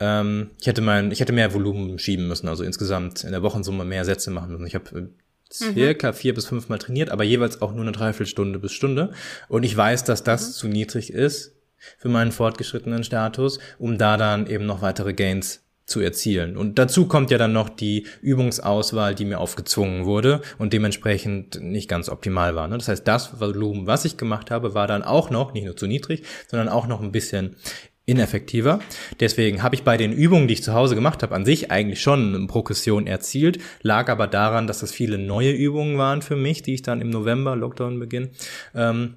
[0.00, 3.84] ähm, ich hätte mein, ich hätte mehr Volumen schieben müssen, also insgesamt in der Wochensumme
[3.84, 4.66] mehr Sätze machen müssen.
[4.66, 5.06] Ich habe äh,
[5.52, 6.14] circa mhm.
[6.14, 9.12] vier bis fünf Mal trainiert, aber jeweils auch nur eine Dreiviertelstunde bis Stunde.
[9.48, 10.52] Und ich weiß, dass das mhm.
[10.52, 11.54] zu niedrig ist
[11.96, 16.56] für meinen fortgeschrittenen Status, um da dann eben noch weitere Gains zu erzielen.
[16.56, 21.88] Und dazu kommt ja dann noch die Übungsauswahl, die mir aufgezwungen wurde und dementsprechend nicht
[21.88, 22.68] ganz optimal war.
[22.68, 22.76] Ne?
[22.76, 25.86] Das heißt, das Volumen, was ich gemacht habe, war dann auch noch, nicht nur zu
[25.86, 27.56] niedrig, sondern auch noch ein bisschen
[28.04, 28.80] ineffektiver.
[29.20, 32.02] Deswegen habe ich bei den Übungen, die ich zu Hause gemacht habe, an sich eigentlich
[32.02, 36.62] schon eine Progression erzielt, lag aber daran, dass das viele neue Übungen waren für mich,
[36.62, 38.30] die ich dann im November, Lockdown-Beginn,
[38.74, 39.14] ähm,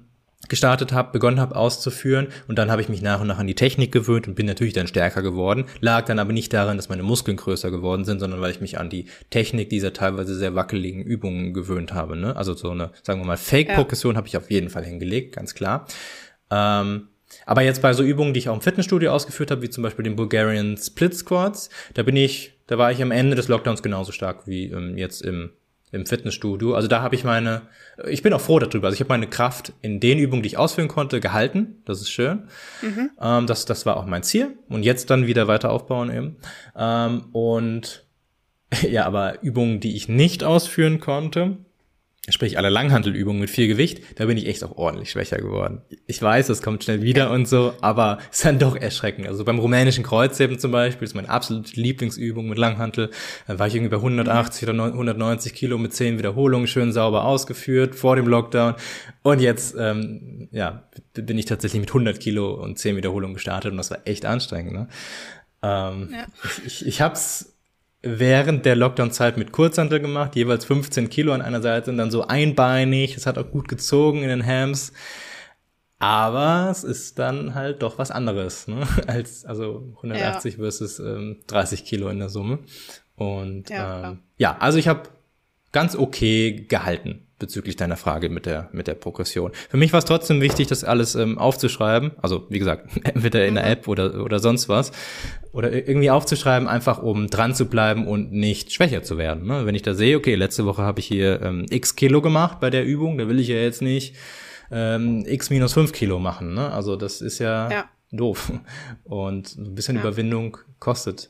[0.48, 3.54] gestartet habe, begonnen habe auszuführen und dann habe ich mich nach und nach an die
[3.54, 7.02] Technik gewöhnt und bin natürlich dann stärker geworden, lag dann aber nicht daran, dass meine
[7.02, 11.02] Muskeln größer geworden sind, sondern weil ich mich an die Technik dieser teilweise sehr wackeligen
[11.02, 12.16] Übungen gewöhnt habe.
[12.16, 12.36] Ne?
[12.36, 14.16] Also so eine, sagen wir mal, Fake-Progression ja.
[14.18, 15.86] habe ich auf jeden Fall hingelegt, ganz klar.
[16.50, 17.08] Ähm,
[17.46, 20.02] aber jetzt bei so Übungen, die ich auch im Fitnessstudio ausgeführt habe, wie zum Beispiel
[20.02, 24.12] den Bulgarian Split Squats, da bin ich, da war ich am Ende des Lockdowns genauso
[24.12, 25.50] stark wie ähm, jetzt im,
[25.92, 26.74] im Fitnessstudio.
[26.74, 27.62] Also da habe ich meine,
[28.08, 28.86] ich bin auch froh darüber.
[28.88, 31.82] Also ich habe meine Kraft in den Übungen, die ich ausführen konnte, gehalten.
[31.84, 32.48] Das ist schön.
[32.80, 33.10] Mhm.
[33.20, 34.56] Ähm, das, das war auch mein Ziel.
[34.68, 36.36] Und jetzt dann wieder weiter aufbauen eben.
[36.76, 38.06] Ähm, und
[38.90, 41.58] ja, aber Übungen, die ich nicht ausführen konnte,
[42.28, 45.82] sprich alle Langhantelübungen mit viel Gewicht, da bin ich echt auch ordentlich schwächer geworden.
[46.06, 49.26] Ich weiß, das kommt schnell wieder und so, aber es ist dann doch erschreckend.
[49.26, 53.10] Also beim rumänischen Kreuzheben zum Beispiel, ist meine absolute Lieblingsübung mit Langhantel,
[53.48, 57.96] da war ich irgendwie bei 180 oder 190 Kilo mit 10 Wiederholungen schön sauber ausgeführt
[57.96, 58.76] vor dem Lockdown
[59.22, 63.78] und jetzt ähm, ja bin ich tatsächlich mit 100 Kilo und 10 Wiederholungen gestartet und
[63.78, 64.72] das war echt anstrengend.
[64.74, 64.88] Ne?
[65.62, 66.26] Ähm, ja.
[66.44, 67.51] Ich, ich, ich habe es
[68.02, 72.26] während der Lockdown-Zeit mit Kurzhantel gemacht, jeweils 15 Kilo an einer Seite und dann so
[72.26, 73.16] einbeinig.
[73.16, 74.92] Es hat auch gut gezogen in den Hams.
[75.98, 78.88] Aber es ist dann halt doch was anderes, ne?
[79.06, 80.60] als also 180 ja.
[80.60, 82.58] versus ähm, 30 Kilo in der Summe.
[83.14, 85.08] Und ja, ähm, ja also ich habe
[85.70, 89.50] ganz okay gehalten bezüglich deiner Frage mit der, mit der Progression.
[89.68, 92.12] Für mich war es trotzdem wichtig, das alles ähm, aufzuschreiben.
[92.22, 93.62] Also, wie gesagt, entweder in der.
[93.66, 94.92] App oder, oder sonst was.
[95.52, 99.46] Oder irgendwie aufzuschreiben, einfach um dran zu bleiben und nicht schwächer zu werden.
[99.46, 99.66] Ne?
[99.66, 102.70] Wenn ich da sehe, okay, letzte Woche habe ich hier ähm, x Kilo gemacht bei
[102.70, 104.14] der Übung, da will ich ja jetzt nicht
[104.70, 106.54] ähm, x minus fünf Kilo machen.
[106.54, 106.70] Ne?
[106.70, 107.84] Also, das ist ja, ja.
[108.12, 108.52] doof.
[109.04, 110.02] Und ein bisschen ja.
[110.02, 111.28] Überwindung kostet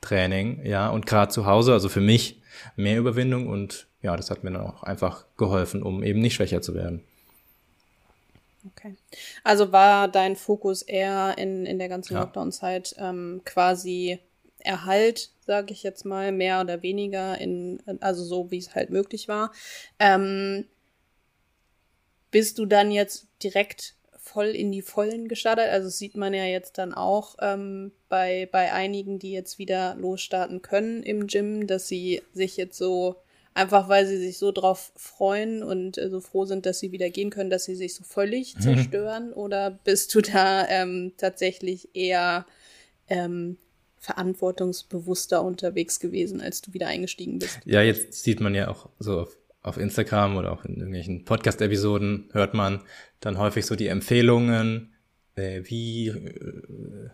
[0.00, 0.88] Training, ja.
[0.88, 2.40] Und gerade zu Hause, also für mich
[2.76, 6.62] mehr Überwindung und ja, das hat mir dann auch einfach geholfen, um eben nicht schwächer
[6.62, 7.02] zu werden.
[8.66, 8.96] Okay.
[9.44, 12.20] Also war dein Fokus eher in, in der ganzen ja.
[12.20, 14.18] Lockdown-Zeit ähm, quasi
[14.60, 19.28] Erhalt, sage ich jetzt mal, mehr oder weniger, in, also so wie es halt möglich
[19.28, 19.52] war.
[20.00, 20.66] Ähm,
[22.30, 25.68] bist du dann jetzt direkt voll in die Vollen gestartet?
[25.68, 30.60] Also sieht man ja jetzt dann auch ähm, bei, bei einigen, die jetzt wieder losstarten
[30.60, 33.16] können im Gym, dass sie sich jetzt so
[33.58, 37.10] Einfach weil sie sich so drauf freuen und äh, so froh sind, dass sie wieder
[37.10, 38.60] gehen können, dass sie sich so völlig mhm.
[38.60, 39.32] zerstören?
[39.32, 42.46] Oder bist du da ähm, tatsächlich eher
[43.08, 43.56] ähm,
[43.98, 47.58] verantwortungsbewusster unterwegs gewesen, als du wieder eingestiegen bist?
[47.64, 52.28] Ja, jetzt sieht man ja auch so auf, auf Instagram oder auch in irgendwelchen Podcast-Episoden
[52.30, 52.84] hört man
[53.18, 54.94] dann häufig so die Empfehlungen,
[55.34, 57.10] äh, wie äh,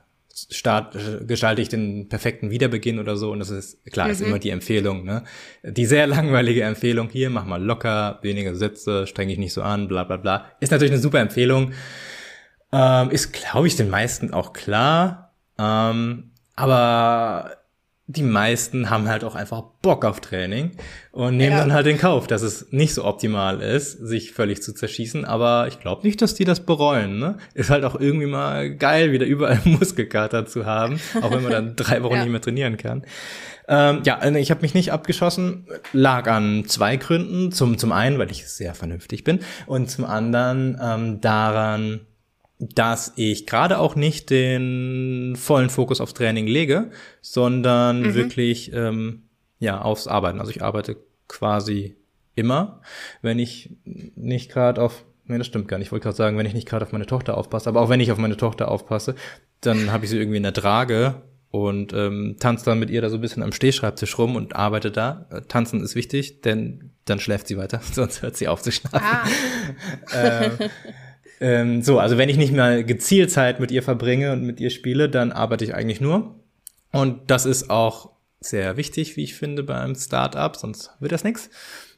[0.51, 3.31] start, gestalte ich den perfekten Wiederbeginn oder so.
[3.31, 4.13] Und das ist, klar, mhm.
[4.13, 5.25] ist immer die Empfehlung, ne?
[5.63, 9.89] Die sehr langweilige Empfehlung, hier, mach mal locker, weniger Sätze, streng dich nicht so an,
[9.89, 10.47] bla, bla, bla.
[10.61, 11.73] Ist natürlich eine super Empfehlung.
[12.73, 15.33] Ähm, ist, glaube ich, den meisten auch klar.
[15.59, 17.57] Ähm, aber
[18.07, 20.73] die meisten haben halt auch einfach Bock auf Training
[21.11, 21.61] und nehmen ja.
[21.61, 25.25] dann halt in Kauf, dass es nicht so optimal ist, sich völlig zu zerschießen.
[25.25, 27.19] Aber ich glaube nicht, dass die das bereuen.
[27.19, 27.39] Ne?
[27.55, 31.77] Ist halt auch irgendwie mal geil, wieder überall Muskelkater zu haben, auch wenn man dann
[31.77, 32.23] drei Wochen ja.
[32.25, 33.07] nicht mehr trainieren kann.
[33.69, 37.53] Ähm, ja, also ich habe mich nicht abgeschossen, lag an zwei Gründen.
[37.53, 42.01] Zum, zum einen, weil ich sehr vernünftig bin und zum anderen ähm, daran,
[42.59, 46.91] dass ich gerade auch nicht den vollen Fokus aufs Training lege,
[47.21, 48.15] sondern mhm.
[48.15, 49.25] wirklich ähm,
[49.59, 50.41] ja aufs Arbeiten.
[50.41, 50.97] Also ich arbeite
[51.29, 51.97] quasi
[52.35, 52.81] immer,
[53.23, 55.87] wenn ich nicht gerade auf Nee, das stimmt gar nicht.
[55.87, 58.01] Ich wollte gerade sagen, wenn ich nicht gerade auf meine Tochter aufpasse, aber auch wenn
[58.01, 59.15] ich auf meine Tochter aufpasse,
[59.63, 63.09] dann habe ich sie irgendwie in der Trage und ähm, tanze dann mit ihr da
[63.09, 65.27] so ein bisschen am Stehschreibtisch rum und arbeite da.
[65.31, 69.01] Äh, tanzen ist wichtig, denn dann schläft sie weiter, sonst hört sie auf zu schlafen.
[69.01, 69.25] Ah.
[70.15, 70.59] ähm,
[71.41, 74.71] ähm, so, also wenn ich nicht mal gezielt Zeit mit ihr verbringe und mit ihr
[74.71, 76.41] spiele, dann arbeite ich eigentlich nur.
[76.93, 78.11] Und das ist auch
[78.41, 81.51] sehr wichtig, wie ich finde, beim Startup, sonst wird das nichts.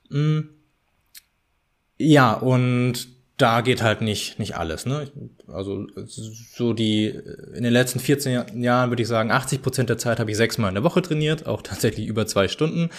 [0.08, 0.40] Mm.
[1.98, 4.86] Ja, und da geht halt nicht, nicht alles.
[4.86, 5.10] Ne?
[5.46, 7.08] Also so die,
[7.54, 10.70] in den letzten 14 Jahren würde ich sagen, 80 Prozent der Zeit habe ich sechsmal
[10.70, 12.90] in der Woche trainiert, auch tatsächlich über zwei Stunden.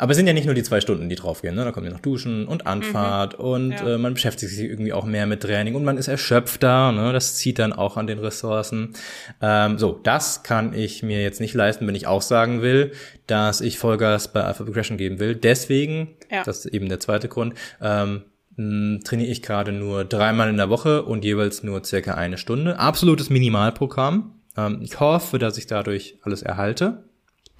[0.00, 1.56] Aber es sind ja nicht nur die zwei Stunden, die draufgehen.
[1.56, 1.64] Ne?
[1.64, 3.44] Da kommt ja noch Duschen und Anfahrt mhm.
[3.44, 3.94] und ja.
[3.94, 6.92] äh, man beschäftigt sich irgendwie auch mehr mit Training und man ist erschöpfter.
[6.92, 7.12] Ne?
[7.12, 8.94] Das zieht dann auch an den Ressourcen.
[9.42, 12.92] Ähm, so, das kann ich mir jetzt nicht leisten, wenn ich auch sagen will,
[13.26, 15.34] dass ich Vollgas bei Alpha Progression geben will.
[15.34, 16.44] Deswegen, ja.
[16.44, 18.22] das ist eben der zweite Grund, ähm,
[18.54, 22.78] hm, trainiere ich gerade nur dreimal in der Woche und jeweils nur circa eine Stunde.
[22.78, 24.34] Absolutes Minimalprogramm.
[24.56, 27.04] Ähm, ich hoffe, dass ich dadurch alles erhalte.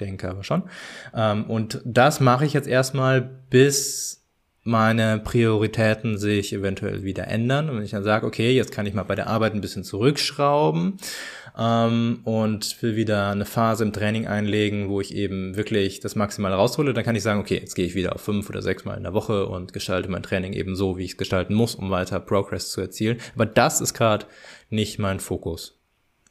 [0.00, 0.62] Ich denke aber schon.
[1.14, 3.20] Ähm, und das mache ich jetzt erstmal,
[3.50, 4.18] bis
[4.62, 7.68] meine Prioritäten sich eventuell wieder ändern.
[7.68, 9.82] Und wenn ich dann sage, okay, jetzt kann ich mal bei der Arbeit ein bisschen
[9.82, 10.98] zurückschrauben
[11.58, 16.54] ähm, und will wieder eine Phase im Training einlegen, wo ich eben wirklich das Maximale
[16.54, 18.98] raushole, dann kann ich sagen, okay, jetzt gehe ich wieder auf fünf oder sechs Mal
[18.98, 21.90] in der Woche und gestalte mein Training eben so, wie ich es gestalten muss, um
[21.90, 23.18] weiter Progress zu erzielen.
[23.34, 24.26] Aber das ist gerade
[24.70, 25.78] nicht mein Fokus.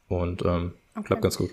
[0.07, 1.07] Und ähm, okay.
[1.07, 1.49] klappt ganz gut.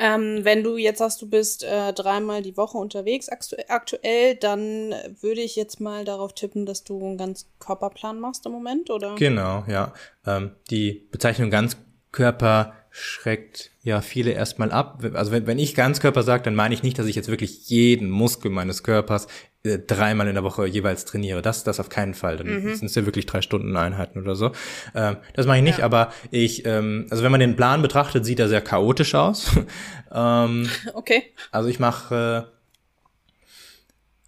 [0.00, 5.40] Ähm, wenn du jetzt sagst, du bist äh, dreimal die Woche unterwegs aktuell, dann würde
[5.40, 9.16] ich jetzt mal darauf tippen, dass du einen ganz Körperplan machst im Moment, oder?
[9.16, 9.92] Genau, ja.
[10.24, 11.76] Ähm, die Bezeichnung ganz
[12.12, 15.04] Körper schreckt ja viele erstmal ab.
[15.14, 18.10] Also wenn, wenn ich Ganzkörper sage, dann meine ich nicht, dass ich jetzt wirklich jeden
[18.10, 19.26] Muskel meines Körpers
[19.64, 21.42] äh, dreimal in der Woche jeweils trainiere.
[21.42, 22.36] Das, das auf keinen Fall.
[22.36, 22.74] Dann mhm.
[22.74, 24.52] sind es ja wirklich drei Stunden Einheiten oder so.
[24.94, 25.84] Ähm, das mache ich nicht, ja.
[25.84, 29.50] aber ich, ähm, also wenn man den Plan betrachtet, sieht er sehr chaotisch aus.
[30.12, 31.24] ähm, okay.
[31.50, 32.48] Also ich mache,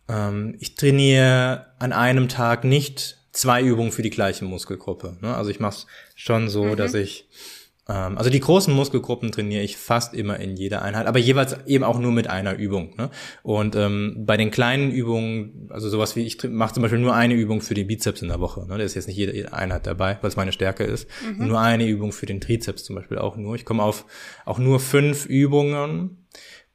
[0.08, 5.16] äh, ähm, ich trainiere an einem Tag nicht zwei Übungen für die gleiche Muskelgruppe.
[5.20, 5.34] Ne?
[5.34, 6.76] Also ich mache es schon so, mhm.
[6.76, 7.28] dass ich
[7.91, 11.99] also die großen Muskelgruppen trainiere ich fast immer in jeder Einheit, aber jeweils eben auch
[11.99, 12.95] nur mit einer Übung.
[12.97, 13.11] Ne?
[13.43, 17.34] Und ähm, bei den kleinen Übungen, also sowas wie ich mache zum Beispiel nur eine
[17.34, 18.66] Übung für den Bizeps in der Woche.
[18.66, 18.78] Ne?
[18.78, 21.09] Da ist jetzt nicht jede Einheit dabei, weil es meine Stärke ist.
[21.24, 21.49] Mhm.
[21.49, 23.55] Nur eine Übung für den Trizeps zum Beispiel auch nur.
[23.55, 24.05] Ich komme auf
[24.45, 26.26] auch nur fünf Übungen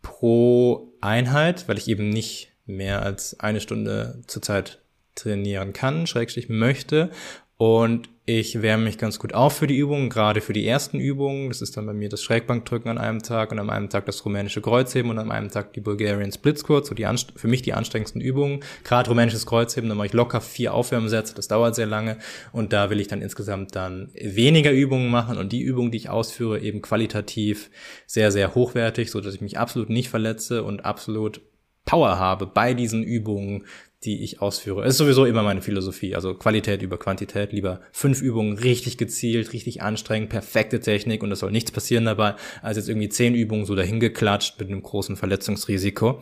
[0.01, 4.81] pro Einheit, weil ich eben nicht mehr als eine Stunde zurzeit
[5.15, 7.09] trainieren kann, schrägstrich möchte.
[7.57, 11.49] Und ich wärme mich ganz gut auf für die Übungen, gerade für die ersten Übungen.
[11.49, 14.25] Das ist dann bei mir das Schrägbankdrücken an einem Tag und an einem Tag das
[14.25, 17.73] rumänische Kreuzheben und an einem Tag die Bulgarian Split Squat, so die für mich die
[17.73, 18.61] anstrengendsten Übungen.
[18.83, 22.17] Gerade rumänisches Kreuzheben, da mache ich locker vier Aufwärmsätze, das dauert sehr lange
[22.51, 26.09] und da will ich dann insgesamt dann weniger Übungen machen und die Übungen, die ich
[26.09, 27.69] ausführe, eben qualitativ
[28.07, 31.41] sehr, sehr hochwertig, so dass ich mich absolut nicht verletze und absolut
[31.85, 33.65] Power habe bei diesen Übungen,
[34.05, 34.83] die ich ausführe.
[34.83, 36.15] Es ist sowieso immer meine Philosophie.
[36.15, 37.51] Also Qualität über Quantität.
[37.51, 42.35] Lieber fünf Übungen richtig gezielt, richtig anstrengend, perfekte Technik und es soll nichts passieren dabei,
[42.61, 46.21] als jetzt irgendwie zehn Übungen so dahingeklatscht mit einem großen Verletzungsrisiko.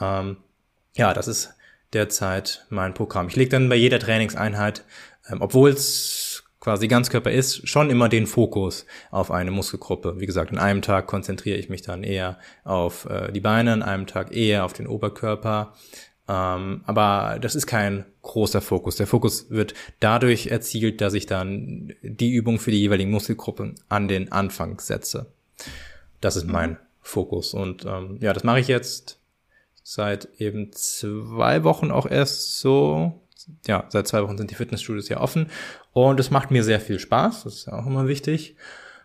[0.00, 0.36] Ähm,
[0.96, 1.54] ja, das ist
[1.92, 3.28] derzeit mein Programm.
[3.28, 4.84] Ich lege dann bei jeder Trainingseinheit,
[5.30, 10.18] ähm, obwohl es quasi Ganzkörper ist, schon immer den Fokus auf eine Muskelgruppe.
[10.18, 13.82] Wie gesagt, an einem Tag konzentriere ich mich dann eher auf äh, die Beine, an
[13.82, 15.74] einem Tag eher auf den Oberkörper.
[16.26, 18.96] Ähm, aber das ist kein großer Fokus.
[18.96, 24.08] Der Fokus wird dadurch erzielt, dass ich dann die Übung für die jeweiligen Muskelgruppen an
[24.08, 25.26] den Anfang setze.
[26.20, 27.52] Das ist mein Fokus.
[27.52, 29.18] Und ähm, ja, das mache ich jetzt
[29.82, 33.20] seit eben zwei Wochen auch erst so.
[33.66, 35.50] Ja, seit zwei Wochen sind die Fitnessstudios ja offen.
[35.92, 37.44] Und es macht mir sehr viel Spaß.
[37.44, 38.56] Das ist ja auch immer wichtig.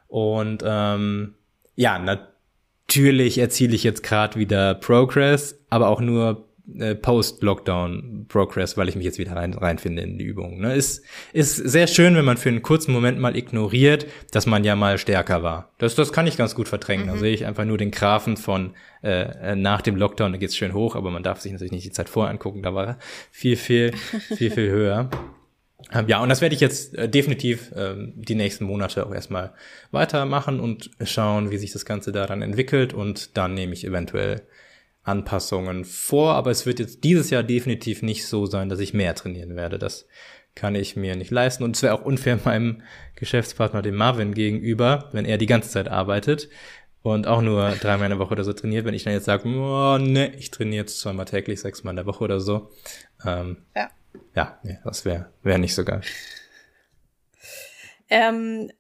[0.08, 1.36] Und ähm,
[1.76, 8.96] ja, natürlich erziele ich jetzt gerade wieder Progress, aber auch nur äh, Post-Lockdown-Progress, weil ich
[8.96, 10.60] mich jetzt wieder rein, reinfinde in die Übung.
[10.60, 10.76] Ne?
[10.76, 11.04] Ist,
[11.34, 14.98] ist sehr schön, wenn man für einen kurzen Moment mal ignoriert, dass man ja mal
[14.98, 15.72] stärker war.
[15.78, 17.08] Das, das kann ich ganz gut verdrängen.
[17.08, 17.12] Mhm.
[17.12, 20.74] Da sehe ich einfach nur den Graphen von äh, nach dem Lockdown, da geht's schön
[20.74, 23.00] hoch, aber man darf sich natürlich nicht die Zeit vorher angucken, da war er
[23.32, 25.10] viel, viel, viel, viel höher.
[25.94, 29.54] Ähm, ja, und das werde ich jetzt äh, definitiv ähm, die nächsten Monate auch erstmal
[29.92, 34.42] weitermachen und schauen, wie sich das Ganze da dann entwickelt und dann nehme ich eventuell
[35.10, 39.16] Anpassungen vor, aber es wird jetzt dieses Jahr definitiv nicht so sein, dass ich mehr
[39.16, 39.80] trainieren werde.
[39.80, 40.08] Das
[40.56, 41.64] kann ich mir nicht leisten.
[41.64, 42.82] Und es wäre auch unfair meinem
[43.16, 46.50] Geschäftspartner, dem Marvin, gegenüber, wenn er die ganze Zeit arbeitet
[47.02, 49.48] und auch nur dreimal in der Woche oder so trainiert, wenn ich dann jetzt sage,
[49.48, 52.72] oh, ne, ich trainiere jetzt zweimal täglich, sechsmal in der Woche oder so.
[53.26, 53.90] Ähm, ja.
[54.36, 56.02] Ja, nee, das wäre wär nicht so geil.
[58.10, 58.72] Ähm,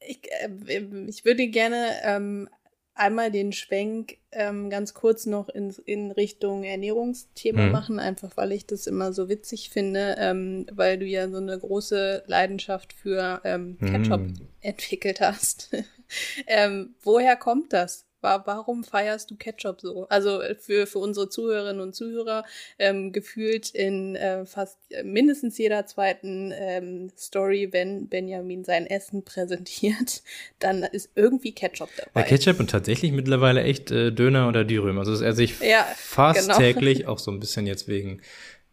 [0.00, 2.48] ich, äh, ich würde gerne ähm,
[2.96, 7.72] einmal den Schwenk ähm, ganz kurz noch in, in Richtung Ernährungsthema mhm.
[7.72, 11.58] machen, einfach weil ich das immer so witzig finde, ähm, weil du ja so eine
[11.58, 14.48] große Leidenschaft für ähm, Ketchup mhm.
[14.60, 15.70] entwickelt hast.
[16.46, 18.05] ähm, woher kommt das?
[18.44, 20.06] Warum feierst du Ketchup so?
[20.08, 22.44] Also äh, für, für unsere Zuhörerinnen und Zuhörer
[22.78, 29.24] ähm, gefühlt in äh, fast äh, mindestens jeder zweiten ähm, Story, wenn Benjamin sein Essen
[29.24, 30.22] präsentiert,
[30.58, 32.10] dann ist irgendwie Ketchup dabei.
[32.14, 34.98] Bei Ketchup und tatsächlich mittlerweile echt äh, Döner oder Dürüm.
[34.98, 36.58] Also das esse ich ja, fast genau.
[36.58, 38.20] täglich, auch so ein bisschen jetzt wegen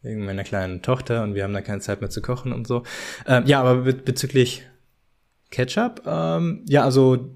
[0.04, 2.84] wegen meiner kleinen Tochter und wir haben da keine Zeit mehr zu kochen und so.
[3.26, 4.64] Ähm, ja, aber be bezüglich
[5.49, 7.30] Ketchup, ähm, ja, also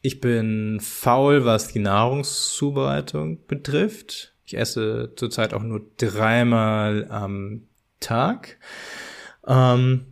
[0.00, 4.34] ich bin faul, was die Nahrungszubereitung betrifft.
[4.44, 7.62] Ich esse zurzeit auch nur dreimal am
[8.00, 8.58] Tag.
[9.46, 10.06] Ähm,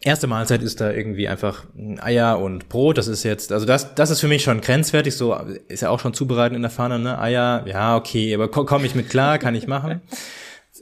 [0.00, 1.64] erste Mahlzeit ist da irgendwie einfach
[2.00, 2.98] Eier und Brot.
[2.98, 5.14] Das ist jetzt, also das, das ist für mich schon grenzwertig.
[5.16, 5.34] So
[5.68, 7.18] ist ja auch schon zubereiten in der Pfanne, ne?
[7.18, 10.00] Eier, ja, okay, aber komme ich mit klar, kann ich machen.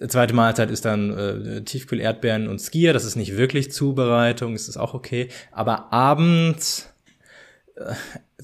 [0.09, 2.93] Zweite Mahlzeit ist dann äh, Tiefkühl-Erdbeeren und Skier.
[2.93, 5.29] Das ist nicht wirklich Zubereitung, ist das auch okay.
[5.53, 6.93] Aber abends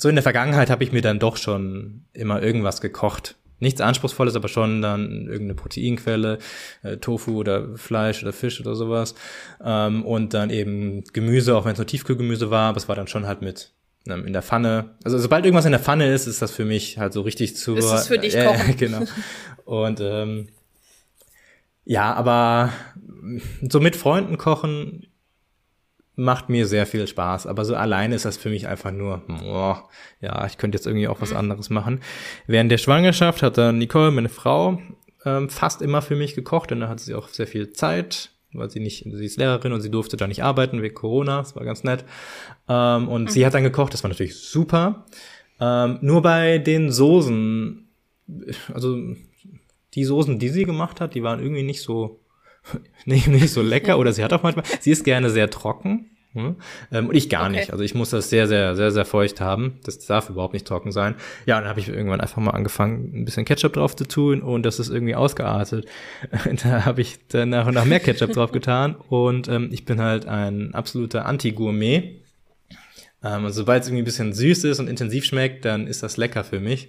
[0.01, 3.37] so in der Vergangenheit habe ich mir dann doch schon immer irgendwas gekocht.
[3.59, 6.39] Nichts Anspruchsvolles, aber schon dann irgendeine Proteinquelle,
[6.83, 9.15] äh, Tofu oder Fleisch oder Fisch oder sowas.
[9.63, 13.09] Ähm, und dann eben Gemüse, auch wenn es nur Tiefkühlgemüse war, aber es war dann
[13.09, 13.73] schon halt mit
[14.09, 14.95] ähm, in der Pfanne.
[15.05, 17.75] Also sobald irgendwas in der Pfanne ist, ist das für mich halt so richtig zu.
[17.75, 18.77] Ist es für dich äh, kochen.
[18.79, 19.03] genau.
[19.67, 20.49] Und ähm,
[21.85, 22.73] ja, aber
[23.69, 25.10] so mit Freunden kochen
[26.21, 27.47] macht mir sehr viel Spaß.
[27.47, 29.77] Aber so alleine ist das für mich einfach nur, oh,
[30.21, 32.01] ja, ich könnte jetzt irgendwie auch was anderes machen.
[32.47, 34.81] Während der Schwangerschaft hat dann Nicole, meine Frau,
[35.25, 38.71] ähm, fast immer für mich gekocht, denn da hatte sie auch sehr viel Zeit, weil
[38.71, 41.65] sie nicht, sie ist Lehrerin und sie durfte da nicht arbeiten wegen Corona, das war
[41.65, 42.05] ganz nett.
[42.69, 43.29] Ähm, und mhm.
[43.29, 45.07] sie hat dann gekocht, das war natürlich super.
[45.59, 47.89] Ähm, nur bei den Soßen,
[48.73, 48.99] also
[49.95, 52.20] die Soßen, die sie gemacht hat, die waren irgendwie nicht so
[53.05, 56.11] nicht, nicht so lecker oder sie hat auch manchmal, sie ist gerne sehr trocken.
[56.33, 56.57] Hm?
[56.93, 57.59] Ähm, und ich gar okay.
[57.59, 57.73] nicht.
[57.73, 59.81] Also ich muss das sehr, sehr, sehr, sehr feucht haben.
[59.85, 61.17] Das darf überhaupt nicht trocken sein.
[61.45, 64.41] Ja, und dann habe ich irgendwann einfach mal angefangen, ein bisschen Ketchup drauf zu tun
[64.41, 65.87] und das ist irgendwie ausgeartet.
[66.63, 70.01] da habe ich dann nach und nach mehr Ketchup drauf getan und ähm, ich bin
[70.01, 72.21] halt ein absoluter Anti-Gourmet.
[73.23, 76.45] Ähm, sobald es irgendwie ein bisschen süß ist und intensiv schmeckt, dann ist das lecker
[76.45, 76.89] für mich.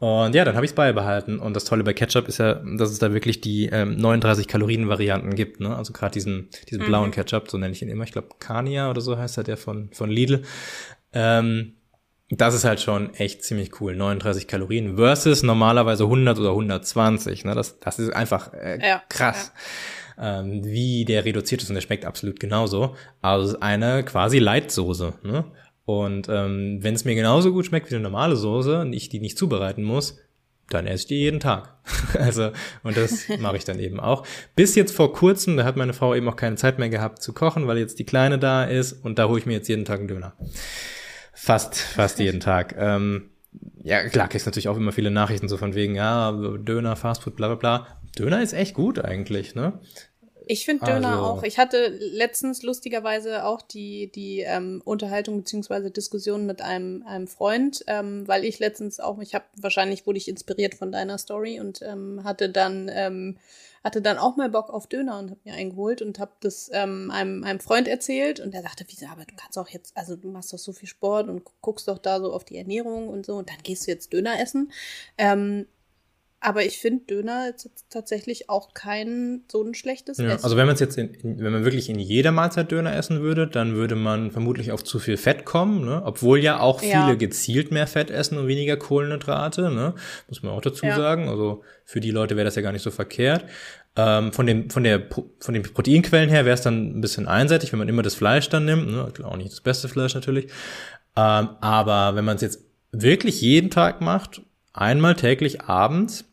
[0.00, 1.40] Und ja, dann habe ich es beibehalten.
[1.40, 5.34] Und das Tolle bei Ketchup ist ja, dass es da wirklich die ähm, 39 Kalorien-Varianten
[5.34, 5.58] gibt.
[5.58, 5.74] Ne?
[5.74, 6.86] Also gerade diesen, diesen mhm.
[6.86, 8.04] blauen Ketchup, so nenne ich ihn immer.
[8.04, 10.42] Ich glaube, Kania oder so heißt er, der von, von Lidl.
[11.12, 11.74] Ähm,
[12.30, 13.96] das ist halt schon echt ziemlich cool.
[13.96, 17.44] 39 Kalorien versus normalerweise 100 oder 120.
[17.44, 17.54] Ne?
[17.56, 19.52] Das, das ist einfach äh, ja, krass.
[20.16, 20.40] Ja.
[20.40, 22.94] Ähm, wie der reduziert ist und der schmeckt absolut genauso.
[23.20, 25.14] Also eine quasi Leitsoße.
[25.22, 25.44] Ne?
[25.88, 29.20] Und ähm, wenn es mir genauso gut schmeckt wie eine normale Soße und ich die
[29.20, 30.18] nicht zubereiten muss,
[30.68, 31.78] dann esse ich die jeden Tag.
[32.18, 32.50] also,
[32.82, 34.26] und das mache ich dann eben auch.
[34.54, 37.32] Bis jetzt vor kurzem, da hat meine Frau eben auch keine Zeit mehr gehabt zu
[37.32, 40.00] kochen, weil jetzt die Kleine da ist und da hole ich mir jetzt jeden Tag
[40.00, 40.34] einen Döner.
[41.32, 42.74] Fast, fast jeden Tag.
[42.78, 43.30] Ähm,
[43.82, 47.46] ja, klar, kriegst natürlich auch immer viele Nachrichten so von wegen, ja, Döner, Fastfood, bla
[47.46, 47.86] bla bla.
[48.18, 49.80] Döner ist echt gut eigentlich, ne?
[50.50, 51.24] Ich finde Döner also.
[51.24, 51.42] auch.
[51.42, 57.84] Ich hatte letztens lustigerweise auch die, die ähm, Unterhaltung beziehungsweise Diskussion mit einem, einem Freund,
[57.86, 61.82] ähm, weil ich letztens auch, ich habe wahrscheinlich wurde ich inspiriert von deiner Story und
[61.82, 63.38] ähm, hatte dann ähm,
[63.84, 66.70] hatte dann auch mal Bock auf Döner und habe mir einen geholt und habe das
[66.72, 70.16] ähm, einem, einem Freund erzählt und der sagte, wieso, aber du kannst auch jetzt, also
[70.16, 73.26] du machst doch so viel Sport und guckst doch da so auf die Ernährung und
[73.26, 74.72] so und dann gehst du jetzt Döner essen.
[75.16, 75.66] Ähm,
[76.40, 77.52] aber ich finde Döner
[77.90, 80.44] tatsächlich auch kein so ein schlechtes ja, Essen.
[80.44, 83.20] Also wenn man es jetzt, in, in, wenn man wirklich in jeder Mahlzeit Döner essen
[83.22, 86.00] würde, dann würde man vermutlich auf zu viel Fett kommen, ne?
[86.04, 87.14] obwohl ja auch viele ja.
[87.14, 89.94] gezielt mehr Fett essen und weniger Kohlenhydrate, ne?
[90.28, 90.94] muss man auch dazu ja.
[90.94, 91.28] sagen.
[91.28, 93.44] Also für die Leute wäre das ja gar nicht so verkehrt.
[93.96, 95.08] Ähm, von, dem, von, der,
[95.40, 98.48] von den Proteinquellen her wäre es dann ein bisschen einseitig, wenn man immer das Fleisch
[98.48, 99.12] dann nimmt, ne?
[99.24, 100.44] auch nicht das beste Fleisch natürlich.
[101.16, 102.60] Ähm, aber wenn man es jetzt
[102.92, 106.27] wirklich jeden Tag macht, einmal täglich abends,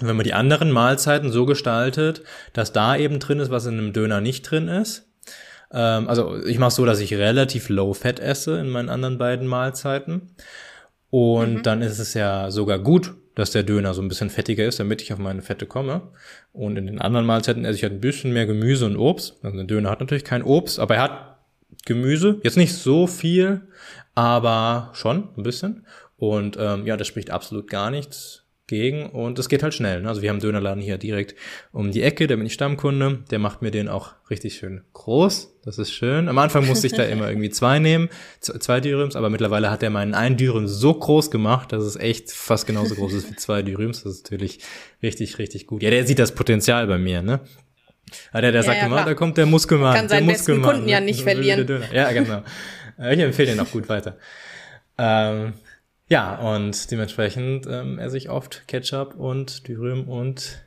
[0.00, 2.22] wenn man die anderen Mahlzeiten so gestaltet,
[2.52, 5.08] dass da eben drin ist, was in einem Döner nicht drin ist.
[5.72, 9.46] Ähm, also ich mache so, dass ich relativ low fat esse in meinen anderen beiden
[9.46, 10.34] Mahlzeiten.
[11.10, 11.62] Und mhm.
[11.62, 15.02] dann ist es ja sogar gut, dass der Döner so ein bisschen fettiger ist, damit
[15.02, 16.02] ich auf meine Fette komme.
[16.52, 19.38] Und in den anderen Mahlzeiten esse ich halt ein bisschen mehr Gemüse und Obst.
[19.42, 21.36] Also der Döner hat natürlich kein Obst, aber er hat
[21.86, 22.40] Gemüse.
[22.42, 23.62] Jetzt nicht so viel,
[24.14, 25.86] aber schon ein bisschen.
[26.16, 30.00] Und ähm, ja, das spricht absolut gar nichts gegen und es geht halt schnell.
[30.00, 30.08] Ne?
[30.08, 31.34] Also wir haben einen Dönerladen hier direkt
[31.72, 35.58] um die Ecke, da bin ich Stammkunde, der macht mir den auch richtig schön groß,
[35.64, 36.28] das ist schön.
[36.28, 38.08] Am Anfang musste ich da immer irgendwie zwei nehmen,
[38.40, 42.30] zwei Dürüms, aber mittlerweile hat er meinen einen Dürüm so groß gemacht, dass es echt
[42.30, 44.60] fast genauso groß ist wie zwei Dürüms, das ist natürlich
[45.02, 45.82] richtig, richtig gut.
[45.82, 47.40] Ja, der sieht das Potenzial bei mir, ne?
[48.32, 49.06] Ja, der, der ja, sagt ja, immer, klar.
[49.06, 49.96] da kommt der Muskelmann.
[49.96, 51.66] Kann seinen der Muskelmann, Kunden ja nicht verlieren.
[51.92, 52.42] Ja, genau.
[52.98, 54.16] Ich empfehle den auch gut weiter.
[54.98, 55.54] Ähm,
[56.10, 60.60] ja, und dementsprechend ähm, esse ich oft Ketchup und Dürüm und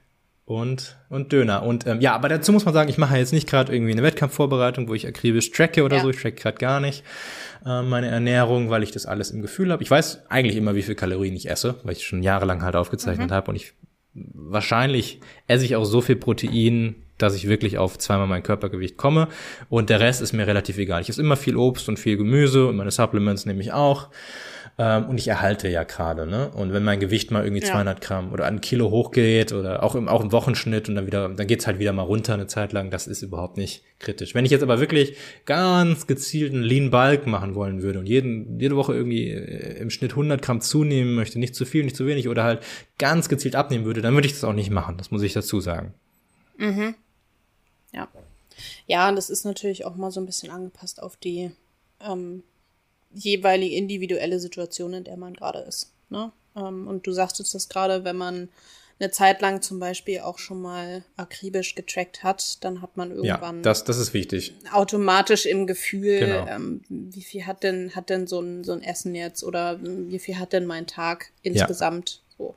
[0.46, 1.64] und und Döner.
[1.64, 4.04] Und ähm, ja, aber dazu muss man sagen, ich mache jetzt nicht gerade irgendwie eine
[4.04, 6.02] Wettkampfvorbereitung, wo ich akribisch tracke oder ja.
[6.02, 6.10] so.
[6.10, 7.04] Ich tracke gerade gar nicht
[7.66, 9.84] äh, meine Ernährung, weil ich das alles im Gefühl habe.
[9.84, 13.30] Ich weiß eigentlich immer, wie viel Kalorien ich esse, weil ich schon jahrelang halt aufgezeichnet
[13.30, 13.34] mhm.
[13.34, 13.74] habe und ich
[14.14, 19.28] wahrscheinlich esse ich auch so viel Protein, dass ich wirklich auf zweimal mein Körpergewicht komme.
[19.70, 21.02] Und der Rest ist mir relativ egal.
[21.02, 24.10] Ich esse immer viel Obst und viel Gemüse und meine Supplements nehme ich auch.
[24.80, 26.50] Ähm, und ich erhalte ja gerade, ne?
[26.50, 27.72] Und wenn mein Gewicht mal irgendwie ja.
[27.72, 31.30] 200 Gramm oder ein Kilo hochgeht oder auch im, auch im Wochenschnitt und dann wieder,
[31.30, 34.34] dann geht's halt wieder mal runter eine Zeit lang, das ist überhaupt nicht kritisch.
[34.34, 35.16] Wenn ich jetzt aber wirklich
[35.46, 40.12] ganz gezielten Lean Bulk machen wollen würde und jeden, jede Woche irgendwie äh, im Schnitt
[40.12, 42.64] 100 Gramm zunehmen möchte, nicht zu viel, nicht zu wenig oder halt
[42.98, 44.98] ganz gezielt abnehmen würde, dann würde ich das auch nicht machen.
[44.98, 45.94] Das muss ich dazu sagen.
[46.58, 46.96] Mhm.
[47.94, 48.08] Ja.
[48.88, 51.52] Ja, und das ist natürlich auch mal so ein bisschen angepasst auf die
[52.02, 52.44] ähm,
[53.14, 55.92] jeweilige individuelle Situation, in der man gerade ist.
[56.10, 56.32] Ne?
[56.56, 58.50] Ähm, und du sagtest das gerade, wenn man
[59.00, 63.58] eine Zeit lang zum Beispiel auch schon mal akribisch getrackt hat, dann hat man irgendwann
[63.58, 64.54] ja, das, das ist wichtig.
[64.72, 66.48] automatisch im Gefühl, genau.
[66.48, 70.20] ähm, wie viel hat denn, hat denn so ein, so ein Essen jetzt oder wie
[70.20, 72.36] viel hat denn mein Tag insgesamt ja.
[72.38, 72.56] so.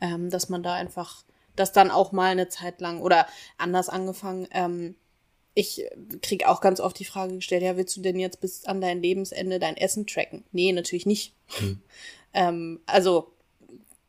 [0.00, 1.22] Ähm, dass man da einfach,
[1.56, 3.26] das dann auch mal eine Zeit lang oder
[3.58, 4.96] anders angefangen, ähm,
[5.54, 5.84] ich
[6.22, 9.02] kriege auch ganz oft die Frage gestellt, ja, willst du denn jetzt bis an dein
[9.02, 10.44] Lebensende dein Essen tracken?
[10.52, 11.34] Nee, natürlich nicht.
[11.58, 11.82] Hm.
[12.34, 13.32] ähm, also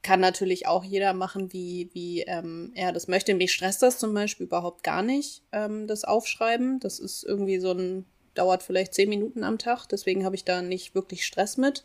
[0.03, 3.35] kann natürlich auch jeder machen, wie, wie ähm, er das möchte.
[3.35, 6.79] Mich stresst das zum Beispiel überhaupt gar nicht, ähm, das Aufschreiben.
[6.79, 10.61] Das ist irgendwie so ein, dauert vielleicht zehn Minuten am Tag, deswegen habe ich da
[10.61, 11.83] nicht wirklich Stress mit,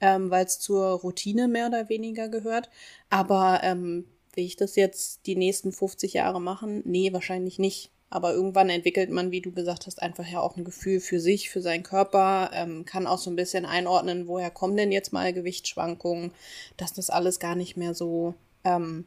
[0.00, 2.70] ähm, weil es zur Routine mehr oder weniger gehört.
[3.10, 6.82] Aber ähm, will ich das jetzt die nächsten 50 Jahre machen?
[6.86, 7.90] Nee, wahrscheinlich nicht.
[8.10, 11.50] Aber irgendwann entwickelt man, wie du gesagt hast, einfach ja auch ein Gefühl für sich,
[11.50, 15.32] für seinen Körper, ähm, kann auch so ein bisschen einordnen, woher kommen denn jetzt mal
[15.32, 16.32] Gewichtsschwankungen,
[16.78, 18.34] dass das alles gar nicht mehr so,
[18.64, 19.04] ähm,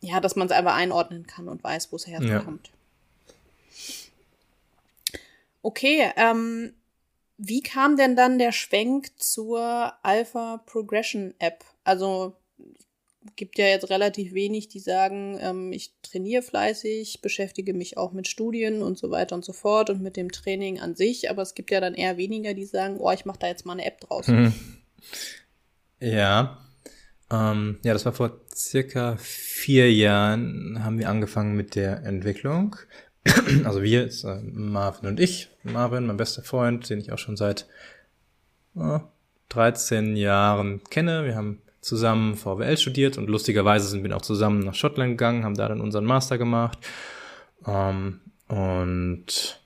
[0.00, 2.68] ja, dass man es einfach einordnen kann und weiß, wo es herkommt.
[2.68, 2.72] Ja.
[5.62, 6.74] Okay, ähm,
[7.38, 11.64] wie kam denn dann der Schwenk zur Alpha Progression App?
[11.84, 12.34] Also
[13.34, 18.28] gibt ja jetzt relativ wenig, die sagen, ähm, ich trainiere fleißig, beschäftige mich auch mit
[18.28, 21.54] Studien und so weiter und so fort und mit dem Training an sich, aber es
[21.54, 24.00] gibt ja dann eher weniger, die sagen, oh, ich mache da jetzt mal eine App
[24.00, 24.28] draus.
[24.28, 24.52] Mhm.
[26.00, 26.58] Ja.
[27.30, 32.76] Ähm, ja, das war vor circa vier Jahren, haben wir angefangen mit der Entwicklung.
[33.64, 37.36] also wir, jetzt, äh, Marvin und ich, Marvin, mein bester Freund, den ich auch schon
[37.36, 37.66] seit
[38.76, 39.00] äh,
[39.48, 41.24] 13 Jahren kenne.
[41.24, 45.54] Wir haben zusammen VWL studiert und lustigerweise sind wir auch zusammen nach Schottland gegangen, haben
[45.54, 46.78] da dann unseren Master gemacht.
[47.64, 49.60] Ähm, und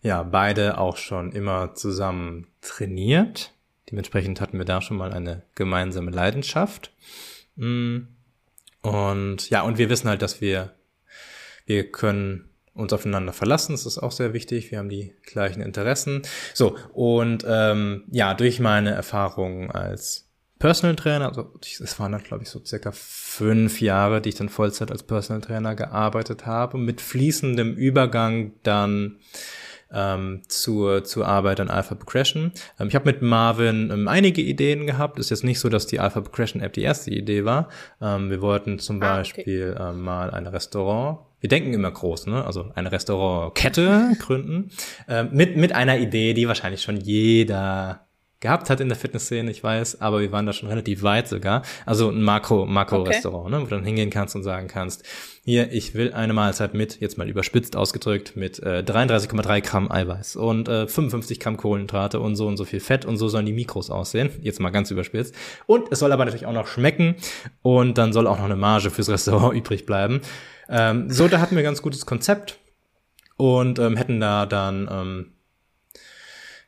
[0.00, 3.52] ja, beide auch schon immer zusammen trainiert.
[3.90, 6.92] Dementsprechend hatten wir da schon mal eine gemeinsame Leidenschaft.
[7.56, 8.02] Mm.
[8.82, 10.74] Und ja, und wir wissen halt, dass wir,
[11.66, 13.72] wir können uns aufeinander verlassen.
[13.72, 14.70] Das ist auch sehr wichtig.
[14.70, 16.22] Wir haben die gleichen Interessen.
[16.52, 20.24] So, und ähm, ja, durch meine Erfahrungen als
[20.58, 24.48] Personal Trainer, also es waren dann, glaube ich, so circa fünf Jahre, die ich dann
[24.48, 29.18] Vollzeit als Personal Trainer gearbeitet habe, mit fließendem Übergang dann
[29.92, 32.52] ähm, zur, zur Arbeit an Alpha Progression.
[32.78, 35.18] Ähm, ich habe mit Marvin ähm, einige Ideen gehabt.
[35.18, 37.68] Ist jetzt nicht so, dass die Alpha Progression App die erste Idee war.
[38.00, 39.90] Ähm, wir wollten zum ah, Beispiel okay.
[39.90, 42.42] ähm, mal ein Restaurant wir denken immer groß, ne?
[42.42, 44.70] Also eine Restaurantkette gründen
[45.06, 48.06] äh, mit mit einer Idee, die wahrscheinlich schon jeder
[48.40, 51.62] gehabt hat in der Fitnessszene, ich weiß, aber wir waren da schon relativ weit sogar.
[51.86, 53.54] Also ein Makro, Makro-Restaurant, okay.
[53.54, 55.04] ne, wo du dann hingehen kannst und sagen kannst,
[55.44, 60.36] hier, ich will eine Mahlzeit mit, jetzt mal überspitzt ausgedrückt, mit äh, 33,3 Gramm Eiweiß
[60.36, 63.52] und äh, 55 Gramm Kohlenhydrate und so und so viel Fett und so sollen die
[63.52, 64.30] Mikros aussehen.
[64.42, 65.34] Jetzt mal ganz überspitzt.
[65.66, 67.16] Und es soll aber natürlich auch noch schmecken
[67.62, 70.20] und dann soll auch noch eine Marge fürs Restaurant übrig bleiben.
[70.68, 72.58] Ähm, so, da hatten wir ein ganz gutes Konzept
[73.36, 75.32] und ähm, hätten da dann ähm,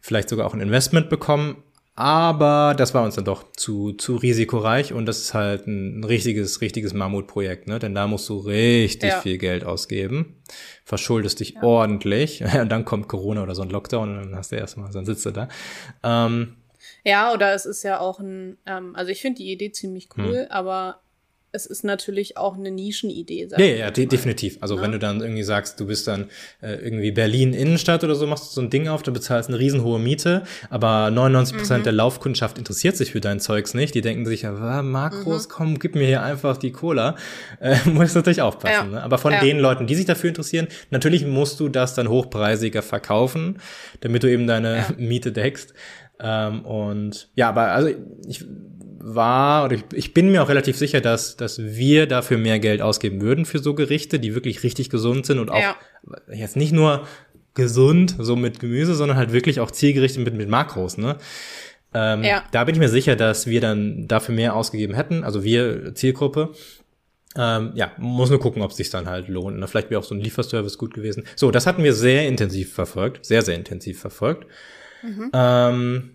[0.06, 1.62] vielleicht sogar auch ein Investment bekommen.
[1.98, 6.60] Aber das war uns dann doch zu, zu risikoreich und das ist halt ein richtiges,
[6.60, 7.78] richtiges Mammutprojekt, ne?
[7.78, 9.20] Denn da musst du richtig ja.
[9.22, 10.42] viel Geld ausgeben,
[10.84, 11.62] verschuldest dich ja.
[11.62, 15.06] ordentlich und dann kommt Corona oder so ein Lockdown und dann hast du erstmal, dann
[15.06, 15.48] sitzt du da.
[16.02, 16.56] Ähm,
[17.02, 20.40] ja, oder es ist ja auch ein, ähm, also ich finde die Idee ziemlich cool,
[20.40, 20.50] hm.
[20.50, 21.00] aber
[21.56, 23.48] es ist natürlich auch eine Nischenidee.
[23.50, 24.58] Ja, ja, ja, de definitiv.
[24.60, 24.82] Also ja.
[24.82, 26.26] wenn du dann irgendwie sagst, du bist dann
[26.60, 29.58] äh, irgendwie Berlin Innenstadt oder so, machst du so ein Ding auf, du bezahlst eine
[29.58, 31.84] riesenhohe Miete, aber 99 Prozent mhm.
[31.84, 33.94] der Laufkundschaft interessiert sich für dein Zeugs nicht.
[33.94, 35.52] Die denken sich ja, Makros, mhm.
[35.52, 37.16] komm, gib mir hier einfach die Cola.
[37.60, 38.92] Äh, muss natürlich aufpassen.
[38.92, 38.98] Ja.
[38.98, 39.02] Ne?
[39.02, 43.58] Aber von den Leuten, die sich dafür interessieren, natürlich musst du das dann hochpreisiger verkaufen,
[44.00, 45.72] damit du eben deine Miete deckst.
[46.20, 47.90] Ähm, und ja, aber also
[48.26, 48.44] ich
[49.06, 52.82] war, oder ich, ich bin mir auch relativ sicher, dass, dass wir dafür mehr Geld
[52.82, 55.76] ausgeben würden für so Gerichte, die wirklich richtig gesund sind und auch ja.
[56.32, 57.06] jetzt nicht nur
[57.54, 61.16] gesund, so mit Gemüse, sondern halt wirklich auch zielgerichtet mit, mit Makros, ne?
[61.94, 62.44] Ähm, ja.
[62.50, 66.50] Da bin ich mir sicher, dass wir dann dafür mehr ausgegeben hätten, also wir Zielgruppe.
[67.38, 69.58] Ähm, ja, muss nur gucken, ob es sich dann halt lohnt.
[69.58, 69.68] Ne?
[69.68, 71.24] Vielleicht wäre auch so ein Lieferservice gut gewesen.
[71.36, 74.46] So, das hatten wir sehr intensiv verfolgt, sehr, sehr intensiv verfolgt.
[75.02, 75.30] Mhm.
[75.34, 76.10] Ähm,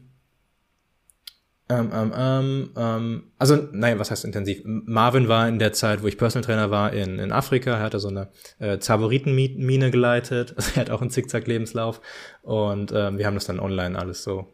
[1.71, 4.61] ähm, ähm, ähm, ähm, also, nein, was heißt intensiv?
[4.65, 7.71] Marvin war in der Zeit, wo ich Personal Trainer war, in, in Afrika.
[7.71, 10.53] Er hatte so eine äh, Zavoritenmine geleitet.
[10.57, 12.01] Also er hat auch einen Zickzack-Lebenslauf.
[12.41, 14.47] Und ähm, wir haben das dann online alles so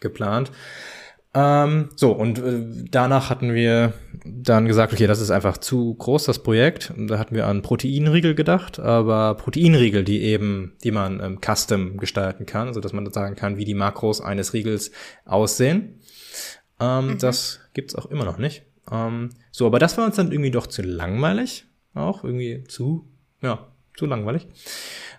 [0.00, 0.50] geplant.
[1.36, 3.92] Ähm, so, und äh, danach hatten wir
[4.24, 6.94] dann gesagt, okay, das ist einfach zu groß, das Projekt.
[6.96, 12.46] Da hatten wir an Proteinriegel gedacht, aber Proteinriegel, die eben, die man ähm, custom gestalten
[12.46, 14.92] kann, so dass man sagen kann, wie die Makros eines Riegels
[15.26, 16.00] aussehen.
[16.80, 17.18] Ähm, mhm.
[17.18, 18.62] Das gibt's auch immer noch nicht.
[18.90, 21.66] Ähm, so, aber das war uns dann irgendwie doch zu langweilig.
[21.94, 23.08] Auch irgendwie zu,
[23.42, 23.66] ja,
[23.96, 24.46] zu langweilig.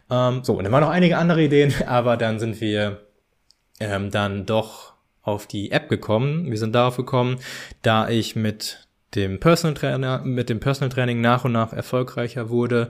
[0.10, 3.08] Ähm, so, und dann waren noch einige andere Ideen, aber dann sind wir
[3.80, 6.50] ähm, dann doch auf die App gekommen.
[6.50, 7.40] Wir sind darauf gekommen,
[7.82, 12.90] da ich mit dem Personal Trainer, mit dem Personal Training nach und nach erfolgreicher wurde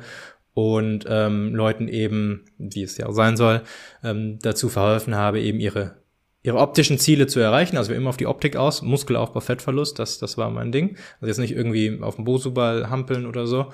[0.53, 3.61] und ähm, Leuten eben, wie es ja auch sein soll,
[4.03, 5.95] ähm, dazu verholfen habe, eben ihre
[6.43, 7.77] ihre optischen Ziele zu erreichen.
[7.77, 10.97] Also wir immer auf die Optik aus, Muskelaufbau, Fettverlust, das, das war mein Ding.
[11.19, 13.67] Also jetzt nicht irgendwie auf dem Bosuball hampeln oder so.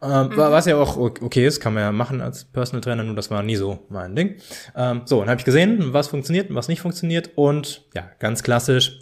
[0.00, 0.36] Ähm, mhm.
[0.36, 3.42] Was ja auch okay ist, kann man ja machen als Personal Trainer, nur das war
[3.42, 4.36] nie so mein Ding.
[4.76, 7.30] Ähm, so, dann habe ich gesehen, was funktioniert und was nicht funktioniert.
[7.34, 9.00] Und ja, ganz klassisch,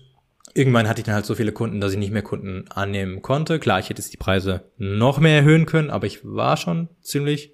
[0.54, 3.58] irgendwann hatte ich dann halt so viele Kunden, dass ich nicht mehr Kunden annehmen konnte.
[3.58, 7.52] Klar, ich hätte jetzt die Preise noch mehr erhöhen können, aber ich war schon ziemlich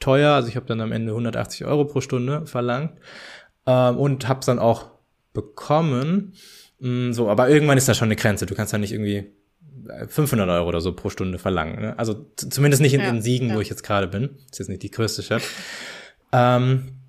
[0.00, 0.32] teuer.
[0.32, 2.98] Also ich habe dann am Ende 180 Euro pro Stunde verlangt
[3.66, 4.90] ähm, und habe es dann auch
[5.32, 6.34] bekommen.
[6.80, 8.46] Mm, so, aber irgendwann ist da schon eine Grenze.
[8.46, 9.32] Du kannst ja nicht irgendwie
[10.08, 11.80] 500 Euro oder so pro Stunde verlangen.
[11.80, 11.98] Ne?
[11.98, 13.56] Also zumindest nicht in ja, den Siegen, ja.
[13.56, 14.30] wo ich jetzt gerade bin.
[14.48, 15.42] Das ist jetzt nicht die größte Stadt.
[16.32, 17.00] ähm,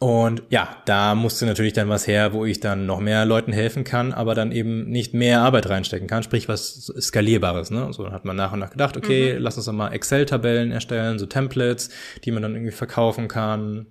[0.00, 3.84] und ja, da musste natürlich dann was her, wo ich dann noch mehr Leuten helfen
[3.84, 7.70] kann, aber dann eben nicht mehr Arbeit reinstecken kann, sprich was Skalierbares.
[7.70, 7.90] Ne?
[7.92, 9.42] So dann hat man nach und nach gedacht, okay, mhm.
[9.42, 11.90] lass uns doch mal Excel-Tabellen erstellen, so Templates,
[12.24, 13.86] die man dann irgendwie verkaufen kann.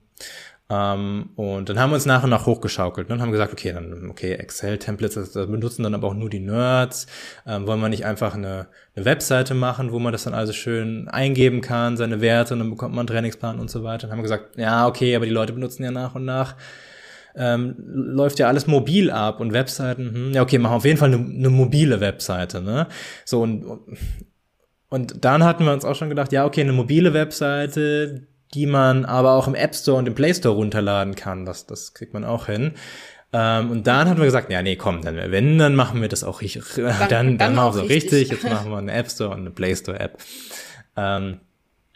[0.73, 3.73] Ähm, und dann haben wir uns nach und nach hochgeschaukelt ne, und haben gesagt, okay,
[3.73, 7.05] dann, okay, Excel-Templates, benutzen dann aber auch nur die Nerds.
[7.45, 11.07] Ähm, wollen wir nicht einfach eine, eine Webseite machen, wo man das dann also schön
[11.09, 14.07] eingeben kann, seine Werte, und dann bekommt man einen Trainingsplan und so weiter.
[14.07, 16.55] Dann haben gesagt, ja, okay, aber die Leute benutzen ja nach und nach
[17.35, 21.13] ähm, läuft ja alles mobil ab und Webseiten, hm, ja okay, machen auf jeden Fall
[21.13, 22.87] eine, eine mobile Webseite, ne?
[23.25, 23.65] So und
[24.89, 29.05] und dann hatten wir uns auch schon gedacht, ja okay, eine mobile Webseite, die man
[29.05, 31.45] aber auch im App Store und im Play Store runterladen kann.
[31.45, 32.73] Das, das kriegt man auch hin.
[33.31, 36.23] Ähm, und dann hat man gesagt, ja, nee, komm, dann, wenn, dann machen wir das
[36.23, 36.63] auch richtig.
[36.75, 38.31] Dann, dann, dann, dann machen wir so richtig.
[38.31, 38.43] richtig.
[38.43, 40.19] Jetzt machen wir eine App Store und eine Play Store App.
[40.95, 41.39] Ähm,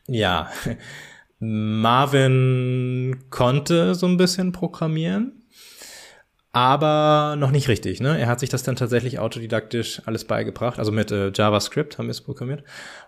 [0.07, 0.49] ja,
[1.39, 5.43] Marvin konnte so ein bisschen programmieren,
[6.51, 8.01] aber noch nicht richtig.
[8.01, 8.19] Ne?
[8.19, 10.79] Er hat sich das dann tatsächlich autodidaktisch alles beigebracht.
[10.79, 12.63] Also mit äh, JavaScript haben wir es programmiert.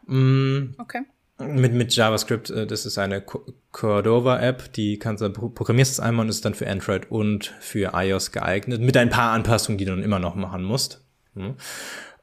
[0.05, 1.01] Mm, okay
[1.39, 3.23] mit, mit JavaScript, äh, das ist eine
[3.71, 8.31] Cordova-App, die kannst du, programmierst es einmal und ist dann für Android und für iOS
[8.31, 11.01] geeignet, mit ein paar Anpassungen, die du dann immer noch machen musst.
[11.33, 11.55] Mhm.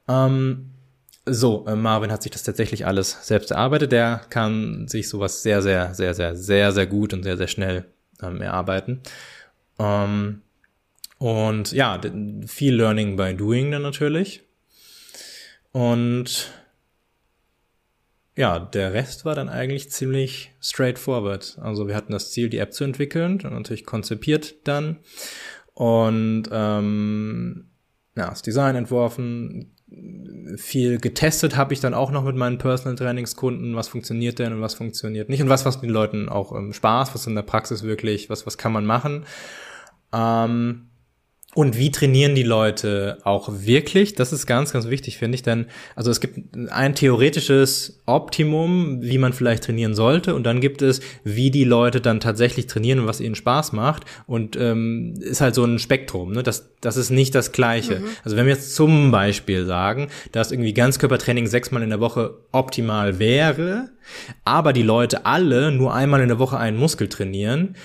[0.08, 0.70] Ähm,
[1.24, 3.90] so, äh, Marvin hat sich das tatsächlich alles selbst erarbeitet.
[3.90, 7.84] Der kann sich sowas sehr, sehr, sehr, sehr, sehr, sehr gut und sehr, sehr schnell
[8.22, 9.00] ähm, erarbeiten.
[9.78, 10.42] Ähm,
[11.18, 12.00] und ja,
[12.46, 14.42] viel Learning by Doing dann natürlich.
[15.72, 16.52] Und
[18.36, 21.58] ja, der Rest war dann eigentlich ziemlich straightforward.
[21.60, 24.98] Also wir hatten das Ziel, die App zu entwickeln natürlich konzipiert dann
[25.72, 27.68] und ähm,
[28.14, 29.72] ja, das Design entworfen.
[30.56, 34.60] Viel getestet habe ich dann auch noch mit meinen Personal Trainingskunden, was funktioniert denn und
[34.60, 37.84] was funktioniert nicht und was was den Leuten auch ähm, Spaß, was in der Praxis
[37.84, 39.24] wirklich, was was kann man machen.
[40.12, 40.88] Ähm,
[41.56, 44.14] Und wie trainieren die Leute auch wirklich?
[44.14, 45.42] Das ist ganz, ganz wichtig, finde ich.
[45.42, 46.38] Denn, also es gibt
[46.68, 50.34] ein theoretisches Optimum, wie man vielleicht trainieren sollte.
[50.34, 54.04] Und dann gibt es, wie die Leute dann tatsächlich trainieren und was ihnen Spaß macht.
[54.26, 56.32] Und ähm, ist halt so ein Spektrum.
[56.32, 56.42] Ne?
[56.42, 58.00] Das, das ist nicht das Gleiche.
[58.00, 58.08] Mhm.
[58.22, 63.18] Also wenn wir jetzt zum Beispiel sagen, dass irgendwie Ganzkörpertraining sechsmal in der Woche optimal
[63.18, 63.88] wäre,
[64.44, 67.76] aber die Leute alle nur einmal in der Woche einen Muskel trainieren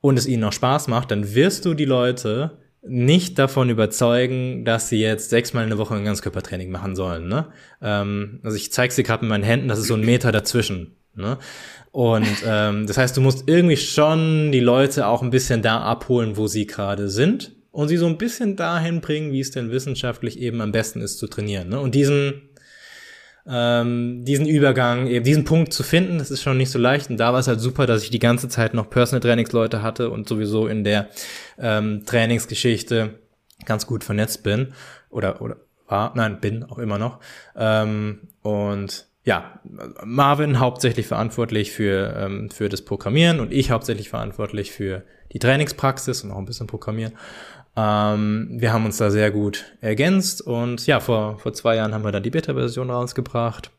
[0.00, 4.88] und es ihnen noch Spaß macht, dann wirst du die Leute nicht davon überzeugen, dass
[4.88, 7.28] sie jetzt sechsmal in der Woche ein Ganzkörpertraining machen sollen.
[7.28, 7.46] Ne?
[7.82, 10.96] Ähm, also ich zeige dir gerade mit meinen Händen, das ist so ein Meter dazwischen.
[11.14, 11.38] Ne?
[11.92, 16.36] Und ähm, das heißt, du musst irgendwie schon die Leute auch ein bisschen da abholen,
[16.36, 20.38] wo sie gerade sind und sie so ein bisschen dahin bringen, wie es denn wissenschaftlich
[20.38, 21.68] eben am besten ist zu trainieren.
[21.68, 21.80] Ne?
[21.80, 22.42] Und diesen
[23.48, 27.10] ähm, diesen Übergang, eben diesen Punkt zu finden, das ist schon nicht so leicht.
[27.10, 30.10] Und da war es halt super, dass ich die ganze Zeit noch Personal Trainingsleute hatte
[30.10, 31.08] und sowieso in der
[31.58, 33.20] ähm, Trainingsgeschichte
[33.64, 34.72] ganz gut vernetzt bin.
[35.10, 37.20] Oder, oder war, nein, bin auch immer noch.
[37.56, 39.60] Ähm, und ja,
[40.04, 46.22] Marvin hauptsächlich verantwortlich für, ähm, für das Programmieren und ich hauptsächlich verantwortlich für die Trainingspraxis
[46.22, 47.12] und auch ein bisschen Programmieren.
[47.76, 52.04] Ähm, wir haben uns da sehr gut ergänzt und ja, vor, vor zwei Jahren haben
[52.04, 53.70] wir dann die Beta-Version rausgebracht.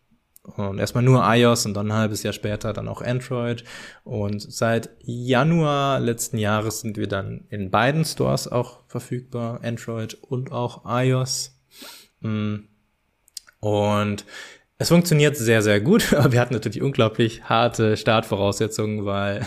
[0.56, 3.66] Und erstmal nur iOS und dann ein halbes Jahr später dann auch Android.
[4.06, 10.54] Und seit Januar letzten Jahres sind wir dann in beiden Stores auch verfügbar, Android und
[10.54, 11.60] auch iOS.
[12.22, 12.60] Mm.
[13.60, 14.26] Und
[14.78, 19.45] es funktioniert sehr, sehr gut, aber wir hatten natürlich unglaublich harte Startvoraussetzungen, weil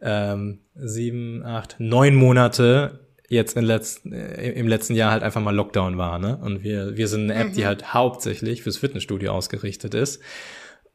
[0.00, 5.54] ähm, sieben, acht, neun Monate jetzt in letzten, äh, im letzten Jahr halt einfach mal
[5.54, 6.36] Lockdown war, ne?
[6.42, 7.52] Und wir, wir sind eine App, mhm.
[7.54, 10.20] die halt hauptsächlich fürs Fitnessstudio ausgerichtet ist.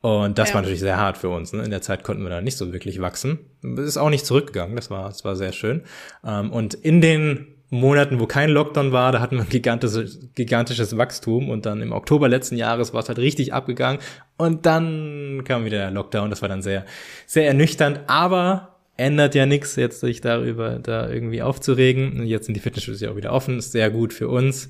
[0.02, 0.56] Und das ja.
[0.56, 1.52] war natürlich sehr hart für uns.
[1.52, 1.64] Ne?
[1.64, 3.40] In der Zeit konnten wir da nicht so wirklich wachsen.
[3.78, 4.76] Ist auch nicht zurückgegangen.
[4.76, 5.82] Das war, das war sehr schön.
[6.24, 10.96] Ähm, und in den Monaten, wo kein Lockdown war, da hatten wir ein gigantisches, gigantisches
[10.98, 14.00] Wachstum und dann im Oktober letzten Jahres war es halt richtig abgegangen
[14.38, 16.30] und dann kam wieder der Lockdown.
[16.30, 16.86] Das war dann sehr,
[17.26, 22.26] sehr ernüchternd, aber ändert ja nichts, jetzt sich darüber da irgendwie aufzuregen.
[22.26, 24.70] Jetzt sind die Fitnessstudios ja auch wieder offen, ist sehr gut für uns.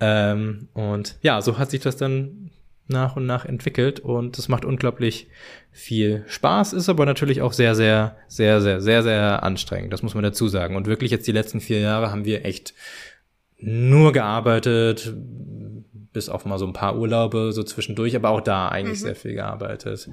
[0.00, 2.50] Ähm, und ja, so hat sich das dann
[2.88, 5.28] nach und nach entwickelt und es macht unglaublich
[5.70, 9.92] viel Spaß, ist aber natürlich auch sehr, sehr, sehr, sehr, sehr, sehr anstrengend.
[9.92, 10.76] Das muss man dazu sagen.
[10.76, 12.74] Und wirklich jetzt die letzten vier Jahre haben wir echt
[13.58, 15.14] nur gearbeitet,
[16.12, 19.04] bis auf mal so ein paar Urlaube so zwischendurch, aber auch da eigentlich mhm.
[19.04, 20.08] sehr viel gearbeitet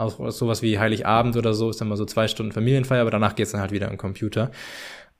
[0.00, 3.34] auch sowas wie Heiligabend oder so ist dann mal so zwei Stunden Familienfeier, aber danach
[3.34, 4.50] geht's dann halt wieder am Computer.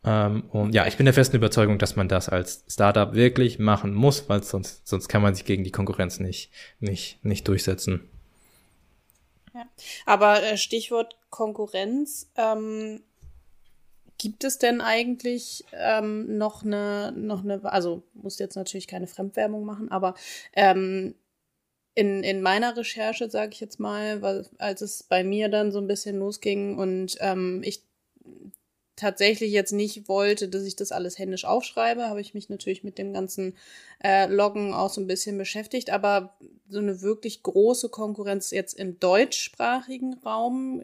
[0.02, 3.92] Ähm, und ja, ich bin der festen Überzeugung, dass man das als Startup wirklich machen
[3.92, 8.08] muss, weil sonst, sonst kann man sich gegen die Konkurrenz nicht, nicht, nicht durchsetzen.
[9.52, 9.66] Ja.
[10.06, 13.02] Aber äh, Stichwort Konkurrenz, ähm,
[14.20, 19.64] gibt es denn eigentlich ähm, noch eine, noch eine, also muss jetzt natürlich keine Fremdwerbung
[19.64, 20.14] machen, aber
[20.52, 21.14] ähm,
[21.94, 25.78] in, in meiner Recherche, sage ich jetzt mal, weil, als es bei mir dann so
[25.78, 27.82] ein bisschen losging und ähm, ich
[29.00, 32.98] tatsächlich jetzt nicht wollte, dass ich das alles händisch aufschreibe, habe ich mich natürlich mit
[32.98, 33.56] dem ganzen
[34.04, 35.90] äh, Loggen auch so ein bisschen beschäftigt.
[35.90, 36.34] Aber
[36.68, 40.82] so eine wirklich große Konkurrenz jetzt im deutschsprachigen Raum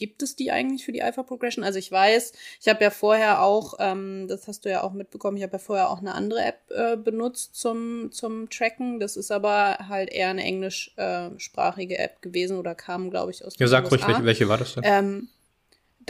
[0.00, 1.62] gibt es die eigentlich für die Alpha Progression?
[1.62, 5.36] Also ich weiß, ich habe ja vorher auch, ähm, das hast du ja auch mitbekommen,
[5.36, 8.98] ich habe ja vorher auch eine andere App äh, benutzt zum, zum Tracken.
[8.98, 13.52] Das ist aber halt eher eine englischsprachige äh, App gewesen oder kam, glaube ich, aus
[13.58, 14.84] Ja, sag ruhig, welche, welche war das denn?
[14.86, 15.28] Ähm,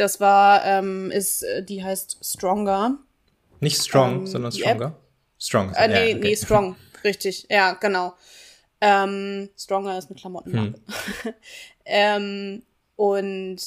[0.01, 2.99] das war, ähm, ist, äh, die heißt Stronger.
[3.61, 4.97] Nicht Strong, ähm, sondern Stronger.
[5.39, 5.75] Strong.
[5.75, 6.15] Äh, nee, ja, okay.
[6.15, 6.77] nee, Strong.
[7.05, 8.15] Richtig, ja, genau.
[8.81, 10.81] Ähm, Stronger ist eine Klamottenmarke.
[11.23, 11.35] Hm.
[11.85, 12.63] ähm,
[12.97, 13.59] und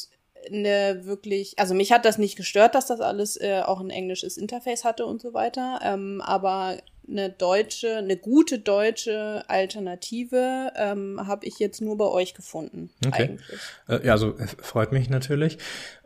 [0.51, 4.37] eine wirklich, also mich hat das nicht gestört, dass das alles äh, auch ein englisches
[4.37, 6.77] Interface hatte und so weiter, ähm, aber
[7.07, 12.89] eine deutsche, eine gute deutsche Alternative ähm, habe ich jetzt nur bei euch gefunden.
[13.05, 13.23] Okay.
[13.23, 13.59] Eigentlich.
[13.87, 15.57] Äh, ja, also äh, freut mich natürlich.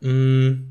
[0.01, 0.69] Mm,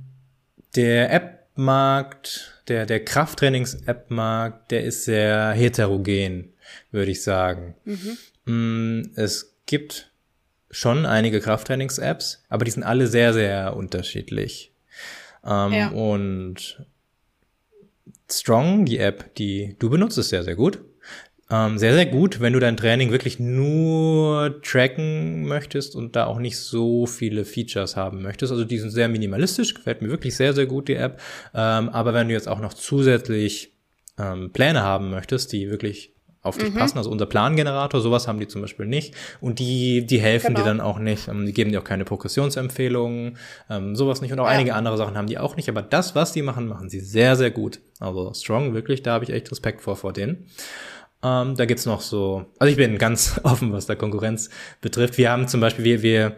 [0.75, 6.53] der App-Markt, der, der Krafttrainings-App-Markt, der ist sehr heterogen,
[6.91, 7.75] würde ich sagen.
[7.85, 8.19] Mhm.
[8.45, 10.11] Mm, es gibt
[10.71, 14.73] schon einige Krafttrainings-Apps, aber die sind alle sehr, sehr unterschiedlich.
[15.45, 15.89] Ähm, ja.
[15.91, 16.85] Und
[18.31, 20.81] Strong, die App, die du benutzt, ist sehr, sehr gut.
[21.49, 26.41] Ähm, sehr, sehr gut, wenn du dein Training wirklich nur tracken möchtest und da auch
[26.41, 28.51] nicht so viele Features haben möchtest.
[28.51, 31.21] Also die sind sehr minimalistisch, gefällt mir wirklich sehr, sehr gut, die App.
[31.55, 33.77] Ähm, aber wenn du jetzt auch noch zusätzlich
[34.19, 36.16] ähm, Pläne haben möchtest, die wirklich
[36.47, 36.79] auf dich mhm.
[36.79, 36.99] passen.
[36.99, 39.15] Also unser Plangenerator, sowas haben die zum Beispiel nicht.
[39.41, 40.61] Und die, die helfen genau.
[40.61, 41.29] dir dann auch nicht.
[41.29, 43.37] Ähm, die geben dir auch keine Progressionsempfehlungen,
[43.69, 44.33] ähm, sowas nicht.
[44.33, 44.53] Und auch ja.
[44.53, 45.69] einige andere Sachen haben die auch nicht.
[45.69, 47.81] Aber das, was die machen, machen sie sehr, sehr gut.
[48.01, 50.47] Also Strong, wirklich, da habe ich echt Respekt vor, vor denen.
[51.23, 55.19] Ähm, da gibt's noch so, also ich bin ganz offen, was da Konkurrenz betrifft.
[55.19, 56.37] Wir haben zum Beispiel, wir, wir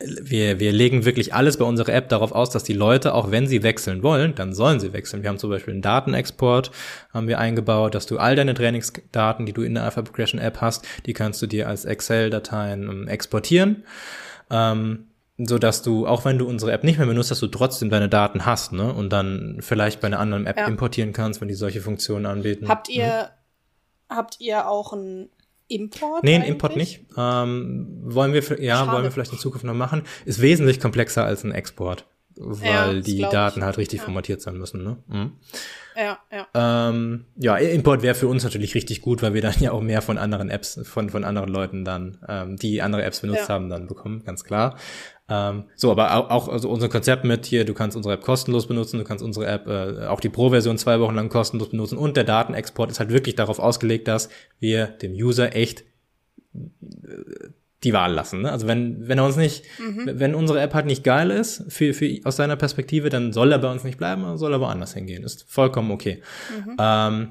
[0.00, 3.46] wir, wir legen wirklich alles bei unserer App darauf aus, dass die Leute, auch wenn
[3.46, 5.22] sie wechseln wollen, dann sollen sie wechseln.
[5.22, 6.72] Wir haben zum Beispiel einen Datenexport,
[7.12, 10.60] haben wir eingebaut, dass du all deine Trainingsdaten, die du in der Alpha Progression App
[10.60, 13.84] hast, die kannst du dir als Excel-Dateien ähm, exportieren.
[14.50, 17.90] Ähm, so dass du, auch wenn du unsere App nicht mehr benutzt, dass du trotzdem
[17.90, 18.92] deine Daten hast, ne?
[18.92, 20.66] Und dann vielleicht bei einer anderen App ja.
[20.66, 22.68] importieren kannst, wenn die solche Funktionen anbieten.
[22.68, 23.30] Habt ihr,
[24.10, 24.16] hm?
[24.16, 25.28] habt ihr auch ein
[25.68, 26.22] Import?
[26.24, 27.06] Nee, ein Import nicht.
[27.16, 28.92] Ähm, wollen wir, ja, Schade.
[28.92, 30.02] wollen wir vielleicht in Zukunft noch machen.
[30.24, 32.06] Ist wesentlich komplexer als ein Export,
[32.36, 34.04] weil ja, die Daten halt richtig ja.
[34.04, 34.84] formatiert sein müssen.
[34.84, 34.96] Ne?
[35.06, 35.32] Mhm.
[35.96, 36.88] Ja, ja.
[36.90, 40.02] Ähm, ja, Import wäre für uns natürlich richtig gut, weil wir dann ja auch mehr
[40.02, 43.54] von anderen Apps, von, von anderen Leuten dann, ähm, die andere Apps benutzt ja.
[43.54, 44.76] haben, dann bekommen, ganz klar.
[45.28, 48.98] Ähm, so, aber auch also unser Konzept mit hier, du kannst unsere App kostenlos benutzen,
[48.98, 52.24] du kannst unsere App, äh, auch die Pro-Version zwei Wochen lang kostenlos benutzen und der
[52.24, 54.28] Datenexport ist halt wirklich darauf ausgelegt, dass
[54.60, 55.84] wir dem User echt
[56.54, 57.48] äh,
[57.84, 58.42] die Wahl lassen.
[58.42, 58.52] Ne?
[58.52, 60.10] Also wenn, wenn er uns nicht, mhm.
[60.14, 63.58] wenn unsere App halt nicht geil ist, für, für aus seiner Perspektive, dann soll er
[63.58, 65.22] bei uns nicht bleiben, soll er woanders hingehen.
[65.22, 66.22] Ist vollkommen okay.
[66.64, 66.76] Mhm.
[66.78, 67.28] Ähm,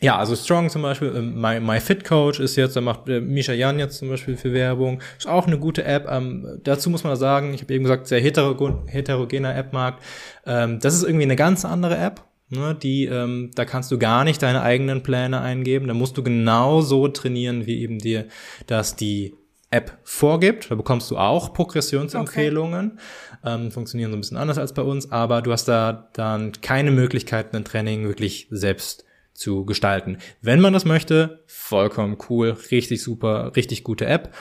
[0.00, 3.20] ja, also Strong zum Beispiel, äh, My, My Fit Coach ist jetzt, da macht äh,
[3.20, 6.06] Misha Jan jetzt zum Beispiel für Werbung, ist auch eine gute App.
[6.10, 10.02] Ähm, dazu muss man sagen, ich habe eben gesagt, sehr heterogen, heterogener App-Markt.
[10.46, 12.24] Ähm, das ist irgendwie eine ganz andere App.
[12.52, 15.86] Ne, die, ähm, da kannst du gar nicht deine eigenen Pläne eingeben.
[15.86, 18.26] Da musst du genau so trainieren, wie eben dir
[18.66, 19.34] das die
[19.70, 20.68] App vorgibt.
[20.68, 22.98] Da bekommst du auch Progressionsempfehlungen.
[23.44, 23.54] Okay.
[23.54, 26.90] Ähm, funktionieren so ein bisschen anders als bei uns, aber du hast da dann keine
[26.90, 29.04] Möglichkeiten, ein Training wirklich selbst
[29.40, 30.18] zu gestalten.
[30.42, 34.34] Wenn man das möchte, vollkommen cool, richtig super, richtig gute App.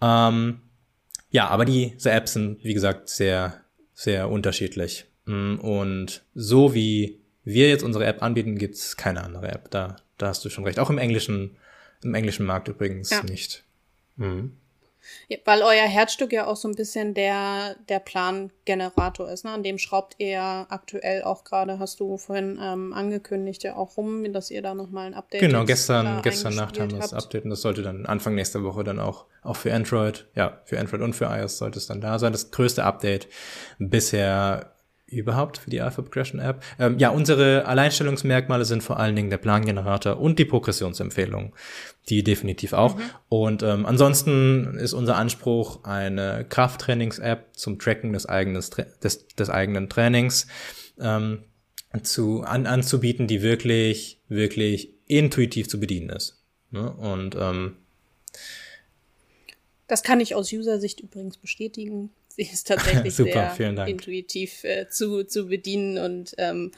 [0.00, 0.62] Ähm,
[1.30, 3.60] ja, aber diese Apps sind, wie gesagt, sehr,
[3.94, 5.06] sehr unterschiedlich.
[5.26, 9.70] Mm, und so wie wir jetzt unsere App anbieten, gibt's keine andere App.
[9.70, 10.80] Da, da hast du schon recht.
[10.80, 11.56] Auch im englischen,
[12.02, 13.22] im englischen Markt übrigens ja.
[13.22, 13.62] nicht.
[14.16, 14.56] Mhm.
[15.28, 19.44] Ja, weil euer Herzstück ja auch so ein bisschen der, der Plangenerator ist.
[19.44, 19.50] Ne?
[19.50, 24.32] An dem schraubt ihr aktuell auch gerade, hast du vorhin ähm, angekündigt, ja auch rum,
[24.32, 27.50] dass ihr da nochmal ein Update Genau, gestern, gestern Nacht haben wir das Update und
[27.50, 31.14] das sollte dann Anfang nächster Woche dann auch, auch für Android, ja, für Android und
[31.14, 32.32] für iOS sollte es dann da sein.
[32.32, 33.28] Das größte Update
[33.78, 34.71] bisher
[35.12, 36.62] überhaupt für die Alpha Progression App.
[36.78, 41.54] Ähm, ja, unsere Alleinstellungsmerkmale sind vor allen Dingen der Plangenerator und die Progressionsempfehlung.
[42.08, 42.96] Die definitiv auch.
[42.96, 43.02] Mhm.
[43.28, 49.88] Und ähm, ansonsten ist unser Anspruch eine Krafttrainings-App zum Tracken des, eigenes, des, des eigenen
[49.88, 50.48] Trainings
[51.00, 51.44] ähm,
[52.02, 56.42] zu, an, anzubieten, die wirklich, wirklich intuitiv zu bedienen ist.
[56.70, 56.90] Ne?
[56.90, 57.76] Und ähm,
[59.86, 62.10] das kann ich aus User-Sicht übrigens bestätigen.
[62.36, 66.72] Sie ist tatsächlich Super, sehr intuitiv äh, zu, zu bedienen und ähm,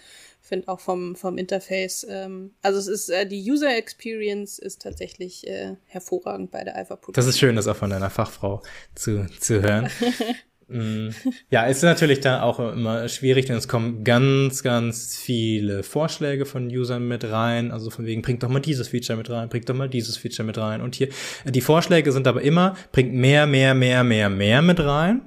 [0.45, 5.47] finde auch vom, vom Interface, ähm, also es ist, äh, die User Experience ist tatsächlich
[5.47, 8.63] äh, hervorragend bei der Alpha Das ist schön, das auch von deiner Fachfrau
[8.95, 9.89] zu, zu hören.
[10.69, 11.09] mm,
[11.51, 16.67] ja, ist natürlich dann auch immer schwierig, denn es kommen ganz, ganz viele Vorschläge von
[16.69, 17.71] Usern mit rein.
[17.71, 20.45] Also von wegen, bringt doch mal dieses Feature mit rein, bringt doch mal dieses Feature
[20.45, 20.83] mit rein.
[20.83, 21.09] Und hier,
[21.47, 25.23] die Vorschläge sind aber immer, bringt mehr, mehr, mehr, mehr, mehr mit rein.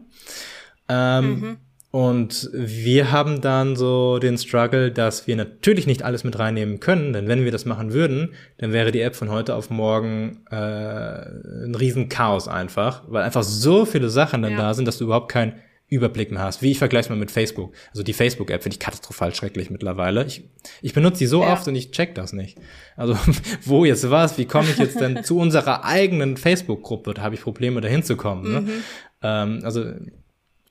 [0.90, 1.58] Ähm, mhm.
[1.90, 7.14] Und wir haben dann so den Struggle, dass wir natürlich nicht alles mit reinnehmen können,
[7.14, 10.56] denn wenn wir das machen würden, dann wäre die App von heute auf morgen äh,
[10.56, 14.58] ein riesen Chaos einfach, weil einfach so viele Sachen dann ja.
[14.58, 15.54] da sind, dass du überhaupt keinen
[15.90, 16.62] Überblick mehr hast.
[16.62, 17.74] Wie ich vergleiche mal mit Facebook.
[17.92, 20.26] Also die Facebook-App finde ich katastrophal schrecklich mittlerweile.
[20.26, 20.44] Ich,
[20.82, 21.54] ich benutze die so ja.
[21.54, 22.60] oft und ich check das nicht.
[22.98, 23.18] Also
[23.64, 27.14] wo jetzt was, wie komme ich jetzt denn zu unserer eigenen Facebook-Gruppe?
[27.14, 28.52] Da habe ich Probleme, da hinzukommen.
[28.52, 28.62] Ne?
[28.62, 28.84] Mhm.
[29.24, 29.86] Ähm, also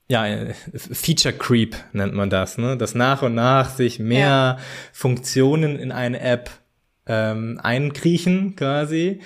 [0.09, 2.77] ja, äh, Feature Creep nennt man das, ne?
[2.77, 4.59] Dass nach und nach sich mehr ja.
[4.93, 6.51] Funktionen in eine App
[7.07, 9.21] ähm, einkriechen quasi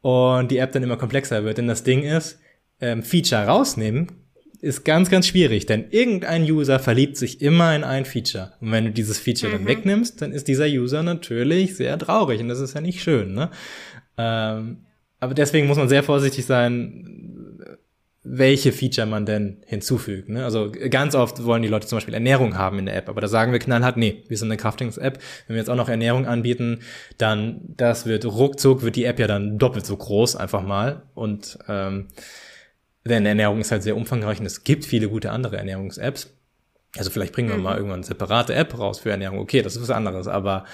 [0.00, 1.58] und die App dann immer komplexer wird.
[1.58, 2.40] Denn das Ding ist,
[2.80, 4.08] ähm, Feature rausnehmen
[4.60, 8.54] ist ganz, ganz schwierig, denn irgendein User verliebt sich immer in ein Feature.
[8.60, 9.58] Und wenn du dieses Feature mhm.
[9.58, 13.34] dann wegnimmst, dann ist dieser User natürlich sehr traurig und das ist ja nicht schön,
[13.34, 13.50] ne?
[14.18, 14.78] Ähm,
[15.20, 17.35] aber deswegen muss man sehr vorsichtig sein,
[18.28, 20.28] welche Feature man denn hinzufügt.
[20.28, 20.44] Ne?
[20.44, 23.28] Also ganz oft wollen die Leute zum Beispiel Ernährung haben in der App, aber da
[23.28, 25.18] sagen wir knallhart, nee, wir sind eine Kraftings-App.
[25.46, 26.80] Wenn wir jetzt auch noch Ernährung anbieten,
[27.18, 31.02] dann das wird ruckzuck, wird die App ja dann doppelt so groß einfach mal.
[31.14, 32.08] Und ähm,
[33.04, 36.32] denn Ernährung ist halt sehr umfangreich und es gibt viele gute andere Ernährungs-Apps.
[36.98, 37.62] Also vielleicht bringen wir mhm.
[37.62, 39.38] mal irgendwann eine separate App raus für Ernährung.
[39.38, 40.64] Okay, das ist was anderes, aber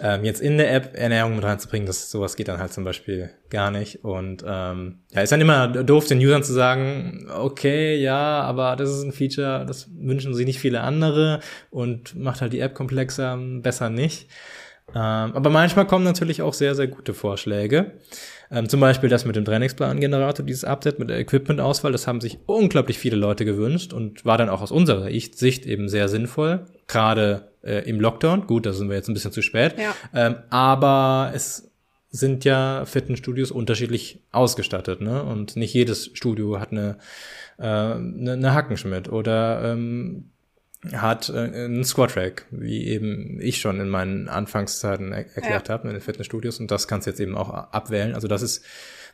[0.00, 3.30] Ähm, jetzt in der App Ernährung mit reinzubringen, das sowas geht dann halt zum Beispiel
[3.50, 4.04] gar nicht.
[4.04, 8.90] Und ähm, ja, ist dann immer doof, den Usern zu sagen, okay, ja, aber das
[8.90, 11.40] ist ein Feature, das wünschen sich nicht viele andere
[11.70, 14.28] und macht halt die App komplexer, besser nicht.
[14.94, 17.92] Ähm, aber manchmal kommen natürlich auch sehr, sehr gute Vorschläge.
[18.50, 22.38] Ähm, zum Beispiel das mit dem Trainingsplan-Generator, dieses Update mit der Equipment-Auswahl, das haben sich
[22.46, 26.64] unglaublich viele Leute gewünscht und war dann auch aus unserer Sicht eben sehr sinnvoll.
[26.88, 28.46] Gerade äh, im Lockdown.
[28.46, 29.76] Gut, da sind wir jetzt ein bisschen zu spät.
[29.78, 29.94] Ja.
[30.14, 31.70] Ähm, aber es
[32.10, 35.22] sind ja Fitnessstudios unterschiedlich ausgestattet, ne?
[35.22, 36.98] Und nicht jedes Studio hat eine,
[37.58, 40.30] äh, eine, eine Hackenschmidt oder ähm,
[40.92, 45.74] hat äh, einen Squat-Rack, wie eben ich schon in meinen Anfangszeiten er erklärt ja.
[45.74, 46.60] habe in den Fitnessstudios.
[46.60, 48.14] Und das kannst du jetzt eben auch abwählen.
[48.14, 48.64] Also das ist,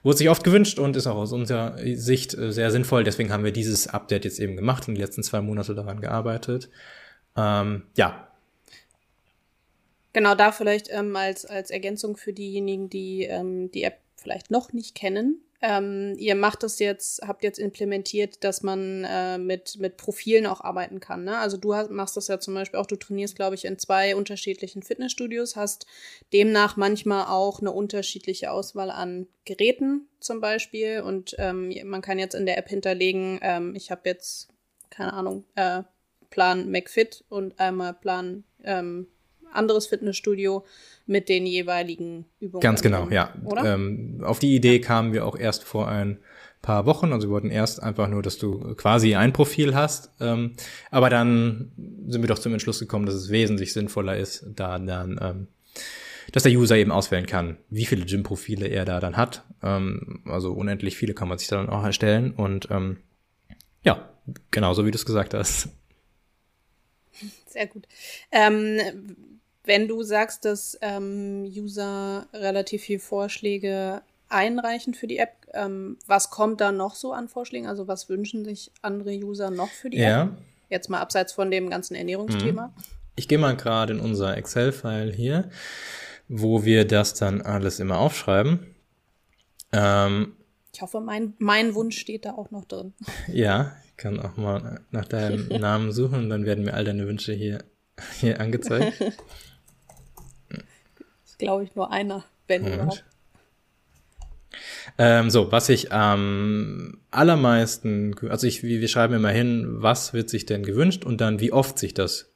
[0.03, 3.03] wurde sich oft gewünscht und ist auch aus unserer Sicht äh, sehr sinnvoll.
[3.03, 6.69] Deswegen haben wir dieses Update jetzt eben gemacht und die letzten zwei Monate daran gearbeitet.
[7.37, 8.29] Ähm, ja.
[10.13, 14.73] Genau, da vielleicht ähm, als, als Ergänzung für diejenigen, die ähm, die App vielleicht noch
[14.73, 15.45] nicht kennen.
[15.67, 20.61] Ähm, ihr macht das jetzt, habt jetzt implementiert, dass man äh, mit, mit Profilen auch
[20.61, 21.25] arbeiten kann.
[21.25, 21.39] Ne?
[21.39, 24.15] Also du hast, machst das ja zum Beispiel auch, du trainierst, glaube ich, in zwei
[24.15, 25.87] unterschiedlichen Fitnessstudios, hast
[26.35, 31.01] demnach manchmal auch eine unterschiedliche Auswahl an Geräten zum Beispiel.
[31.01, 34.49] Und ähm, man kann jetzt in der App hinterlegen, ähm, ich habe jetzt,
[34.91, 35.83] keine Ahnung, äh,
[36.35, 39.07] Plan McFit und einmal Plan ähm,
[39.53, 40.65] anderes Fitnessstudio
[41.07, 42.61] mit den jeweiligen Übungen.
[42.61, 43.33] Ganz genau, ja.
[43.65, 46.19] Ähm, auf die Idee kamen wir auch erst vor ein
[46.61, 47.13] paar Wochen.
[47.13, 50.11] Also wir wollten erst einfach nur, dass du quasi ein Profil hast.
[50.19, 50.55] Ähm,
[50.91, 51.71] aber dann
[52.09, 55.47] sind wir doch zum Entschluss gekommen, dass es wesentlich sinnvoller ist, da dann, ähm,
[56.33, 59.45] dass der User eben auswählen kann, wie viele Gym-Profile er da dann hat.
[59.63, 62.33] Ähm, also unendlich viele kann man sich dann auch erstellen.
[62.33, 62.97] Und ähm,
[63.85, 64.09] ja,
[64.51, 65.69] genauso wie du es gesagt hast.
[67.55, 67.87] Sehr gut.
[68.33, 69.17] Ähm,
[69.63, 76.31] wenn du sagst, dass ähm, User relativ viel Vorschläge einreichen für die App, ähm, was
[76.31, 77.69] kommt da noch so an Vorschlägen?
[77.69, 80.25] Also was wünschen sich andere User noch für die ja.
[80.25, 80.31] App?
[80.69, 82.67] Jetzt mal abseits von dem ganzen Ernährungsthema.
[82.67, 82.83] Mhm.
[83.15, 85.49] Ich gehe mal gerade in unser Excel-File hier,
[86.27, 88.75] wo wir das dann alles immer aufschreiben.
[89.71, 90.35] Ähm,
[90.73, 92.95] ich hoffe, mein, mein Wunsch steht da auch noch drin.
[93.29, 97.07] Ja, ich kann auch mal nach deinem Namen suchen und dann werden mir all deine
[97.07, 97.63] Wünsche hier,
[98.21, 99.03] hier angezeigt.
[101.39, 103.05] glaube ich, nur einer, wenn überhaupt.
[104.99, 110.47] Ähm, so, was ich am allermeisten, also ich, wir schreiben immer hin, was wird sich
[110.47, 112.33] denn gewünscht und dann wie oft sich das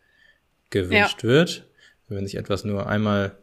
[0.70, 1.28] gewünscht ja.
[1.28, 1.66] wird.
[2.08, 3.36] Wenn sich etwas nur einmal,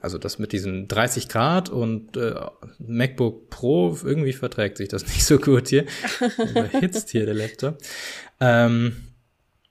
[0.00, 2.34] also das mit diesen 30 Grad und äh,
[2.78, 5.84] MacBook Pro, irgendwie verträgt sich das nicht so gut hier.
[6.38, 7.78] Überhitzt hier der Laptop.
[8.40, 8.96] Ähm,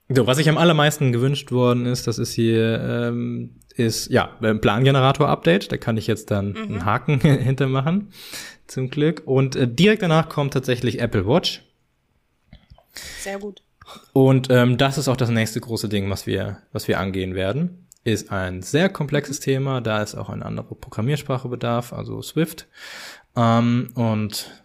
[0.10, 4.62] so, was ich am allermeisten gewünscht worden ist, das ist hier ähm, ist ja ein
[4.62, 5.72] Plangenerator-Update.
[5.72, 6.58] Da kann ich jetzt dann mhm.
[6.58, 8.12] einen Haken hintermachen,
[8.68, 9.24] zum Glück.
[9.26, 11.64] Und äh, direkt danach kommt tatsächlich Apple Watch.
[13.20, 13.62] Sehr gut.
[14.14, 17.85] Und ähm, das ist auch das nächste große Ding, was wir, was wir angehen werden.
[18.06, 22.68] Ist ein sehr komplexes Thema, da ist auch eine andere Programmiersprache bedarf, also Swift.
[23.36, 24.64] Ähm, und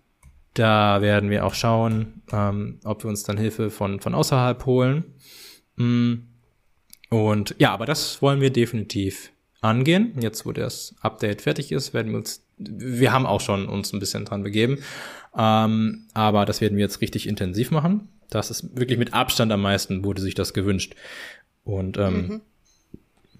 [0.54, 5.14] da werden wir auch schauen, ähm, ob wir uns dann Hilfe von, von außerhalb holen.
[5.76, 6.14] Mm.
[7.08, 10.12] Und ja, aber das wollen wir definitiv angehen.
[10.20, 14.00] Jetzt, wo das Update fertig ist, werden wir uns, wir haben auch schon uns ein
[14.00, 14.78] bisschen dran begeben,
[15.36, 18.08] ähm, aber das werden wir jetzt richtig intensiv machen.
[18.28, 20.94] Das ist wirklich mit Abstand am meisten, wurde sich das gewünscht.
[21.64, 22.40] Und ähm, mhm.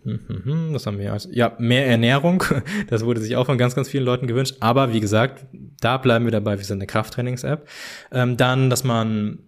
[0.05, 1.13] Mhm was haben wir?
[1.13, 2.45] Also, ja, mehr Ernährung.
[2.89, 4.57] Das wurde sich auch von ganz, ganz vielen Leuten gewünscht.
[4.61, 5.45] Aber wie gesagt,
[5.81, 6.59] da bleiben wir dabei.
[6.59, 7.69] Wir sind eine Krafttrainings-App.
[8.13, 9.39] Ähm, dann, dass man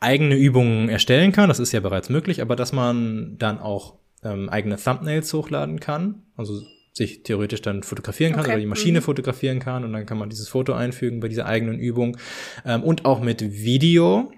[0.00, 4.48] eigene Übungen erstellen kann, das ist ja bereits möglich, aber dass man dann auch ähm,
[4.48, 6.60] eigene Thumbnails hochladen kann, also
[6.92, 8.52] sich theoretisch dann fotografieren kann okay.
[8.52, 9.04] oder die Maschine mhm.
[9.04, 12.16] fotografieren kann und dann kann man dieses Foto einfügen bei dieser eigenen Übung
[12.64, 14.32] ähm, und auch mit Video.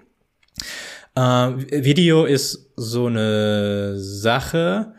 [1.15, 4.93] Äh, Video ist so eine Sache,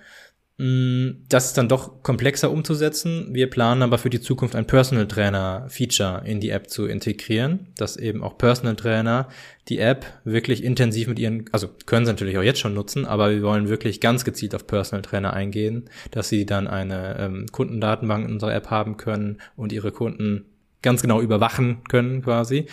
[1.29, 3.31] das ist dann doch komplexer umzusetzen.
[3.33, 7.67] Wir planen aber für die Zukunft ein Personal Trainer Feature in die App zu integrieren,
[7.77, 9.29] dass eben auch Personal Trainer
[9.69, 13.31] die App wirklich intensiv mit ihren, also können sie natürlich auch jetzt schon nutzen, aber
[13.33, 18.27] wir wollen wirklich ganz gezielt auf Personal Trainer eingehen, dass sie dann eine ähm, Kundendatenbank
[18.27, 20.45] in unserer App haben können und ihre Kunden
[20.83, 22.67] ganz genau überwachen können quasi.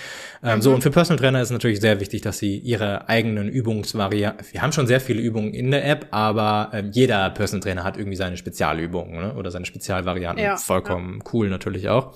[0.44, 0.62] Ähm, mhm.
[0.62, 4.46] So, und für Personal Trainer ist es natürlich sehr wichtig, dass sie ihre eigenen Übungsvarianten,
[4.52, 7.98] wir haben schon sehr viele Übungen in der App, aber ähm, jeder Personal Trainer hat
[7.98, 9.34] irgendwie seine Spezialübungen ne?
[9.36, 10.44] oder seine Spezialvarianten.
[10.44, 11.32] Ja, Vollkommen ja.
[11.34, 12.16] cool natürlich auch.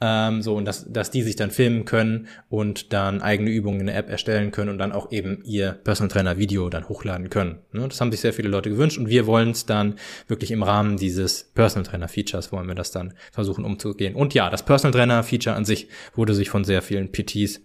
[0.00, 3.86] Ähm, so und dass, dass die sich dann filmen können und dann eigene Übungen in
[3.86, 7.58] der App erstellen können und dann auch eben ihr Personal Trainer Video dann hochladen können.
[7.72, 7.88] Ne?
[7.88, 9.96] Das haben sich sehr viele Leute gewünscht und wir wollen es dann
[10.28, 14.14] wirklich im Rahmen dieses Personal Trainer Features wollen wir das dann versuchen umzugehen.
[14.14, 17.60] Und ja, das Personal Trainer Feature an sich wurde sich von sehr vielen PTs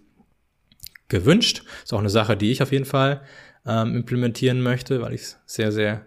[1.08, 1.62] gewünscht.
[1.84, 3.22] Ist auch eine Sache, die ich auf jeden Fall
[3.66, 6.06] ähm, implementieren möchte, weil ich es sehr, sehr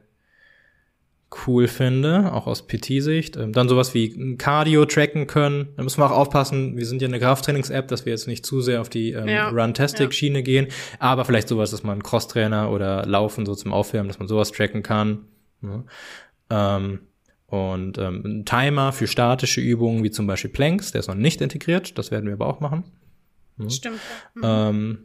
[1.45, 3.36] cool finde, auch aus PT-Sicht.
[3.36, 5.70] Ähm, dann sowas wie Cardio tracken können.
[5.76, 8.62] Da müssen wir auch aufpassen, wir sind ja eine Krafttrainings-App, dass wir jetzt nicht zu
[8.62, 9.49] sehr auf die ähm, ja.
[9.49, 10.44] Run-Tastic-Schiene ja.
[10.44, 10.68] gehen,
[10.99, 14.84] aber vielleicht sowas, dass man Cross-Trainer oder Laufen so zum Aufwärmen, dass man sowas tracken
[14.84, 15.26] kann.
[15.62, 15.84] Ja.
[16.49, 16.99] Ähm,
[17.48, 21.41] und ähm, ein Timer für statische Übungen, wie zum Beispiel Planks, der ist noch nicht
[21.41, 22.84] integriert, das werden wir aber auch machen.
[23.70, 23.99] Stimmt.
[24.36, 24.41] Mhm.
[24.44, 24.98] Ähm,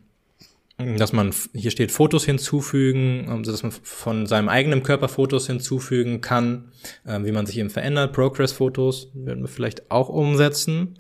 [0.97, 6.21] dass man, hier steht Fotos hinzufügen, also dass man von seinem eigenen Körper Fotos hinzufügen
[6.21, 6.73] kann,
[7.07, 8.13] äh, wie man sich eben verändert.
[8.13, 10.95] Progress-Fotos werden wir vielleicht auch umsetzen.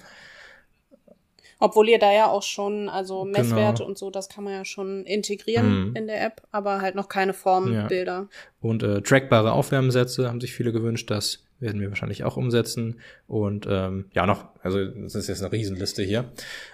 [1.63, 3.39] Obwohl ihr da ja auch schon, also genau.
[3.39, 3.89] Messwerte genau.
[3.89, 5.97] und so, das kann man ja schon integrieren mhm.
[5.97, 8.13] in der App, aber halt noch keine Formbilder.
[8.13, 8.29] Ja.
[8.61, 12.99] Und äh, trackbare Aufwärmsätze haben sich viele gewünscht, das werden wir wahrscheinlich auch umsetzen.
[13.29, 16.33] Und ähm, ja, noch, also das ist jetzt eine Riesenliste hier.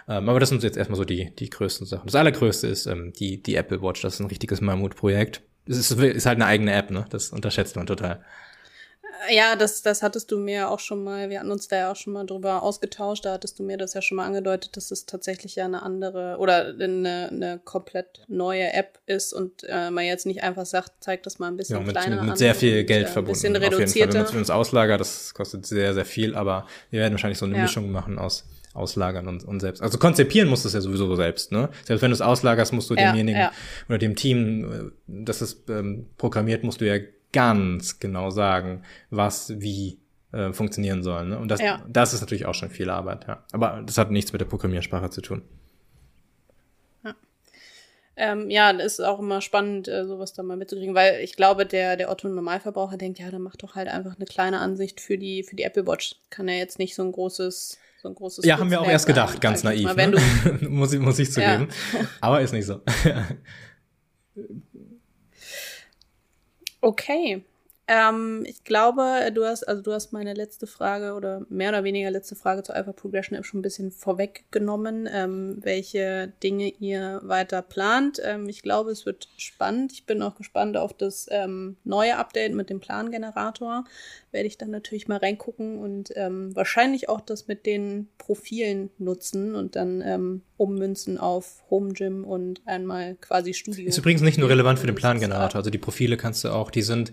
[0.09, 2.07] Ähm, aber das sind jetzt erstmal so die, die größten Sachen.
[2.07, 4.01] Das allergrößte ist ähm, die, die Apple Watch.
[4.01, 5.43] Das ist ein richtiges Mammutprojekt.
[5.67, 7.05] Es ist, ist halt eine eigene App, ne?
[7.11, 8.25] Das unterschätzt man total.
[9.31, 11.97] Ja, das, das hattest du mir auch schon mal, wir hatten uns da ja auch
[11.97, 15.07] schon mal drüber ausgetauscht, da hattest du mir das ja schon mal angedeutet, dass es
[15.07, 20.27] tatsächlich ja eine andere oder eine, eine komplett neue App ist und äh, man jetzt
[20.27, 22.85] nicht einfach sagt, zeigt das mal ein bisschen ja, mit, kleiner mit, mit sehr viel
[22.85, 23.33] Geld und, äh, verbunden.
[23.33, 23.85] Bisschen reduzierter.
[23.85, 24.29] Auf jeden Fall.
[24.29, 27.57] Wenn man es auslagert, das kostet sehr, sehr viel, aber wir werden wahrscheinlich so eine
[27.57, 27.63] ja.
[27.63, 29.83] Mischung machen aus auslagern und, und selbst.
[29.83, 31.69] Also konzipieren musst du es ja sowieso selbst, ne?
[31.85, 33.53] Selbst wenn du es auslagerst, musst du ja, demjenigen ja.
[33.89, 37.03] oder dem Team, äh, das es ähm, programmiert, musst du ja
[37.33, 39.99] ganz genau sagen, was wie
[40.33, 41.27] äh, funktionieren soll.
[41.27, 41.39] Ne?
[41.39, 41.85] Und das, ja.
[41.89, 43.43] das ist natürlich auch schon viel Arbeit, ja.
[43.53, 45.43] Aber das hat nichts mit der Programmiersprache zu tun.
[47.05, 47.15] Ja,
[48.17, 51.97] ähm, ja ist auch immer spannend, äh, sowas da mal mitzukriegen, weil ich glaube, der,
[51.97, 55.57] der Otto-Normalverbraucher denkt, ja, dann mach doch halt einfach eine kleine Ansicht für die, für
[55.57, 56.17] die Apple Watch.
[56.31, 59.07] Kann ja jetzt nicht so ein großes so ein großes Ja, haben wir auch erst
[59.07, 59.97] gedacht, ganz naiv.
[59.97, 60.21] Mal, ne?
[60.69, 61.69] muss, ich, muss ich zugeben.
[61.93, 62.01] Ja.
[62.21, 62.81] Aber ist nicht so.
[66.83, 67.45] Okay.
[67.91, 72.11] Ähm, ich glaube, du hast, also du hast meine letzte Frage oder mehr oder weniger
[72.11, 77.63] letzte Frage zur Alpha Progression App schon ein bisschen vorweggenommen, ähm, welche Dinge ihr weiter
[77.63, 78.21] plant.
[78.23, 79.93] Ähm, ich glaube, es wird spannend.
[79.93, 83.85] Ich bin auch gespannt auf das ähm, neue Update mit dem Plangenerator.
[84.33, 89.55] Werde ich dann natürlich mal reingucken und ähm, wahrscheinlich auch das mit den Profilen nutzen
[89.55, 93.89] und dann ähm, ummünzen auf Home Gym und einmal quasi Studio.
[93.89, 95.57] Ist übrigens nicht nur relevant für den Plangenerator.
[95.57, 97.13] Also die Profile kannst du auch, die sind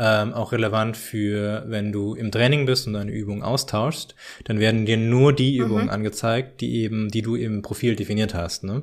[0.00, 4.14] ähm, auch relevant für, wenn du im Training bist und deine Übung austauschst,
[4.44, 5.66] dann werden dir nur die mhm.
[5.66, 8.64] Übungen angezeigt, die eben, die du im Profil definiert hast.
[8.64, 8.82] Ne?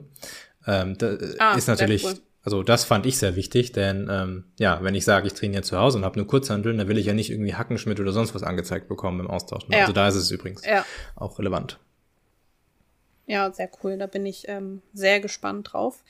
[0.68, 2.14] Ähm, das ah, ist natürlich, cool.
[2.44, 5.80] also das fand ich sehr wichtig, denn ähm, ja, wenn ich sage, ich trainiere zu
[5.80, 8.44] Hause und habe nur Kurzhandeln, dann will ich ja nicht irgendwie Hackenschmidt oder sonst was
[8.44, 9.68] angezeigt bekommen im Austausch.
[9.70, 9.78] Ne?
[9.78, 9.82] Ja.
[9.82, 10.86] Also da ist es übrigens ja.
[11.16, 11.80] auch relevant.
[13.30, 13.98] Ja, sehr cool.
[13.98, 16.04] Da bin ich ähm, sehr gespannt drauf.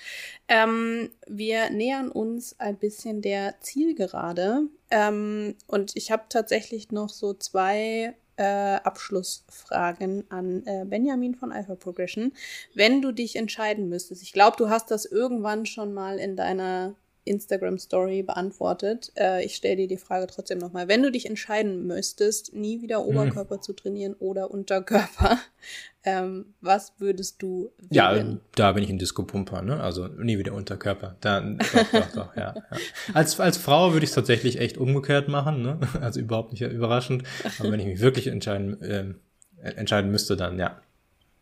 [0.48, 4.68] Ähm, wir nähern uns ein bisschen der Zielgerade.
[4.92, 11.74] Ähm, und ich habe tatsächlich noch so zwei äh, Abschlussfragen an äh, Benjamin von Alpha
[11.74, 12.34] Progression.
[12.76, 16.94] Wenn du dich entscheiden müsstest, ich glaube, du hast das irgendwann schon mal in deiner
[17.28, 19.12] Instagram Story beantwortet.
[19.16, 20.88] Äh, ich stelle dir die Frage trotzdem nochmal.
[20.88, 23.08] Wenn du dich entscheiden müsstest, nie wieder mhm.
[23.08, 23.62] Oberkörper hm.
[23.62, 25.40] zu trainieren oder Unterkörper,
[26.04, 27.90] ähm, was würdest du wählen?
[27.92, 29.82] Ja, da bin ich ein Disco-Pumper, ne?
[29.82, 31.18] Also nie wieder Unterkörper.
[31.22, 32.78] Dann, doch, doch, doch, ja, ja.
[33.14, 35.80] Als, als Frau würde ich es tatsächlich echt umgekehrt machen, ne?
[36.02, 37.24] Also überhaupt nicht überraschend.
[37.60, 39.14] Aber wenn ich mich wirklich entscheiden, äh,
[39.62, 40.82] entscheiden müsste, dann ja,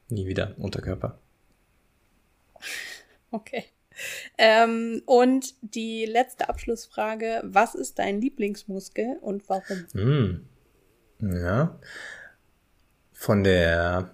[0.10, 1.20] nie wieder Unterkörper.
[3.32, 3.66] Okay.
[4.38, 9.86] Ähm, und die letzte Abschlussfrage: Was ist dein Lieblingsmuskel und warum?
[9.94, 10.46] Hm.
[11.20, 11.80] Ja.
[13.14, 14.12] Von der,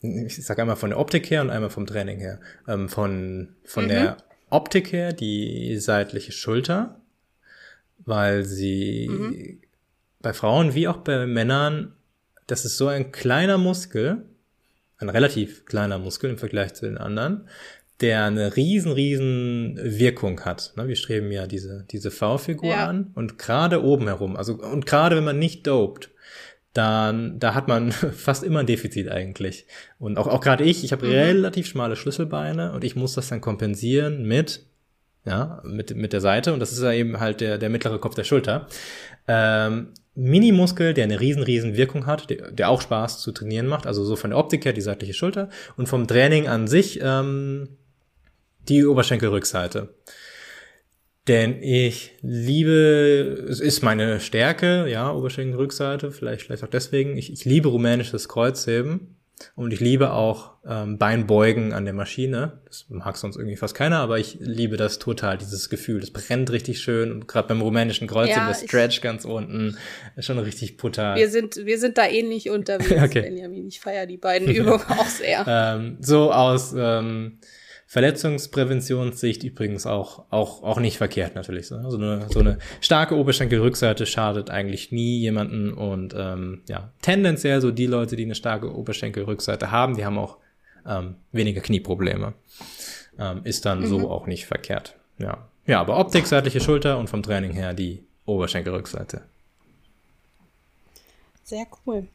[0.00, 2.40] ich sag einmal von der Optik her und einmal vom Training her.
[2.68, 3.88] Ähm, von von mhm.
[3.88, 4.16] der
[4.50, 7.00] Optik her die seitliche Schulter,
[7.98, 9.60] weil sie mhm.
[10.20, 11.94] bei Frauen wie auch bei Männern,
[12.46, 14.24] das ist so ein kleiner Muskel,
[14.98, 17.48] ein relativ kleiner Muskel im Vergleich zu den anderen,
[18.00, 20.72] der eine riesen, riesen Wirkung hat.
[20.76, 22.88] Ne, wir streben ja diese, diese V-Figur ja.
[22.88, 26.10] an und gerade oben herum, also und gerade wenn man nicht dopt,
[26.74, 29.66] dann da hat man fast immer ein Defizit eigentlich.
[29.98, 31.12] Und auch, auch gerade ich, ich habe mhm.
[31.12, 34.66] relativ schmale Schlüsselbeine und ich muss das dann kompensieren mit,
[35.24, 38.14] ja, mit, mit der Seite und das ist ja eben halt der, der mittlere Kopf
[38.14, 38.68] der Schulter.
[39.26, 43.86] Ähm, Minimuskel, der eine riesen, riesen Wirkung hat, der, der auch Spaß zu trainieren macht.
[43.86, 47.68] Also so von der Optik her die seitliche Schulter und vom Training an sich ähm,
[48.68, 49.94] die Oberschenkelrückseite.
[51.28, 57.16] Denn ich liebe, es ist meine Stärke, ja, Oberschenkelrückseite, vielleicht, vielleicht auch deswegen.
[57.16, 59.16] Ich, ich liebe rumänisches Kreuzheben
[59.56, 62.60] und ich liebe auch ähm, Beinbeugen an der Maschine.
[62.66, 65.98] Das mag sonst irgendwie fast keiner, aber ich liebe das total, dieses Gefühl.
[66.00, 69.76] Das brennt richtig schön und gerade beim rumänischen Kreuzheben, ja, der Stretch ganz unten,
[70.14, 71.16] ist schon richtig brutal.
[71.16, 73.22] Wir sind, wir sind da ähnlich unterwegs, okay.
[73.22, 73.66] Benjamin.
[73.66, 75.44] Ich feiere die beiden Übungen auch sehr.
[75.48, 77.40] ähm, so aus ähm,
[77.88, 81.68] Verletzungspräventionssicht übrigens auch, auch, auch nicht verkehrt natürlich.
[81.68, 87.60] So also eine, so eine starke Oberschenkelrückseite schadet eigentlich nie jemanden und ähm, ja, tendenziell
[87.60, 90.38] so die Leute, die eine starke Oberschenkelrückseite haben, die haben auch
[90.84, 92.34] ähm, weniger Knieprobleme.
[93.18, 93.86] Ähm, ist dann mhm.
[93.86, 94.96] so auch nicht verkehrt.
[95.18, 95.48] Ja.
[95.66, 99.22] ja, aber Optik, seitliche Schulter und vom Training her die Oberschenkelrückseite.
[101.44, 102.08] Sehr cool.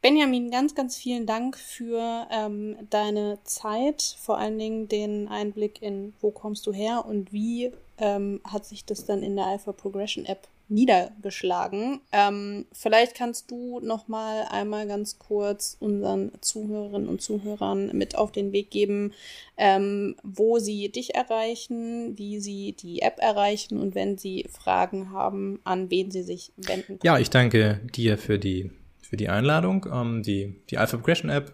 [0.00, 6.14] Benjamin, ganz, ganz vielen Dank für ähm, deine Zeit, vor allen Dingen den Einblick in,
[6.20, 10.24] wo kommst du her und wie ähm, hat sich das dann in der Alpha Progression
[10.24, 12.00] App niedergeschlagen.
[12.12, 18.32] Ähm, vielleicht kannst du noch mal einmal ganz kurz unseren Zuhörerinnen und Zuhörern mit auf
[18.32, 19.14] den Weg geben,
[19.56, 25.58] ähm, wo sie dich erreichen, wie sie die App erreichen und wenn sie Fragen haben,
[25.64, 27.00] an wen sie sich wenden können.
[27.02, 28.70] Ja, ich danke dir für die
[29.08, 29.86] für die Einladung.
[29.90, 31.52] Ähm, die, die Alpha Progression App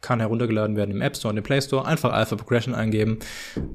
[0.00, 1.84] kann heruntergeladen werden im App Store und im Play Store.
[1.84, 3.18] Einfach Alpha Progression eingeben.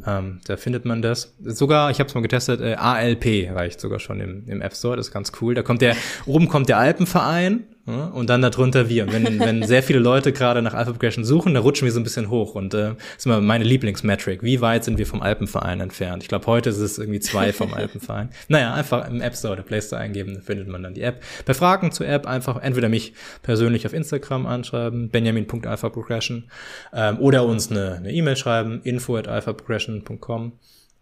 [0.06, 1.36] Ähm, da findet man das.
[1.44, 4.96] Sogar, ich habe es mal getestet, äh, ALP reicht sogar schon im, im App Store.
[4.96, 5.56] Das ist ganz cool.
[5.56, 9.04] Da kommt der, oben kommt der Alpenverein und dann darunter wir.
[9.04, 12.00] Und wenn, wenn sehr viele Leute gerade nach Alpha Progression suchen, dann rutschen wir so
[12.00, 12.56] ein bisschen hoch.
[12.56, 14.44] Und äh, das ist immer meine Lieblingsmetric.
[14.44, 16.24] Wie weit sind wir vom Alpenverein entfernt?
[16.24, 18.30] Ich glaube, heute ist es irgendwie zwei vom Alpenverein.
[18.48, 21.24] Naja, einfach im App Store oder Play Store eingeben, dann findet man dann die App.
[21.46, 26.50] Bei Fragen zur App einfach entweder mich persönlich auf Instagram anschreiben, benjamin.alphaprogression,
[26.94, 30.54] ähm, oder uns eine E-Mail e schreiben, info at alphaprogression.com.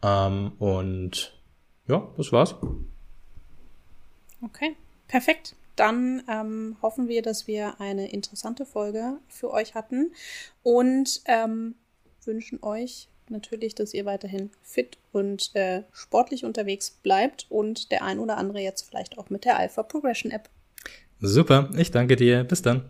[0.02, 1.34] Ähm, und
[1.88, 2.56] ja, das war's.
[4.42, 4.76] Okay,
[5.08, 10.12] perfekt dann ähm, hoffen wir, dass wir eine interessante Folge für euch hatten
[10.64, 11.76] und ähm,
[12.26, 18.20] wünschen euch natürlich, dass ihr weiterhin fit und äh, sportlich unterwegs bleibt und der ein
[18.20, 20.50] oder andere jetzt vielleicht auch mit der Alpha Progression App.
[21.20, 22.44] Super, ich danke dir.
[22.44, 22.90] Bis dann.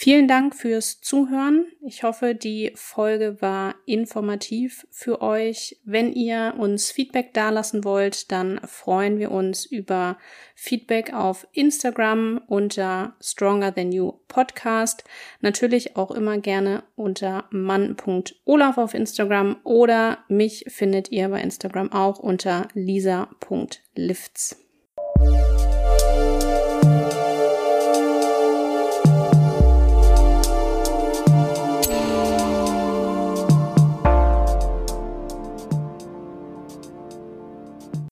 [0.00, 1.66] Vielen Dank fürs Zuhören.
[1.84, 5.76] Ich hoffe, die Folge war informativ für euch.
[5.84, 10.16] Wenn ihr uns Feedback dalassen wollt, dann freuen wir uns über
[10.54, 15.02] Feedback auf Instagram unter Stronger Than You Podcast.
[15.40, 22.20] Natürlich auch immer gerne unter mann.olaf auf Instagram oder mich findet ihr bei Instagram auch
[22.20, 24.64] unter lisa.lifts.